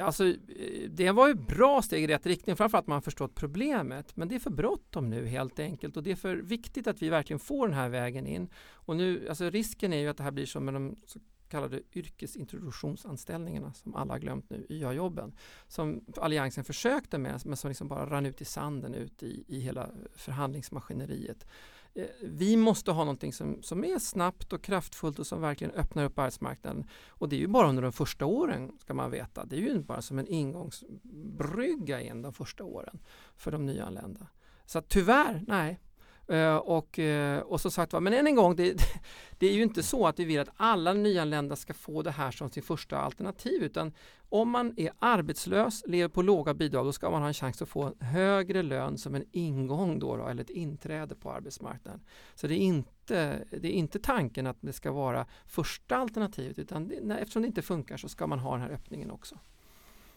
Alltså, 0.00 0.26
eh, 0.26 0.90
det 0.90 1.10
var 1.10 1.28
ju 1.28 1.34
bra 1.34 1.82
steg 1.82 2.04
i 2.04 2.06
rätt 2.06 2.26
riktning, 2.26 2.56
framförallt 2.56 2.84
att 2.84 2.88
man 2.88 3.02
förstått 3.02 3.34
problemet. 3.34 4.16
Men 4.16 4.28
det 4.28 4.34
är 4.34 4.38
för 4.38 4.50
bråttom 4.50 5.10
nu 5.10 5.26
helt 5.26 5.58
enkelt 5.58 5.96
och 5.96 6.02
det 6.02 6.10
är 6.10 6.16
för 6.16 6.36
viktigt 6.36 6.86
att 6.86 7.02
vi 7.02 7.08
verkligen 7.08 7.40
får 7.40 7.68
den 7.68 7.76
här 7.76 7.88
vägen 7.88 8.26
in. 8.26 8.48
Och 8.72 8.96
nu, 8.96 9.28
alltså 9.28 9.50
risken 9.50 9.92
är 9.92 9.98
ju 9.98 10.08
att 10.08 10.16
det 10.16 10.22
här 10.22 10.30
blir 10.30 10.46
som 10.46 10.64
med 10.64 10.74
de 10.74 10.96
så 11.06 11.20
kallade 11.48 11.82
yrkesintroduktionsanställningarna 11.92 13.72
som 13.72 13.94
alla 13.94 14.14
har 14.14 14.18
glömt 14.18 14.50
nu, 14.50 14.66
YA-jobben. 14.68 15.32
Som 15.68 16.04
Alliansen 16.16 16.64
försökte 16.64 17.18
med 17.18 17.40
men 17.44 17.56
som 17.56 17.68
liksom 17.68 17.88
bara 17.88 18.06
rann 18.06 18.26
ut 18.26 18.40
i 18.40 18.44
sanden 18.44 18.94
ut 18.94 19.22
i, 19.22 19.44
i 19.48 19.60
hela 19.60 19.90
förhandlingsmaskineriet. 20.14 21.46
Eh, 21.94 22.06
vi 22.22 22.56
måste 22.56 22.92
ha 22.92 23.04
någonting 23.04 23.32
som, 23.32 23.62
som 23.62 23.84
är 23.84 23.98
snabbt 23.98 24.52
och 24.52 24.62
kraftfullt 24.62 25.18
och 25.18 25.26
som 25.26 25.40
verkligen 25.40 25.74
öppnar 25.74 26.04
upp 26.04 26.18
arbetsmarknaden. 26.18 26.88
Och 27.08 27.28
det 27.28 27.36
är 27.36 27.40
ju 27.40 27.46
bara 27.46 27.68
under 27.68 27.82
de 27.82 27.92
första 27.92 28.26
åren 28.26 28.72
ska 28.80 28.94
man 28.94 29.10
veta. 29.10 29.44
Det 29.44 29.56
är 29.56 29.60
ju 29.60 29.78
bara 29.78 30.02
som 30.02 30.18
en 30.18 30.26
ingångsbrygga 30.26 32.00
in 32.00 32.22
de 32.22 32.32
första 32.32 32.64
åren 32.64 32.98
för 33.36 33.50
de 33.50 33.66
nyanlända. 33.66 34.26
Så 34.66 34.78
att 34.78 34.88
tyvärr, 34.88 35.44
nej. 35.46 35.80
Eh, 36.28 36.56
och, 36.56 36.98
eh, 36.98 37.40
och 37.40 37.60
så 37.60 37.70
sagt 37.70 37.92
var, 37.92 38.00
men 38.00 38.12
än 38.12 38.26
en 38.26 38.34
gång, 38.36 38.56
det, 38.56 38.76
det 39.38 39.46
är 39.46 39.52
ju 39.52 39.62
inte 39.62 39.82
så 39.82 40.06
att 40.06 40.18
vi 40.18 40.24
vill 40.24 40.40
att 40.40 40.48
alla 40.56 40.92
nyanlända 40.92 41.56
ska 41.56 41.74
få 41.74 42.02
det 42.02 42.10
här 42.10 42.30
som 42.30 42.50
sin 42.50 42.62
första 42.62 42.98
alternativ 42.98 43.62
utan 43.62 43.92
om 44.28 44.50
man 44.50 44.74
är 44.76 44.90
arbetslös, 44.98 45.82
lever 45.86 46.08
på 46.08 46.22
låga 46.22 46.54
bidrag, 46.54 46.84
då 46.86 46.92
ska 46.92 47.10
man 47.10 47.20
ha 47.20 47.28
en 47.28 47.34
chans 47.34 47.62
att 47.62 47.68
få 47.68 47.82
en 47.82 48.06
högre 48.06 48.62
lön 48.62 48.98
som 48.98 49.14
en 49.14 49.24
ingång 49.32 49.98
då, 49.98 50.16
då 50.16 50.26
eller 50.26 50.42
ett 50.42 50.50
inträde 50.50 51.14
på 51.14 51.32
arbetsmarknaden. 51.32 52.00
Så 52.34 52.46
det 52.46 52.54
är 52.54 52.58
inte, 52.58 53.44
det 53.50 53.68
är 53.68 53.72
inte 53.72 53.98
tanken 53.98 54.46
att 54.46 54.56
det 54.60 54.72
ska 54.72 54.92
vara 54.92 55.26
första 55.46 55.96
alternativet 55.96 56.58
utan 56.58 56.88
det, 56.88 56.98
nej, 57.02 57.18
eftersom 57.20 57.42
det 57.42 57.48
inte 57.48 57.62
funkar 57.62 57.96
så 57.96 58.08
ska 58.08 58.26
man 58.26 58.38
ha 58.38 58.52
den 58.52 58.60
här 58.60 58.70
öppningen 58.70 59.10
också. 59.10 59.38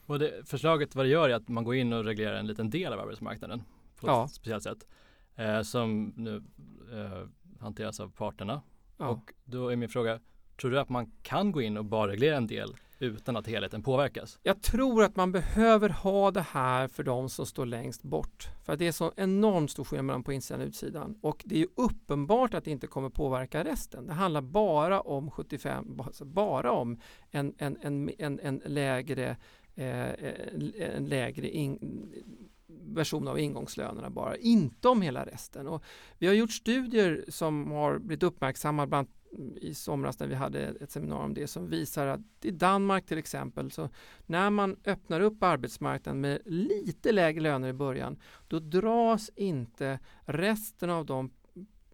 Och 0.05 0.19
det, 0.19 0.47
förslaget 0.49 0.95
vad 0.95 1.05
det 1.05 1.09
gör 1.09 1.29
är 1.29 1.33
att 1.33 1.47
man 1.47 1.63
går 1.63 1.75
in 1.75 1.93
och 1.93 2.03
reglerar 2.05 2.35
en 2.35 2.47
liten 2.47 2.69
del 2.69 2.93
av 2.93 2.99
arbetsmarknaden 2.99 3.63
på 3.99 4.07
Ja. 4.07 4.25
ett 4.25 4.31
speciellt 4.31 4.63
sätt. 4.63 4.87
Eh, 5.37 5.61
som 5.61 6.13
nu 6.15 6.35
eh, 6.93 7.27
hanteras 7.59 7.99
av 7.99 8.09
parterna. 8.09 8.61
Ja. 8.97 9.07
Och 9.07 9.33
då 9.45 9.69
är 9.69 9.75
min 9.75 9.89
fråga, 9.89 10.19
tror 10.61 10.71
du 10.71 10.79
att 10.79 10.89
man 10.89 11.11
kan 11.21 11.51
gå 11.51 11.61
in 11.61 11.77
och 11.77 11.85
bara 11.85 12.11
reglera 12.11 12.37
en 12.37 12.47
del 12.47 12.75
utan 12.99 13.37
att 13.37 13.47
helheten 13.47 13.83
påverkas? 13.83 14.39
Jag 14.43 14.61
tror 14.61 15.03
att 15.03 15.15
man 15.15 15.31
behöver 15.31 15.89
ha 15.89 16.31
det 16.31 16.41
här 16.41 16.87
för 16.87 17.03
de 17.03 17.29
som 17.29 17.45
står 17.45 17.65
längst 17.65 18.03
bort. 18.03 18.47
För 18.65 18.75
det 18.75 18.87
är 18.87 18.91
så 18.91 19.13
enormt 19.15 19.71
stor 19.71 19.83
skillnad 19.83 20.25
på 20.25 20.33
insidan 20.33 20.61
och 20.61 20.67
utsidan. 20.67 21.17
Och 21.21 21.43
det 21.45 21.61
är 21.61 21.67
uppenbart 21.75 22.53
att 22.53 22.65
det 22.65 22.71
inte 22.71 22.87
kommer 22.87 23.09
påverka 23.09 23.63
resten. 23.63 24.07
Det 24.07 24.13
handlar 24.13 24.41
bara 24.41 25.01
om 25.01 25.31
75, 25.31 26.01
alltså 26.05 26.25
bara 26.25 26.71
om 26.71 26.99
en, 27.31 27.53
en, 27.57 27.77
en, 27.81 28.09
en, 28.17 28.39
en 28.39 28.61
lägre, 28.65 29.37
eh, 29.75 30.11
en 30.95 31.05
lägre 31.05 31.49
in, 31.49 31.79
version 32.67 33.27
av 33.27 33.39
ingångslönerna 33.39 34.09
bara, 34.09 34.35
inte 34.35 34.89
om 34.89 35.01
hela 35.01 35.25
resten. 35.25 35.67
Och 35.67 35.83
vi 36.17 36.27
har 36.27 36.33
gjort 36.33 36.51
studier 36.51 37.25
som 37.27 37.71
har 37.71 37.99
blivit 37.99 38.23
uppmärksammade 38.23 38.87
bland 38.87 39.07
i 39.55 39.73
somras 39.73 40.19
när 40.19 40.27
vi 40.27 40.35
hade 40.35 40.59
ett 40.59 40.91
seminarium 40.91 41.25
om 41.25 41.33
det 41.33 41.47
som 41.47 41.69
visar 41.69 42.07
att 42.07 42.21
i 42.41 42.51
Danmark 42.51 43.05
till 43.05 43.17
exempel 43.17 43.71
så 43.71 43.89
när 44.25 44.49
man 44.49 44.75
öppnar 44.85 45.21
upp 45.21 45.43
arbetsmarknaden 45.43 46.21
med 46.21 46.41
lite 46.45 47.11
lägre 47.11 47.41
löner 47.41 47.69
i 47.69 47.73
början 47.73 48.19
då 48.47 48.59
dras 48.59 49.31
inte 49.35 49.99
resten 50.25 50.89
av 50.89 51.05
de 51.05 51.31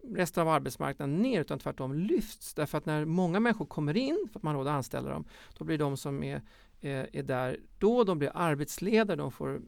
resten 0.03 0.41
av 0.41 0.49
arbetsmarknaden 0.49 1.17
ner 1.17 1.41
utan 1.41 1.59
tvärtom 1.59 1.93
lyfts 1.93 2.53
därför 2.53 2.78
att 2.78 2.86
när 2.86 3.05
många 3.05 3.39
människor 3.39 3.65
kommer 3.65 3.97
in 3.97 4.28
för 4.32 4.39
att 4.39 4.43
man 4.43 4.55
har 4.55 4.61
råd 4.61 4.67
att 4.67 4.74
anställa 4.74 5.09
dem 5.09 5.26
då 5.57 5.65
blir 5.65 5.78
de 5.78 5.97
som 5.97 6.24
är, 6.24 6.41
är, 6.82 7.09
är 7.13 7.24
där 7.24 7.59
då 7.80 8.03
de 8.03 8.19
blir 8.19 8.32
arbetsledare, 8.34 9.17
de 9.17 9.32
får 9.32 9.61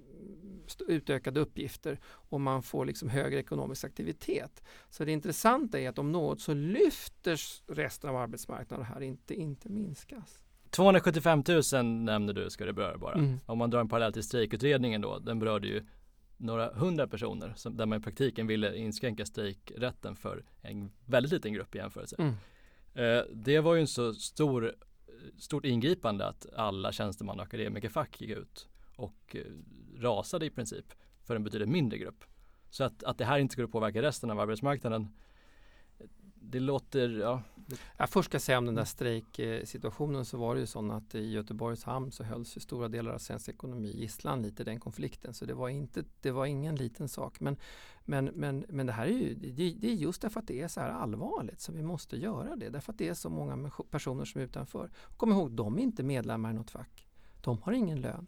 utökade 0.87 1.39
uppgifter 1.39 1.99
och 2.05 2.41
man 2.41 2.63
får 2.63 2.85
liksom 2.85 3.09
högre 3.09 3.39
ekonomisk 3.39 3.83
aktivitet. 3.83 4.63
Så 4.89 5.05
det 5.05 5.11
intressanta 5.11 5.79
är 5.79 5.89
att 5.89 5.99
om 5.99 6.11
något 6.11 6.41
så 6.41 6.53
lyfter 6.53 7.39
resten 7.67 8.09
av 8.09 8.15
arbetsmarknaden 8.15 8.85
här, 8.85 9.01
inte, 9.01 9.33
inte 9.33 9.69
minskas. 9.69 10.39
275 10.69 11.43
000 11.73 11.85
nämnde 11.85 12.33
du 12.33 12.49
ska 12.49 12.65
det 12.65 12.73
beröra 12.73 12.97
bara. 12.97 13.13
Mm. 13.13 13.39
Om 13.45 13.57
man 13.57 13.69
drar 13.69 13.79
en 13.79 13.89
parallell 13.89 14.13
till 14.13 14.23
strejkutredningen 14.23 15.01
då, 15.01 15.19
den 15.19 15.39
berörde 15.39 15.67
ju 15.67 15.85
några 16.37 16.73
hundra 16.73 17.07
personer 17.07 17.53
som, 17.55 17.77
där 17.77 17.85
man 17.85 17.99
i 17.99 18.01
praktiken 18.01 18.47
ville 18.47 18.77
inskränka 18.77 19.25
strejkrätten 19.25 20.15
för 20.15 20.45
en 20.61 20.91
väldigt 21.05 21.31
liten 21.31 21.53
grupp 21.53 21.75
i 21.75 21.77
jämförelse. 21.77 22.15
Mm. 22.19 22.33
Eh, 22.93 23.23
det 23.33 23.59
var 23.59 23.75
ju 23.75 23.81
en 23.81 23.87
så 23.87 24.13
stor, 24.13 24.75
stort 25.37 25.65
ingripande 25.65 26.27
att 26.27 26.53
alla 26.55 26.91
tjänsteman 26.91 27.39
och 27.39 27.45
akademikerfack 27.45 28.21
gick 28.21 28.29
ut 28.29 28.67
och 28.95 29.35
eh, 29.35 29.41
rasade 29.99 30.45
i 30.45 30.49
princip 30.49 30.85
för 31.23 31.35
en 31.35 31.43
betydligt 31.43 31.69
mindre 31.69 31.97
grupp. 31.97 32.23
Så 32.69 32.83
att, 32.83 33.03
att 33.03 33.17
det 33.17 33.25
här 33.25 33.39
inte 33.39 33.51
skulle 33.51 33.67
påverka 33.67 34.01
resten 34.01 34.31
av 34.31 34.39
arbetsmarknaden 34.39 35.07
det 36.49 36.59
låter, 36.59 37.09
ja, 37.09 37.41
Jag 37.97 38.09
först 38.09 38.29
ska 38.29 38.39
säga 38.39 38.57
om 38.57 38.65
den 38.65 38.75
där 38.75 38.85
strejksituationen 38.85 40.25
så 40.25 40.37
var 40.37 40.55
det 40.55 40.61
ju 40.61 40.67
så 40.67 40.91
att 40.91 41.15
i 41.15 41.31
Göteborgs 41.31 41.83
hamn 41.83 42.11
så 42.11 42.23
hölls 42.23 42.57
ju 42.57 42.61
stora 42.61 42.87
delar 42.87 43.11
av 43.11 43.17
svensk 43.17 43.49
ekonomi 43.49 43.91
gisslan 43.91 44.41
lite 44.41 44.61
i 44.61 44.65
den 44.65 44.79
konflikten. 44.79 45.33
Så 45.33 45.45
det 45.45 45.53
var, 45.53 45.69
inte, 45.69 46.03
det 46.21 46.31
var 46.31 46.45
ingen 46.45 46.75
liten 46.75 47.09
sak. 47.09 47.39
Men, 47.39 47.57
men, 48.05 48.25
men, 48.25 48.65
men 48.69 48.85
det 48.85 48.93
här 48.93 49.05
är 49.05 49.11
ju 49.11 49.33
det, 49.33 49.73
det 49.79 49.87
är 49.87 49.95
just 49.95 50.21
därför 50.21 50.39
att 50.39 50.47
det 50.47 50.61
är 50.61 50.67
så 50.67 50.79
här 50.79 50.89
allvarligt 50.89 51.59
som 51.59 51.75
vi 51.75 51.83
måste 51.83 52.17
göra 52.17 52.55
det. 52.55 52.69
Därför 52.69 52.91
att 52.91 52.97
det 52.97 53.07
är 53.07 53.13
så 53.13 53.29
många 53.29 53.71
personer 53.91 54.25
som 54.25 54.41
är 54.41 54.45
utanför. 54.45 54.91
Kom 55.17 55.31
ihåg, 55.31 55.51
de 55.51 55.77
är 55.77 55.81
inte 55.81 56.03
medlemmar 56.03 56.51
i 56.51 56.53
något 56.53 56.71
fack. 56.71 57.07
De 57.41 57.61
har 57.61 57.73
ingen 57.73 58.01
lön. 58.01 58.27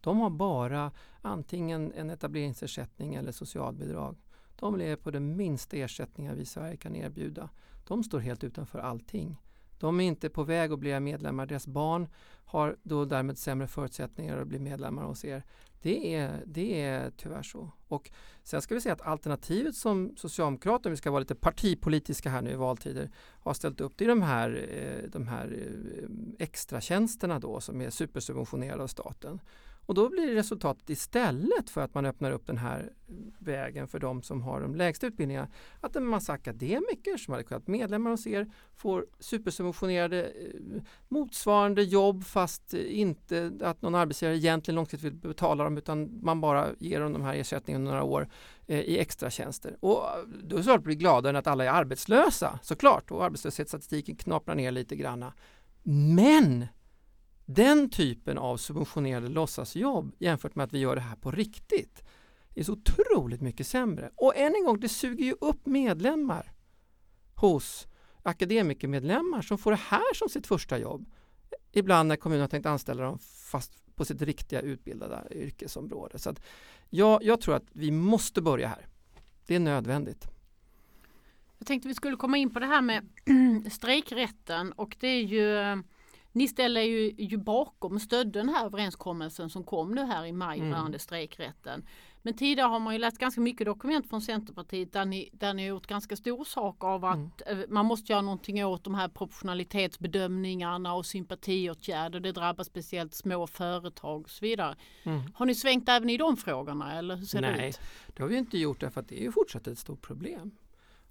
De 0.00 0.20
har 0.20 0.30
bara 0.30 0.92
antingen 1.22 1.92
en 1.92 2.10
etableringsersättning 2.10 3.14
eller 3.14 3.32
socialbidrag. 3.32 4.16
De 4.56 4.76
lever 4.76 4.96
på 4.96 5.10
den 5.10 5.36
minsta 5.36 5.76
ersättningen 5.76 6.36
vi 6.36 6.42
i 6.42 6.46
Sverige 6.46 6.76
kan 6.76 6.96
erbjuda. 6.96 7.48
De 7.88 8.04
står 8.04 8.18
helt 8.18 8.44
utanför 8.44 8.78
allting. 8.78 9.36
De 9.78 10.00
är 10.00 10.04
inte 10.04 10.28
på 10.28 10.44
väg 10.44 10.72
att 10.72 10.78
bli 10.78 11.00
medlemmar. 11.00 11.46
Deras 11.46 11.66
barn 11.66 12.08
har 12.44 12.76
då 12.82 13.04
därmed 13.04 13.38
sämre 13.38 13.66
förutsättningar 13.66 14.38
att 14.38 14.48
bli 14.48 14.58
medlemmar 14.58 15.02
hos 15.02 15.24
er. 15.24 15.42
Det 15.82 16.14
är, 16.14 16.42
det 16.46 16.82
är 16.82 17.10
tyvärr 17.16 17.42
så. 17.42 17.70
Och 17.88 18.10
sen 18.42 18.62
ska 18.62 18.74
vi 18.74 18.80
säga 18.80 18.92
att 18.92 19.00
alternativet 19.00 19.74
som 19.74 20.16
Socialdemokraterna, 20.16 20.88
om 20.88 20.92
vi 20.92 20.96
ska 20.96 21.10
vara 21.10 21.20
lite 21.20 21.34
partipolitiska 21.34 22.30
här 22.30 22.42
nu 22.42 22.50
i 22.50 22.54
valtider, 22.54 23.10
har 23.16 23.54
ställt 23.54 23.80
upp 23.80 23.92
det 23.96 24.04
är 24.04 24.08
de 24.08 24.22
här, 24.22 24.68
eh, 24.70 25.10
de 25.10 25.28
här 25.28 25.44
extra 26.38 26.78
extratjänsterna 26.78 27.38
då 27.38 27.60
som 27.60 27.80
är 27.80 27.90
supersubventionerade 27.90 28.82
av 28.82 28.86
staten. 28.86 29.40
Och 29.88 29.94
då 29.94 30.08
blir 30.08 30.34
resultatet 30.34 30.90
istället 30.90 31.70
för 31.70 31.80
att 31.80 31.94
man 31.94 32.06
öppnar 32.06 32.30
upp 32.30 32.46
den 32.46 32.58
här 32.58 32.92
vägen 33.38 33.88
för 33.88 33.98
de 33.98 34.22
som 34.22 34.42
har 34.42 34.60
de 34.60 34.74
lägsta 34.74 35.06
utbildningarna 35.06 35.48
att 35.80 35.96
en 35.96 36.06
massa 36.06 36.32
akademiker 36.32 37.16
som 37.16 37.32
hade 37.32 37.44
kunnat 37.44 37.66
medlemmar 37.66 38.10
hos 38.10 38.26
er 38.26 38.52
får 38.76 39.06
supersubventionerade 39.18 40.22
eh, 40.24 40.82
motsvarande 41.08 41.82
jobb 41.82 42.24
fast 42.24 42.74
eh, 42.74 42.98
inte 42.98 43.52
att 43.62 43.82
någon 43.82 43.94
arbetsgivare 43.94 44.36
egentligen 44.36 44.76
långsiktigt 44.76 45.04
vill 45.04 45.14
betala 45.14 45.64
dem 45.64 45.78
utan 45.78 46.20
man 46.22 46.40
bara 46.40 46.68
ger 46.78 47.00
dem 47.00 47.12
de 47.12 47.22
här 47.22 47.34
ersättningarna 47.34 47.84
några 47.84 48.02
år 48.02 48.28
eh, 48.66 48.80
i 48.80 48.98
extra 48.98 49.30
tjänster. 49.30 49.76
Och 49.80 50.02
då 50.42 50.56
är 50.56 50.58
det 50.58 50.64
klart 50.64 50.78
att 50.78 50.84
bli 50.84 50.94
gladare 50.94 51.30
än 51.30 51.36
att 51.36 51.46
alla 51.46 51.64
är 51.64 51.70
arbetslösa 51.70 52.58
såklart 52.62 53.10
och 53.10 53.24
arbetslöshetsstatistiken 53.24 54.16
knaprar 54.16 54.54
ner 54.54 54.70
lite 54.70 54.96
granna. 54.96 55.32
Men 56.16 56.66
den 57.50 57.90
typen 57.90 58.38
av 58.38 58.56
subventionerade 58.56 59.28
låtsasjobb 59.28 60.14
jämfört 60.18 60.54
med 60.54 60.64
att 60.64 60.72
vi 60.72 60.78
gör 60.78 60.94
det 60.94 61.00
här 61.00 61.16
på 61.16 61.30
riktigt 61.30 62.02
är 62.54 62.62
så 62.62 62.72
otroligt 62.72 63.40
mycket 63.40 63.66
sämre. 63.66 64.10
Och 64.14 64.36
än 64.36 64.54
en 64.54 64.64
gång, 64.64 64.80
det 64.80 64.88
suger 64.88 65.24
ju 65.24 65.34
upp 65.40 65.66
medlemmar 65.66 66.52
hos 67.34 67.86
akademikermedlemmar 68.22 69.42
som 69.42 69.58
får 69.58 69.70
det 69.70 69.80
här 69.88 70.14
som 70.14 70.28
sitt 70.28 70.46
första 70.46 70.78
jobb. 70.78 71.10
Ibland 71.72 72.08
när 72.08 72.16
kommunen 72.16 72.40
har 72.40 72.48
tänkt 72.48 72.66
anställa 72.66 73.02
dem 73.02 73.18
fast 73.50 73.94
på 73.94 74.04
sitt 74.04 74.22
riktiga 74.22 74.60
utbildade 74.60 75.28
yrkesområde. 75.30 76.18
Så 76.18 76.30
att 76.30 76.42
jag, 76.90 77.22
jag 77.22 77.40
tror 77.40 77.54
att 77.54 77.66
vi 77.72 77.90
måste 77.90 78.42
börja 78.42 78.68
här. 78.68 78.86
Det 79.46 79.54
är 79.54 79.60
nödvändigt. 79.60 80.26
Jag 81.58 81.66
tänkte 81.66 81.88
vi 81.88 81.94
skulle 81.94 82.16
komma 82.16 82.36
in 82.36 82.50
på 82.50 82.58
det 82.58 82.66
här 82.66 82.82
med 82.82 83.08
strejkrätten 83.72 84.72
och 84.72 84.96
det 85.00 85.08
är 85.08 85.22
ju 85.22 85.82
ni 86.38 86.48
ställer 86.48 86.80
ju, 86.80 87.14
ju 87.18 87.36
bakom, 87.36 88.00
stödde 88.00 88.30
den 88.30 88.48
här 88.48 88.66
överenskommelsen 88.66 89.50
som 89.50 89.64
kom 89.64 89.94
nu 89.94 90.04
här 90.04 90.24
i 90.26 90.32
maj 90.32 90.58
Mm. 90.58 90.72
rörande 90.72 90.98
strejkrätten. 90.98 91.86
Men 92.22 92.34
tidigare 92.36 92.68
har 92.68 92.78
man 92.80 92.92
ju 92.94 92.98
läst 92.98 93.18
ganska 93.18 93.40
mycket 93.40 93.66
dokument 93.66 94.08
från 94.08 94.22
Centerpartiet 94.22 94.92
där 94.92 95.04
ni, 95.04 95.30
där 95.32 95.54
ni 95.54 95.62
har 95.62 95.68
gjort 95.68 95.86
ganska 95.86 96.16
stor 96.16 96.44
sak 96.44 96.84
av 96.84 97.04
att 97.04 97.42
eh, 97.46 97.58
man 97.68 97.86
måste 97.86 98.12
göra 98.12 98.22
någonting 98.22 98.64
åt 98.66 98.84
de 98.84 98.94
här 98.94 99.08
proportionalitetsbedömningarna 99.08 100.94
och 100.94 101.06
sympatiåtgärder. 101.06 102.20
Det 102.20 102.32
drabbar 102.32 102.64
speciellt 102.64 103.14
små 103.14 103.46
företag 103.46 104.20
och 104.20 104.30
så 104.30 104.44
vidare. 104.44 104.76
Mm. 105.02 105.20
Har 105.34 105.46
ni 105.46 105.54
svängt 105.54 105.88
även 105.88 106.10
i 106.10 106.16
de 106.16 106.36
frågorna 106.36 106.98
eller 106.98 107.16
hur 107.16 107.26
ser 107.26 107.42
det 107.42 107.50
Nej, 107.50 107.68
ut? 107.68 107.80
det 108.16 108.22
har 108.22 108.28
vi 108.30 108.36
inte 108.38 108.58
gjort 108.58 108.80
därför 108.80 109.00
att 109.00 109.08
det 109.08 109.20
är 109.20 109.22
ju 109.24 109.32
fortsatt 109.32 109.66
ett 109.66 109.78
stort 109.78 110.02
problem. 110.02 110.50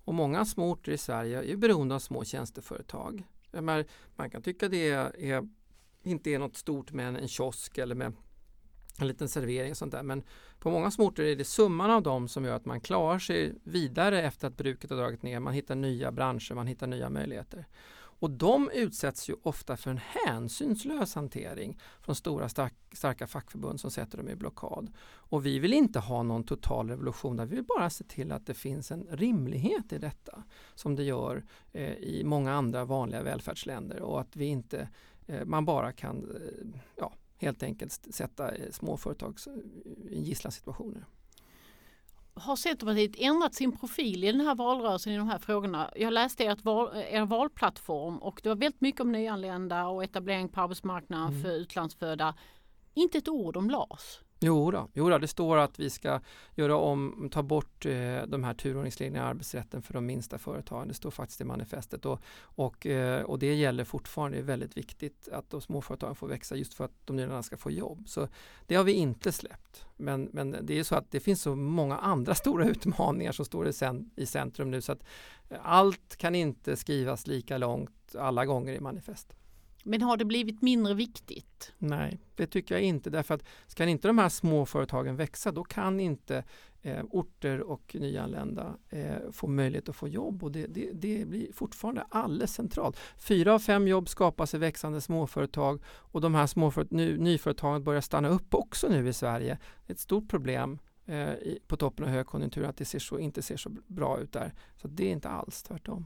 Och 0.06 0.14
många 0.14 0.46
små 0.46 0.72
orter 0.72 0.92
i 0.92 0.98
Sverige 0.98 1.40
är 1.40 1.44
ju 1.44 1.58
beroende 1.58 1.96
av 1.96 2.00
små 2.00 2.24
tjänsteföretag. 2.24 3.24
Menar, 3.62 3.86
man 4.16 4.30
kan 4.30 4.42
tycka 4.42 4.70
det 4.70 4.90
är, 4.90 5.20
är, 5.20 5.48
inte 6.04 6.30
är 6.30 6.40
något 6.40 6.58
stort 6.58 6.92
med 6.92 7.08
en, 7.08 7.16
en 7.16 7.28
kiosk 7.28 7.78
eller 7.78 7.96
med 7.96 8.14
en 9.00 9.08
liten 9.08 9.30
servering 9.30 9.72
och 9.72 9.78
sånt 9.78 9.92
där. 9.92 10.04
Men 10.04 10.24
på 10.60 10.72
många 10.72 10.92
små 10.92 11.06
orter 11.06 11.24
är 11.24 11.36
det 11.36 11.44
summan 11.44 11.92
av 11.92 12.04
dem 12.04 12.28
som 12.28 12.46
gör 12.46 12.56
att 12.56 12.66
man 12.66 12.82
klarar 12.82 13.20
sig 13.20 13.54
vidare 13.64 14.22
efter 14.22 14.48
att 14.48 14.58
bruket 14.58 14.90
har 14.90 14.98
dragit 14.98 15.24
ner. 15.24 15.40
Man 15.40 15.54
hittar 15.54 15.76
nya 15.76 16.12
branscher, 16.12 16.54
man 16.54 16.68
hittar 16.68 16.88
nya 16.88 17.10
möjligheter. 17.10 17.68
Och 18.20 18.32
de 18.32 18.70
utsätts 18.74 19.30
ju 19.30 19.36
ofta 19.44 19.78
för 19.78 19.92
en 19.92 19.98
hänsynslös 19.98 21.16
hantering 21.16 21.80
från 22.02 22.16
stora 22.16 22.50
stark, 22.50 22.74
starka 22.94 23.28
fackförbund 23.28 23.80
som 23.80 23.92
sätter 23.92 24.18
dem 24.18 24.30
i 24.30 24.36
blockad. 24.36 24.92
Och 25.08 25.46
vi 25.46 25.60
vill 25.60 25.74
inte 25.74 26.00
ha 26.00 26.24
någon 26.24 26.44
total 26.44 26.90
revolution, 26.90 27.36
där 27.36 27.46
vi 27.46 27.56
vill 27.56 27.66
bara 27.66 27.90
se 27.90 28.04
till 28.04 28.32
att 28.32 28.46
det 28.46 28.54
finns 28.54 28.92
en 28.92 29.08
rimlighet 29.12 29.94
i 29.94 29.98
detta 29.98 30.44
som 30.76 30.96
det 30.96 31.04
gör 31.04 31.46
eh, 31.72 31.94
i 31.94 32.24
många 32.26 32.54
andra 32.54 32.86
vanliga 32.86 33.24
välfärdsländer 33.24 34.02
och 34.02 34.22
att 34.22 34.36
vi 34.36 34.46
inte, 34.46 34.90
eh, 35.28 35.46
man 35.46 35.66
bara 35.66 35.92
kan 35.92 36.18
eh, 36.18 36.80
ja, 36.96 37.14
helt 37.38 37.64
enkelt 37.64 37.92
sätta 37.92 38.56
eh, 38.56 38.72
småföretag 38.72 39.38
eh, 39.48 40.12
i 40.12 40.22
gisslansituationer 40.22 41.06
har 42.40 42.56
Centerpartiet 42.56 43.16
ändrat 43.18 43.56
sin 43.56 43.78
profil 43.78 44.24
i 44.24 44.32
den 44.32 44.42
här 44.42 44.56
valrörelsen 44.56 45.14
i 45.14 45.18
de 45.18 45.30
här 45.30 45.38
frågorna? 45.40 45.92
Jag 45.96 46.14
läste 46.14 46.46
ert 46.46 46.64
val, 46.64 46.96
er 46.96 47.26
valplattform 47.26 48.18
och 48.18 48.40
det 48.44 48.50
var 48.50 48.56
väldigt 48.56 48.82
mycket 48.82 49.02
om 49.02 49.12
nyanlända 49.12 49.88
och 49.88 50.04
etablering 50.04 50.50
på 50.50 50.62
arbetsmarknaden 50.62 51.28
Mm. 51.28 51.42
för 51.44 51.50
utlandsfödda. 51.50 52.36
Inte 52.94 53.18
ett 53.18 53.28
ord 53.28 53.58
om 53.58 53.70
LAS. 53.70 54.20
Jo 54.40 54.72
då, 54.72 54.88
jo 54.94 55.10
då, 55.10 55.18
det 55.18 55.28
står 55.28 55.58
att 55.58 55.80
vi 55.80 55.90
ska 55.90 56.20
göra 56.56 56.76
om, 56.76 57.30
ta 57.32 57.44
bort 57.44 57.86
eh, 57.86 58.22
de 58.28 58.44
här 58.44 58.54
turordningsreglerna 58.54 59.26
i 59.26 59.30
arbetsrätten 59.30 59.82
för 59.82 59.94
de 59.94 60.06
minsta 60.06 60.38
företagen. 60.38 60.88
Det 60.88 60.94
står 60.94 61.12
faktiskt 61.12 61.42
i 61.42 61.44
manifestet 61.44 62.06
och, 62.06 62.22
och, 62.40 62.86
eh, 62.86 63.22
och 63.22 63.40
det 63.40 63.56
gäller 63.56 63.84
fortfarande. 63.84 64.38
Det 64.38 64.42
är 64.42 64.46
väldigt 64.46 64.78
viktigt 64.78 65.30
att 65.32 65.50
de 65.50 65.62
små 65.62 65.82
företagen 65.82 66.16
får 66.16 66.28
växa 66.28 66.56
just 66.56 66.74
för 66.74 66.86
att 66.86 66.92
de 67.06 67.16
nyanlända 67.16 67.44
ska 67.44 67.58
få 67.58 67.72
jobb. 67.72 68.10
Så 68.10 68.28
det 68.66 68.76
har 68.76 68.84
vi 68.84 68.94
inte 68.94 69.32
släppt. 69.32 69.86
Men, 69.96 70.30
men 70.34 70.58
det 70.62 70.80
är 70.80 70.84
så 70.84 70.96
att 70.96 71.12
det 71.12 71.20
finns 71.20 71.42
så 71.42 71.56
många 71.56 71.98
andra 71.98 72.36
stora 72.36 72.66
utmaningar 72.66 73.32
som 73.32 73.46
står 73.46 73.68
i, 73.68 73.74
i 74.16 74.26
centrum 74.26 74.72
nu 74.72 74.82
så 74.82 74.92
att 74.92 75.04
allt 75.62 76.16
kan 76.16 76.36
inte 76.36 76.76
skrivas 76.76 77.28
lika 77.28 77.58
långt 77.58 78.16
alla 78.16 78.46
gånger 78.46 78.74
i 78.74 78.80
manifest. 78.80 79.34
Men 79.88 80.02
har 80.02 80.18
det 80.18 80.26
blivit 80.26 80.62
mindre 80.62 80.94
viktigt? 80.94 81.74
Nej, 81.78 82.20
det 82.36 82.48
tycker 82.48 82.76
jag 82.76 82.84
inte. 82.84 83.10
Därför 83.10 83.36
att 83.36 83.44
ska 83.68 83.86
inte 83.86 84.08
de 84.08 84.18
här 84.18 84.30
små 84.30 84.66
företagen 84.66 85.16
växa 85.16 85.52
då 85.52 85.64
kan 85.64 86.00
inte 86.00 86.44
eh, 86.82 87.04
orter 87.12 87.62
och 87.62 87.96
nyanlända 88.00 88.78
eh, 88.90 89.32
få 89.32 89.48
möjlighet 89.48 89.90
att 89.90 89.96
få 89.96 90.08
jobb 90.08 90.44
och 90.44 90.52
det, 90.52 90.68
det, 90.68 90.92
det 90.94 91.28
blir 91.28 91.54
fortfarande 91.54 92.06
alldeles 92.10 92.54
centralt. 92.54 92.98
Fyra 93.18 93.54
av 93.54 93.60
fem 93.60 93.88
jobb 93.88 94.10
skapas 94.10 94.54
i 94.54 94.58
växande 94.58 95.02
småföretag 95.02 95.84
och 95.86 96.22
de 96.22 96.36
här 96.36 96.94
ny, 96.94 97.18
nyföretagen 97.18 97.84
börjar 97.84 98.02
stanna 98.02 98.28
upp 98.28 98.54
också 98.54 98.88
nu 98.88 99.08
i 99.08 99.14
Sverige. 99.14 99.58
Det 99.86 99.92
är 99.92 99.94
ett 99.94 100.00
stort 100.00 100.30
problem 100.30 100.80
eh, 101.06 101.30
på 101.68 101.78
toppen 101.78 102.06
av 102.06 102.12
högkonjunkturen 102.12 102.70
att 102.70 102.78
det 102.78 102.86
ser 102.86 103.00
så, 103.00 103.20
inte 103.20 103.42
ser 103.42 103.58
så 103.58 103.70
bra 103.88 104.20
ut 104.20 104.34
där. 104.34 104.54
Så 104.76 104.88
det 104.88 105.08
är 105.08 105.12
inte 105.12 105.30
alls 105.30 105.64
tvärtom. 105.64 106.06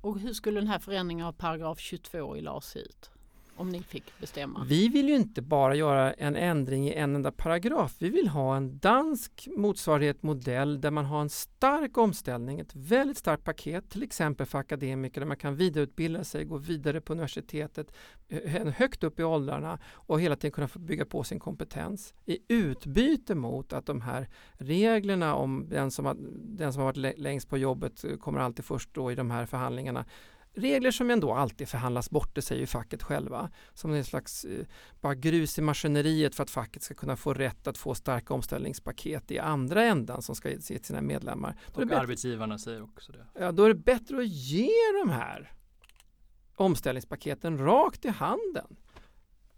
Och 0.00 0.18
hur 0.18 0.32
skulle 0.32 0.60
den 0.60 0.68
här 0.68 0.78
förändringen 0.78 1.26
av 1.26 1.32
paragraf 1.32 1.78
22 1.78 2.36
i 2.36 2.40
LAS 2.40 2.66
se 2.66 2.78
ut? 2.78 3.10
Om 3.56 3.68
ni 3.68 3.82
fick 3.82 4.20
bestämma. 4.20 4.64
Vi 4.68 4.88
vill 4.88 5.08
ju 5.08 5.14
inte 5.14 5.42
bara 5.42 5.74
göra 5.74 6.12
en 6.12 6.36
ändring 6.36 6.88
i 6.88 6.94
en 6.94 7.14
enda 7.14 7.32
paragraf. 7.32 7.96
Vi 7.98 8.10
vill 8.10 8.28
ha 8.28 8.56
en 8.56 8.78
dansk 8.78 9.48
motsvarighet 9.56 10.22
modell 10.22 10.80
där 10.80 10.90
man 10.90 11.04
har 11.04 11.20
en 11.20 11.28
stark 11.28 11.98
omställning, 11.98 12.60
ett 12.60 12.74
väldigt 12.76 13.18
starkt 13.18 13.44
paket, 13.44 13.90
till 13.90 14.02
exempel 14.02 14.46
för 14.46 14.58
akademiker 14.58 15.20
där 15.20 15.26
man 15.26 15.36
kan 15.36 15.56
vidareutbilda 15.56 16.24
sig, 16.24 16.44
gå 16.44 16.56
vidare 16.56 17.00
på 17.00 17.12
universitetet, 17.12 17.92
eh, 18.28 18.66
högt 18.66 19.04
upp 19.04 19.20
i 19.20 19.24
åldrarna 19.24 19.78
och 19.92 20.20
hela 20.20 20.36
tiden 20.36 20.52
kunna 20.52 20.68
få 20.68 20.78
bygga 20.78 21.04
på 21.04 21.24
sin 21.24 21.38
kompetens 21.38 22.14
i 22.24 22.38
utbyte 22.48 23.34
mot 23.34 23.72
att 23.72 23.86
de 23.86 24.00
här 24.00 24.28
reglerna 24.52 25.34
om 25.34 25.66
den 25.68 25.90
som 25.90 26.06
har, 26.06 26.16
den 26.42 26.72
som 26.72 26.82
har 26.82 26.92
varit 26.92 27.18
längst 27.18 27.48
på 27.48 27.58
jobbet 27.58 28.04
eh, 28.04 28.16
kommer 28.16 28.40
alltid 28.40 28.64
först 28.64 28.94
då 28.94 29.12
i 29.12 29.14
de 29.14 29.30
här 29.30 29.46
förhandlingarna 29.46 30.04
Regler 30.54 30.90
som 30.90 31.10
ändå 31.10 31.32
alltid 31.34 31.68
förhandlas 31.68 32.10
bort, 32.10 32.34
det 32.34 32.42
säger 32.42 32.60
ju 32.60 32.66
facket 32.66 33.02
själva. 33.02 33.50
Som 33.74 33.92
en 33.92 34.04
slags 34.04 34.44
eh, 34.44 34.66
bara 35.00 35.14
grus 35.14 35.58
i 35.58 35.62
maskineriet 35.62 36.34
för 36.34 36.42
att 36.42 36.50
facket 36.50 36.82
ska 36.82 36.94
kunna 36.94 37.16
få 37.16 37.34
rätt 37.34 37.66
att 37.66 37.78
få 37.78 37.94
starka 37.94 38.34
omställningspaket 38.34 39.30
i 39.30 39.38
andra 39.38 39.84
ändan 39.84 40.22
som 40.22 40.34
ska 40.34 40.50
ge 40.50 40.58
till 40.58 40.84
sina 40.84 41.00
medlemmar. 41.00 41.56
Då 41.74 41.80
Och 41.80 41.86
bättre, 41.86 42.00
arbetsgivarna 42.00 42.58
säger 42.58 42.82
också 42.82 43.12
det. 43.12 43.26
ja, 43.40 43.52
då 43.52 43.64
är 43.64 43.68
det 43.68 43.74
bättre 43.74 44.18
att 44.18 44.28
ge 44.28 44.70
de 45.04 45.10
här 45.10 45.52
omställningspaketen 46.56 47.58
rakt 47.58 48.04
i 48.04 48.08
handen 48.08 48.76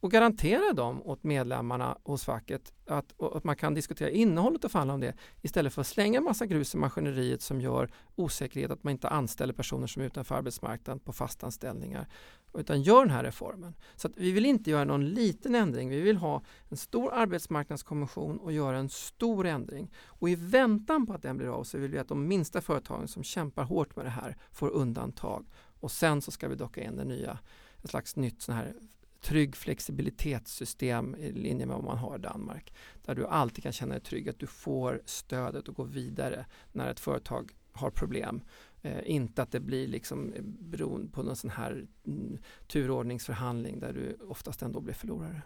och 0.04 0.10
garantera 0.10 0.72
dem 0.72 1.02
åt 1.02 1.24
medlemmarna 1.24 1.98
hos 2.02 2.24
facket 2.24 2.72
att, 2.86 3.22
att 3.22 3.44
man 3.44 3.56
kan 3.56 3.74
diskutera 3.74 4.10
innehållet 4.10 4.64
och 4.64 4.70
förhandla 4.70 4.94
om 4.94 5.00
det 5.00 5.14
istället 5.42 5.74
för 5.74 5.80
att 5.80 5.86
slänga 5.86 6.20
massa 6.20 6.46
grus 6.46 6.74
i 6.74 6.78
maskineriet 6.78 7.42
som 7.42 7.60
gör 7.60 7.90
osäkerhet 8.14 8.70
att 8.70 8.84
man 8.84 8.90
inte 8.90 9.08
anställer 9.08 9.52
personer 9.52 9.86
som 9.86 10.02
är 10.02 10.06
utanför 10.06 10.34
arbetsmarknaden 10.34 11.00
på 11.00 11.12
fastanställningar 11.12 12.08
utan 12.54 12.82
gör 12.82 13.00
den 13.00 13.10
här 13.10 13.24
reformen. 13.24 13.74
Så 13.96 14.08
att 14.08 14.16
vi 14.16 14.32
vill 14.32 14.46
inte 14.46 14.70
göra 14.70 14.84
någon 14.84 15.08
liten 15.08 15.54
ändring. 15.54 15.88
Vi 15.88 16.00
vill 16.00 16.16
ha 16.16 16.42
en 16.68 16.76
stor 16.76 17.12
arbetsmarknadskommission 17.12 18.38
och 18.38 18.52
göra 18.52 18.78
en 18.78 18.88
stor 18.88 19.46
ändring. 19.46 19.90
Och 20.06 20.28
i 20.28 20.34
väntan 20.34 21.06
på 21.06 21.12
att 21.12 21.22
den 21.22 21.36
blir 21.36 21.48
av 21.48 21.64
så 21.64 21.78
vill 21.78 21.90
vi 21.90 21.98
att 21.98 22.08
de 22.08 22.28
minsta 22.28 22.60
företagen 22.60 23.08
som 23.08 23.22
kämpar 23.22 23.64
hårt 23.64 23.96
med 23.96 24.04
det 24.04 24.10
här 24.10 24.36
får 24.52 24.70
undantag. 24.70 25.46
Och 25.80 25.90
sen 25.90 26.22
så 26.22 26.30
ska 26.30 26.48
vi 26.48 26.54
docka 26.54 26.82
in 26.82 26.96
det 26.96 27.04
nya, 27.04 27.38
ett 27.82 27.90
slags 27.90 28.16
nytt 28.16 28.42
sån 28.42 28.54
här 28.54 28.74
trygg 29.24 29.56
flexibilitetssystem 29.56 31.14
i 31.14 31.32
linje 31.32 31.66
med 31.66 31.76
vad 31.76 31.84
man 31.84 31.98
har 31.98 32.16
i 32.16 32.20
Danmark. 32.20 32.74
Där 33.04 33.14
du 33.14 33.26
alltid 33.26 33.62
kan 33.62 33.72
känna 33.72 33.94
dig 33.94 34.02
trygg 34.02 34.28
att 34.28 34.38
du 34.38 34.46
får 34.46 35.02
stödet 35.04 35.68
att 35.68 35.74
gå 35.74 35.84
vidare 35.84 36.46
när 36.72 36.90
ett 36.90 37.00
företag 37.00 37.52
har 37.72 37.90
problem. 37.90 38.42
Eh, 38.82 39.00
inte 39.04 39.42
att 39.42 39.52
det 39.52 39.60
blir 39.60 39.88
liksom 39.88 40.32
eh, 40.32 40.42
beroende 40.42 41.08
på 41.08 41.22
någon 41.22 41.36
sån 41.36 41.50
här 41.50 41.86
mm, 42.06 42.38
turordningsförhandling 42.66 43.80
där 43.80 43.92
du 43.92 44.26
oftast 44.28 44.62
ändå 44.62 44.80
blir 44.80 44.94
förlorare. 44.94 45.42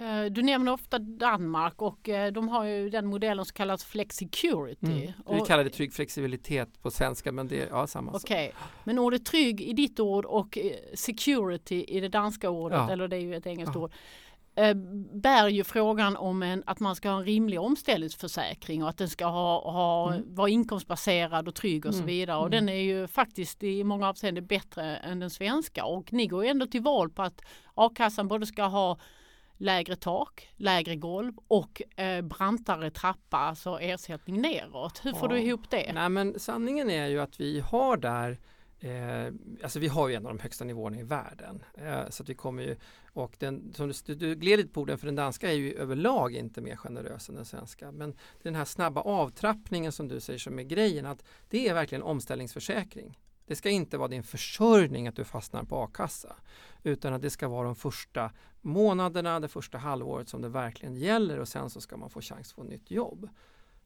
Eh, 0.00 0.24
Du 0.24 0.42
nämner 0.42 0.72
ofta 0.72 0.98
Danmark 0.98 1.82
och 1.82 2.08
eh, 2.08 2.32
de 2.32 2.48
har 2.48 2.64
ju 2.64 2.90
den 2.90 3.06
modellen 3.06 3.44
som 3.44 3.54
kallas 3.54 3.84
flexicurity. 3.84 4.86
Mm. 4.86 5.12
Vi 5.40 5.40
kallar 5.46 5.64
det 5.64 5.70
trygg 5.70 5.92
flexibilitet 5.92 6.82
på 6.82 6.90
svenska 6.90 7.32
men 7.32 7.48
det 7.48 7.62
är 7.62 7.68
ja, 7.68 7.86
samma 7.86 8.12
sak. 8.12 8.22
Okej, 8.24 8.52
men 8.84 8.98
ordet 8.98 9.24
trygg 9.24 9.60
i 9.60 9.72
ditt 9.72 10.00
ord 10.00 10.24
och 10.24 10.58
eh, 10.58 10.72
security 10.94 11.84
i 11.88 12.00
det 12.00 12.08
danska 12.08 12.50
ordet, 12.50 12.78
Ja. 12.78 12.90
eller 12.92 13.08
det 13.08 13.16
är 13.16 13.20
ju 13.20 13.34
ett 13.34 13.46
engelskt 13.46 13.74
Ja. 13.74 13.80
ord, 13.82 13.92
bär 15.22 15.48
ju 15.48 15.64
frågan 15.64 16.16
om 16.16 16.42
en, 16.42 16.62
att 16.66 16.80
man 16.80 16.96
ska 16.96 17.10
ha 17.10 17.18
en 17.18 17.24
rimlig 17.24 17.60
omställningsförsäkring 17.60 18.82
och 18.82 18.88
att 18.88 18.98
den 18.98 19.08
ska 19.08 19.24
ha, 19.26 19.70
ha, 19.72 20.12
Mm. 20.14 20.34
vara 20.34 20.48
inkomstbaserad 20.48 21.48
och 21.48 21.54
trygg 21.54 21.86
och 21.86 21.92
så 21.94 21.98
Mm. 21.98 22.06
vidare. 22.06 22.36
Och 22.36 22.46
Mm. 22.46 22.50
den 22.66 22.68
är 22.74 22.80
ju 22.80 23.06
faktiskt 23.06 23.62
i 23.62 23.84
många 23.84 24.08
avseenden 24.08 24.46
bättre 24.46 24.96
än 24.96 25.20
den 25.20 25.30
svenska. 25.30 25.84
Och 25.84 26.12
ni 26.12 26.26
går 26.26 26.44
ju 26.44 26.50
ändå 26.50 26.66
till 26.66 26.82
val 26.82 27.10
på 27.10 27.22
att 27.22 27.40
a-kassan 27.74 28.28
både 28.28 28.46
ska 28.46 28.62
ha 28.64 28.98
lägre 29.56 29.96
tak, 29.96 30.48
lägre 30.56 30.96
golv 30.96 31.32
och 31.48 31.82
eh, 32.00 32.22
brantare 32.22 32.90
trappa, 32.90 33.36
alltså 33.36 33.80
ersättning 33.80 34.40
neråt. 34.40 35.00
Hur 35.04 35.12
får 35.12 35.30
Ja. 35.30 35.36
du 35.36 35.42
ihop 35.42 35.70
det? 35.70 35.92
Nej 35.94 36.08
men 36.08 36.40
sanningen 36.40 36.90
är 36.90 37.06
ju 37.06 37.20
att 37.20 37.40
vi 37.40 37.60
har 37.60 37.96
där 37.96 38.38
Eh, 38.80 39.32
alltså 39.62 39.78
vi 39.78 39.88
har 39.88 40.08
ju 40.08 40.14
en 40.14 40.26
av 40.26 40.34
de 40.36 40.42
högsta 40.42 40.64
nivåerna 40.64 40.98
i 40.98 41.02
världen. 41.02 41.62
Eh, 41.74 42.08
så 42.10 42.24
vi 42.24 42.34
kommer 42.34 42.62
ju, 42.62 42.76
och 43.12 43.36
den, 43.38 43.72
som 43.74 43.92
du, 44.06 44.14
du 44.14 44.34
gled 44.34 44.58
lite 44.58 44.68
på 44.72 44.84
den, 44.84 44.98
för 44.98 45.06
den 45.06 45.14
danska 45.14 45.48
är 45.50 45.54
ju 45.54 45.74
överlag 45.74 46.34
inte 46.34 46.60
mer 46.60 46.76
generös 46.76 47.28
än 47.28 47.34
den 47.34 47.44
svenska. 47.44 47.92
Men 47.92 48.14
den 48.42 48.54
här 48.54 48.64
snabba 48.64 49.00
avtrappningen 49.00 49.92
som 49.92 50.08
du 50.08 50.20
säger 50.20 50.38
som 50.38 50.58
är 50.58 50.62
grejen, 50.62 51.06
att 51.06 51.24
det 51.50 51.68
är 51.68 51.74
verkligen 51.74 52.02
omställningsförsäkring. 52.02 53.18
Det 53.46 53.56
ska 53.56 53.70
inte 53.70 53.98
vara 53.98 54.08
din 54.08 54.22
försörjning 54.22 55.08
att 55.08 55.16
du 55.16 55.24
fastnar 55.24 55.62
på 55.64 55.76
a-kassa. 55.82 56.36
Utan 56.86 57.14
att 57.14 57.22
det 57.22 57.30
ska 57.30 57.48
vara 57.48 57.66
de 57.66 57.76
första 57.76 58.30
månaderna, 58.60 59.40
det 59.40 59.48
första 59.48 59.78
halvåret 59.78 60.28
som 60.28 60.42
det 60.42 60.48
verkligen 60.48 60.96
gäller 60.96 61.38
och 61.38 61.48
sen 61.48 61.70
så 61.70 61.80
ska 61.80 61.96
man 61.96 62.10
få 62.10 62.20
chans 62.20 62.48
att 62.48 62.54
få 62.54 62.62
nytt 62.62 62.90
jobb. 62.90 63.28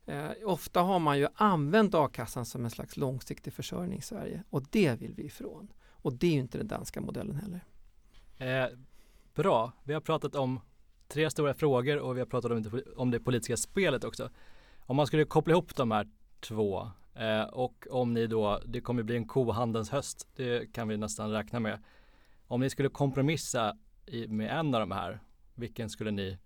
Eh, 0.07 0.31
ofta 0.45 0.81
har 0.81 0.99
man 0.99 1.19
ju 1.19 1.29
använt 1.35 1.95
a-kassan 1.95 2.45
som 2.45 2.65
en 2.65 2.71
slags 2.71 2.97
långsiktig 2.97 3.53
försörjning 3.53 3.99
i 3.99 4.03
Sverige 4.03 4.43
och 4.51 4.63
det 4.71 5.01
vill 5.01 5.15
vi 5.15 5.23
ifrån. 5.23 5.73
Och 5.91 6.13
det 6.13 6.27
är 6.27 6.33
ju 6.33 6.39
inte 6.41 6.59
den 6.59 6.69
danska 6.69 7.01
modellen 7.01 7.37
heller. 7.37 7.65
Eh, 8.39 8.77
bra, 9.35 9.73
vi 9.85 9.95
har 9.95 10.01
pratat 10.01 10.35
om 10.35 10.61
tre 11.09 11.31
stora 11.31 11.55
frågor 11.55 11.99
och 11.99 12.17
vi 12.17 12.21
har 12.21 12.27
pratat 12.27 12.51
om 12.51 12.63
det, 12.63 12.83
om 12.97 13.11
det 13.11 13.21
politiska 13.21 13.57
spelet 13.57 14.05
också. 14.05 14.31
Om 14.79 14.97
man 14.97 15.07
skulle 15.07 15.25
koppla 15.25 15.53
ihop 15.53 15.77
de 15.77 15.91
här 15.91 16.09
två 16.41 16.91
eh, 17.15 17.43
och 17.43 17.87
om 17.91 18.15
ni 18.15 18.27
då, 18.27 18.61
det 18.67 18.81
kommer 18.81 19.03
bli 19.03 19.17
en 19.17 19.27
kohandelns 19.27 19.91
höst, 19.91 20.29
det 20.37 20.73
kan 20.73 20.89
vi 20.89 20.97
nästan 20.97 21.31
räkna 21.31 21.61
med. 21.61 21.79
Om 22.51 22.61
ni 22.61 22.71
skulle 22.71 22.89
kompromissa 22.89 23.77
i, 24.07 24.27
med 24.29 24.59
en 24.59 24.75
av 24.75 24.81
de 24.81 24.91
här, 24.91 25.21
vilken 25.55 25.91
skulle 25.91 26.11
ni 26.11 26.39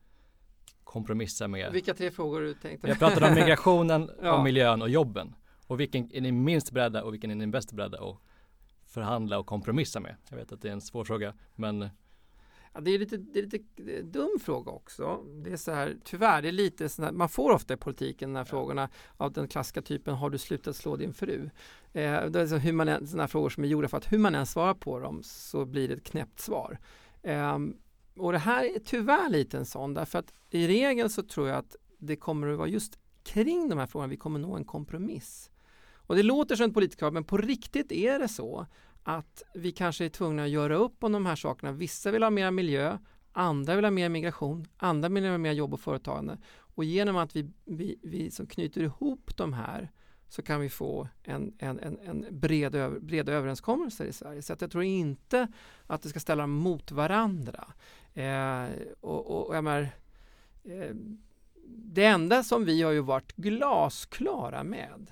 kompromissa 0.85 1.49
med? 1.49 1.73
Vilka 1.73 1.95
tre 1.95 2.11
frågor 2.11 2.41
du 2.41 2.55
tänkte? 2.55 2.89
Har 2.89 2.95
pratat 2.95 3.23
om 3.23 3.35
migrationen, 3.41 4.11
Ja. 4.23 4.33
om 4.33 4.45
miljön 4.45 4.83
och 4.83 4.89
jobben. 4.89 5.35
Och 5.67 5.81
vilken 5.81 6.13
är 6.15 6.21
ni 6.21 6.33
minst 6.33 6.71
beredda 6.73 7.05
och 7.05 7.13
vilken 7.13 7.31
är 7.31 7.35
ni 7.35 7.47
bäst 7.47 7.73
beredda 7.73 7.99
att 8.05 8.17
förhandla 8.87 9.39
och 9.39 9.47
kompromissa 9.47 10.01
med? 10.01 10.17
Jag 10.31 10.37
vet 10.37 10.53
att 10.53 10.63
det 10.63 10.69
är 10.69 10.73
en 10.73 10.81
svår 10.81 11.05
fråga, 11.05 11.35
men 11.55 11.89
Ja, 12.75 12.81
det 12.81 12.91
är 12.91 12.99
lite, 12.99 13.17
det 13.17 13.39
är 13.39 13.43
lite 13.43 13.59
en 13.99 14.13
dum 14.13 14.39
fråga 14.41 14.73
också. 14.73 15.25
Det 15.45 15.53
är 15.53 15.57
så 15.57 15.73
här, 15.73 15.97
tyvärr, 16.05 16.43
det 16.43 16.49
är 16.49 16.53
lite 16.53 16.89
sån 16.89 17.05
här, 17.05 17.13
man 17.13 17.29
får 17.29 17.51
ofta 17.51 17.75
i 17.75 17.77
politiken 17.77 18.33
de 18.33 18.37
här 18.37 18.45
frågorna 18.45 18.89
av 19.17 19.33
den 19.33 19.49
klassiska 19.49 19.83
typen, 19.83 20.15
har 20.15 20.31
du 20.31 20.39
slutat 20.39 20.77
slå 20.77 20.97
din 20.97 21.15
fru? 21.15 21.51
Eh, 21.93 22.25
det 22.25 22.41
är 22.41 22.47
så 22.47 22.57
hur 22.57 22.73
man 22.73 22.89
än, 22.89 23.07
såna 23.07 23.23
här 23.23 23.29
frågor 23.29 23.49
som 23.49 23.65
är 23.65 23.69
gjorda 23.69 23.89
för 23.89 23.97
att 23.97 24.13
hur 24.13 24.19
man 24.19 24.35
än 24.35 24.47
svarar 24.47 24.75
på 24.75 24.99
dem 24.99 25.23
så 25.23 25.65
blir 25.65 25.89
det 25.89 25.95
ett 25.95 26.05
knäppt 26.05 26.41
svar. 26.41 26.79
Eh, 27.23 27.59
och 28.17 28.33
det 28.33 28.39
här 28.39 28.65
är 28.65 28.79
tyvärr 28.85 29.29
lite 29.29 29.59
en 29.59 29.67
sån, 29.67 29.95
därför 29.95 30.19
att 30.19 30.33
i 30.51 30.67
regel 30.67 31.11
så 31.11 31.23
tror 31.23 31.49
jag 31.49 31.59
att 31.59 31.77
det 31.99 32.17
kommer 32.17 32.47
att 32.47 32.59
vara 32.59 32.69
just 32.69 32.99
kring 33.23 33.69
de 33.69 33.79
här 33.79 33.87
frågorna 33.87 34.11
vi 34.11 34.17
kommer 34.17 34.39
nå 34.39 34.57
en 34.57 34.65
kompromiss. 34.65 35.51
Och 35.95 36.17
det 36.17 36.23
låter 36.23 36.57
som 36.57 36.67
ett 36.67 36.75
politiskt 36.75 36.99
krav, 36.99 37.13
men 37.13 37.25
på 37.25 37.37
riktigt 37.37 37.93
är 37.93 38.19
det 38.19 38.29
så 38.29 38.67
att 39.05 39.43
vi 39.55 39.73
kanske 39.73 40.05
är 40.05 40.09
tvungna 40.09 40.43
att 40.43 40.51
göra 40.51 40.77
upp 40.77 41.05
om 41.05 41.13
de 41.13 41.27
här 41.27 41.37
sakerna. 41.37 41.73
Vissa 41.73 42.11
vill 42.11 42.23
ha 42.23 42.31
mer 42.31 42.51
miljö, 42.51 42.99
andra 43.33 43.77
vill 43.77 43.85
ha 43.85 43.91
mer 43.91 44.09
migration, 44.09 44.67
andra 44.77 45.09
vill 45.09 45.25
ha 45.25 45.39
mer 45.39 45.53
jobb 45.53 45.75
och 45.75 45.81
företagande. 45.81 46.39
Och 46.57 46.85
genom 46.85 47.17
att 47.17 47.37
vi, 47.37 47.51
vi, 47.65 47.99
vi 48.03 48.31
som 48.31 48.47
knyter 48.47 48.81
ihop 48.83 49.37
de 49.37 49.53
här 49.53 49.91
så 50.29 50.43
kan 50.43 50.61
vi 50.61 50.69
få 50.69 51.09
en, 51.23 51.55
en, 51.59 51.79
en, 51.79 51.99
en 51.99 52.27
bred, 52.31 52.75
över, 52.75 53.01
breda 53.01 53.33
överenskommelser 53.33 54.05
i 54.05 54.13
Sverige. 54.13 54.43
Så 54.43 54.53
att 54.53 54.61
jag 54.61 54.71
tror 54.71 54.85
inte 54.85 55.49
att 55.87 56.03
det 56.03 56.09
ska 56.09 56.21
ställa 56.21 56.43
dem 56.43 56.51
mot 56.51 56.93
varandra. 56.93 57.73
Eh, 58.15 58.67
och, 59.01 59.49
och 59.49 59.57
jag 59.57 59.65
menar, 59.65 59.89
eh, 60.65 60.95
det 61.67 62.05
enda 62.05 62.43
som 62.43 62.65
vi 62.65 62.83
har 62.83 62.93
ju 62.93 63.01
varit 63.01 63.37
glasklara 63.37 64.65
med 64.65 65.11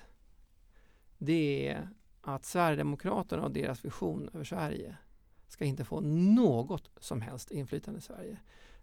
det 1.19 1.69
är 1.69 1.89
att 2.23 2.45
Sverigedemokraterna 2.45 3.43
och 3.43 3.51
deras 3.51 3.85
vision 3.85 4.31
över 4.35 4.45
Sverige 4.45 4.97
ska 5.49 5.65
inte 5.65 5.85
få 5.85 6.01
något 6.01 6.91
som 7.01 7.21
helst 7.21 7.51
inflytande 7.51 7.99
i 7.99 8.03
Sverige. 8.03 8.37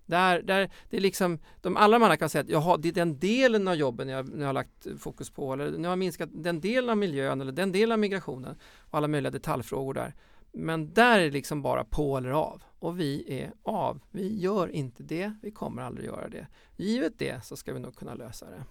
Där, 0.06 0.42
där 0.42 0.72
det 0.90 0.98
är 0.98 1.02
liksom, 1.02 1.40
de 1.62 1.78
allra 1.78 1.96
andra 1.96 2.18
kan 2.18 2.30
säga 2.30 2.42
att 2.42 2.50
jaha, 2.50 2.78
det 2.78 2.90
är 2.90 2.94
den 2.94 3.20
delen 3.20 3.68
av 3.68 3.76
jobben 3.76 4.10
jag, 4.10 4.30
jag 4.40 4.46
har 4.46 4.54
lagt 4.54 4.88
fokus 5.00 5.30
på 5.30 5.54
eller 5.54 5.72
nu 5.72 5.84
har 5.84 5.92
jag 5.92 6.00
minskat 6.00 6.30
den 6.34 6.62
delen 6.62 6.90
av 6.90 6.98
miljön 6.98 7.42
eller 7.42 7.52
den 7.52 7.72
delen 7.72 7.92
av 7.92 8.00
migrationen 8.00 8.56
och 8.78 8.98
alla 8.98 9.08
möjliga 9.08 9.32
detaljfrågor 9.32 9.94
där. 9.94 10.16
Men 10.52 10.94
där 10.94 11.20
är 11.20 11.24
det 11.24 11.32
liksom 11.32 11.62
bara 11.62 11.84
på 11.84 12.18
eller 12.18 12.30
av 12.30 12.64
och 12.80 13.00
vi 13.00 13.42
är 13.42 13.54
av. 13.64 14.00
Vi 14.12 14.40
gör 14.40 14.68
inte 14.68 15.04
det, 15.04 15.34
vi 15.42 15.52
kommer 15.52 15.82
aldrig 15.82 16.06
göra 16.06 16.30
det. 16.30 16.48
Givet 16.78 17.14
det 17.20 17.46
så 17.46 17.58
ska 17.58 17.74
vi 17.74 17.80
nog 17.80 17.96
kunna 17.96 18.14
lösa 18.14 18.46
det. 18.46 18.64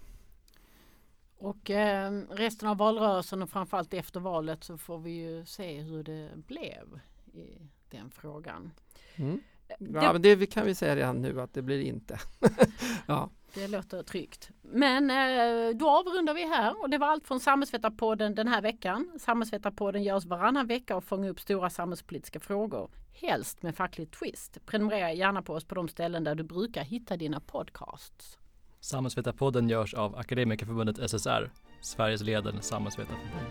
Och 1.39 1.69
eh, 1.69 2.11
resten 2.29 2.69
av 2.69 2.77
valrörelsen 2.77 3.41
och 3.41 3.49
framförallt 3.49 3.93
efter 3.93 4.19
valet 4.19 4.63
så 4.63 4.77
får 4.77 4.99
vi 4.99 5.11
ju 5.11 5.45
se 5.45 5.81
hur 5.81 6.03
det 6.03 6.29
blev 6.35 6.99
i 7.33 7.69
den 7.89 8.11
frågan. 8.11 8.71
Mm. 9.15 9.41
Ja, 9.77 10.13
men 10.13 10.21
det 10.21 10.45
kan 10.45 10.65
vi 10.65 10.75
säga 10.75 10.95
redan 10.95 11.21
nu 11.21 11.41
att 11.41 11.53
det 11.53 11.61
blir 11.61 11.81
inte. 11.81 12.19
ja. 13.07 13.29
Det 13.53 13.67
låter 13.67 14.03
tryggt. 14.03 14.49
Men 14.61 15.09
eh, 15.09 15.75
då 15.75 15.89
avrundar 15.89 16.33
vi 16.33 16.47
här 16.47 16.81
och 16.81 16.89
det 16.89 16.97
var 16.97 17.07
allt 17.07 17.27
från 17.27 17.39
Samhällsvetarpodden 17.39 18.35
den 18.35 18.47
här 18.47 18.61
veckan. 18.61 19.11
Samhällsvetarpodden 19.19 20.03
görs 20.03 20.25
varannan 20.25 20.67
vecka 20.67 20.95
och 20.95 21.03
fångar 21.03 21.29
upp 21.29 21.39
stora 21.39 21.69
samhällspolitiska 21.69 22.39
frågor. 22.39 22.91
Helst 23.13 23.63
med 23.63 23.75
facklig 23.75 24.11
twist. 24.11 24.65
Prenumerera 24.65 25.13
gärna 25.13 25.41
på 25.41 25.53
oss 25.53 25.65
på 25.65 25.75
de 25.75 25.87
ställen 25.87 26.23
där 26.23 26.35
du 26.35 26.43
brukar 26.43 26.83
hitta 26.83 27.17
dina 27.17 27.39
podcasts. 27.39 28.38
Samhällsvetarpodden 28.81 29.69
görs 29.69 29.93
av 29.93 30.15
Akademikerförbundet 30.15 31.09
SSR, 31.09 31.51
Sveriges 31.81 32.21
ledande 32.21 32.61
samhällsvetarförbund. 32.61 33.47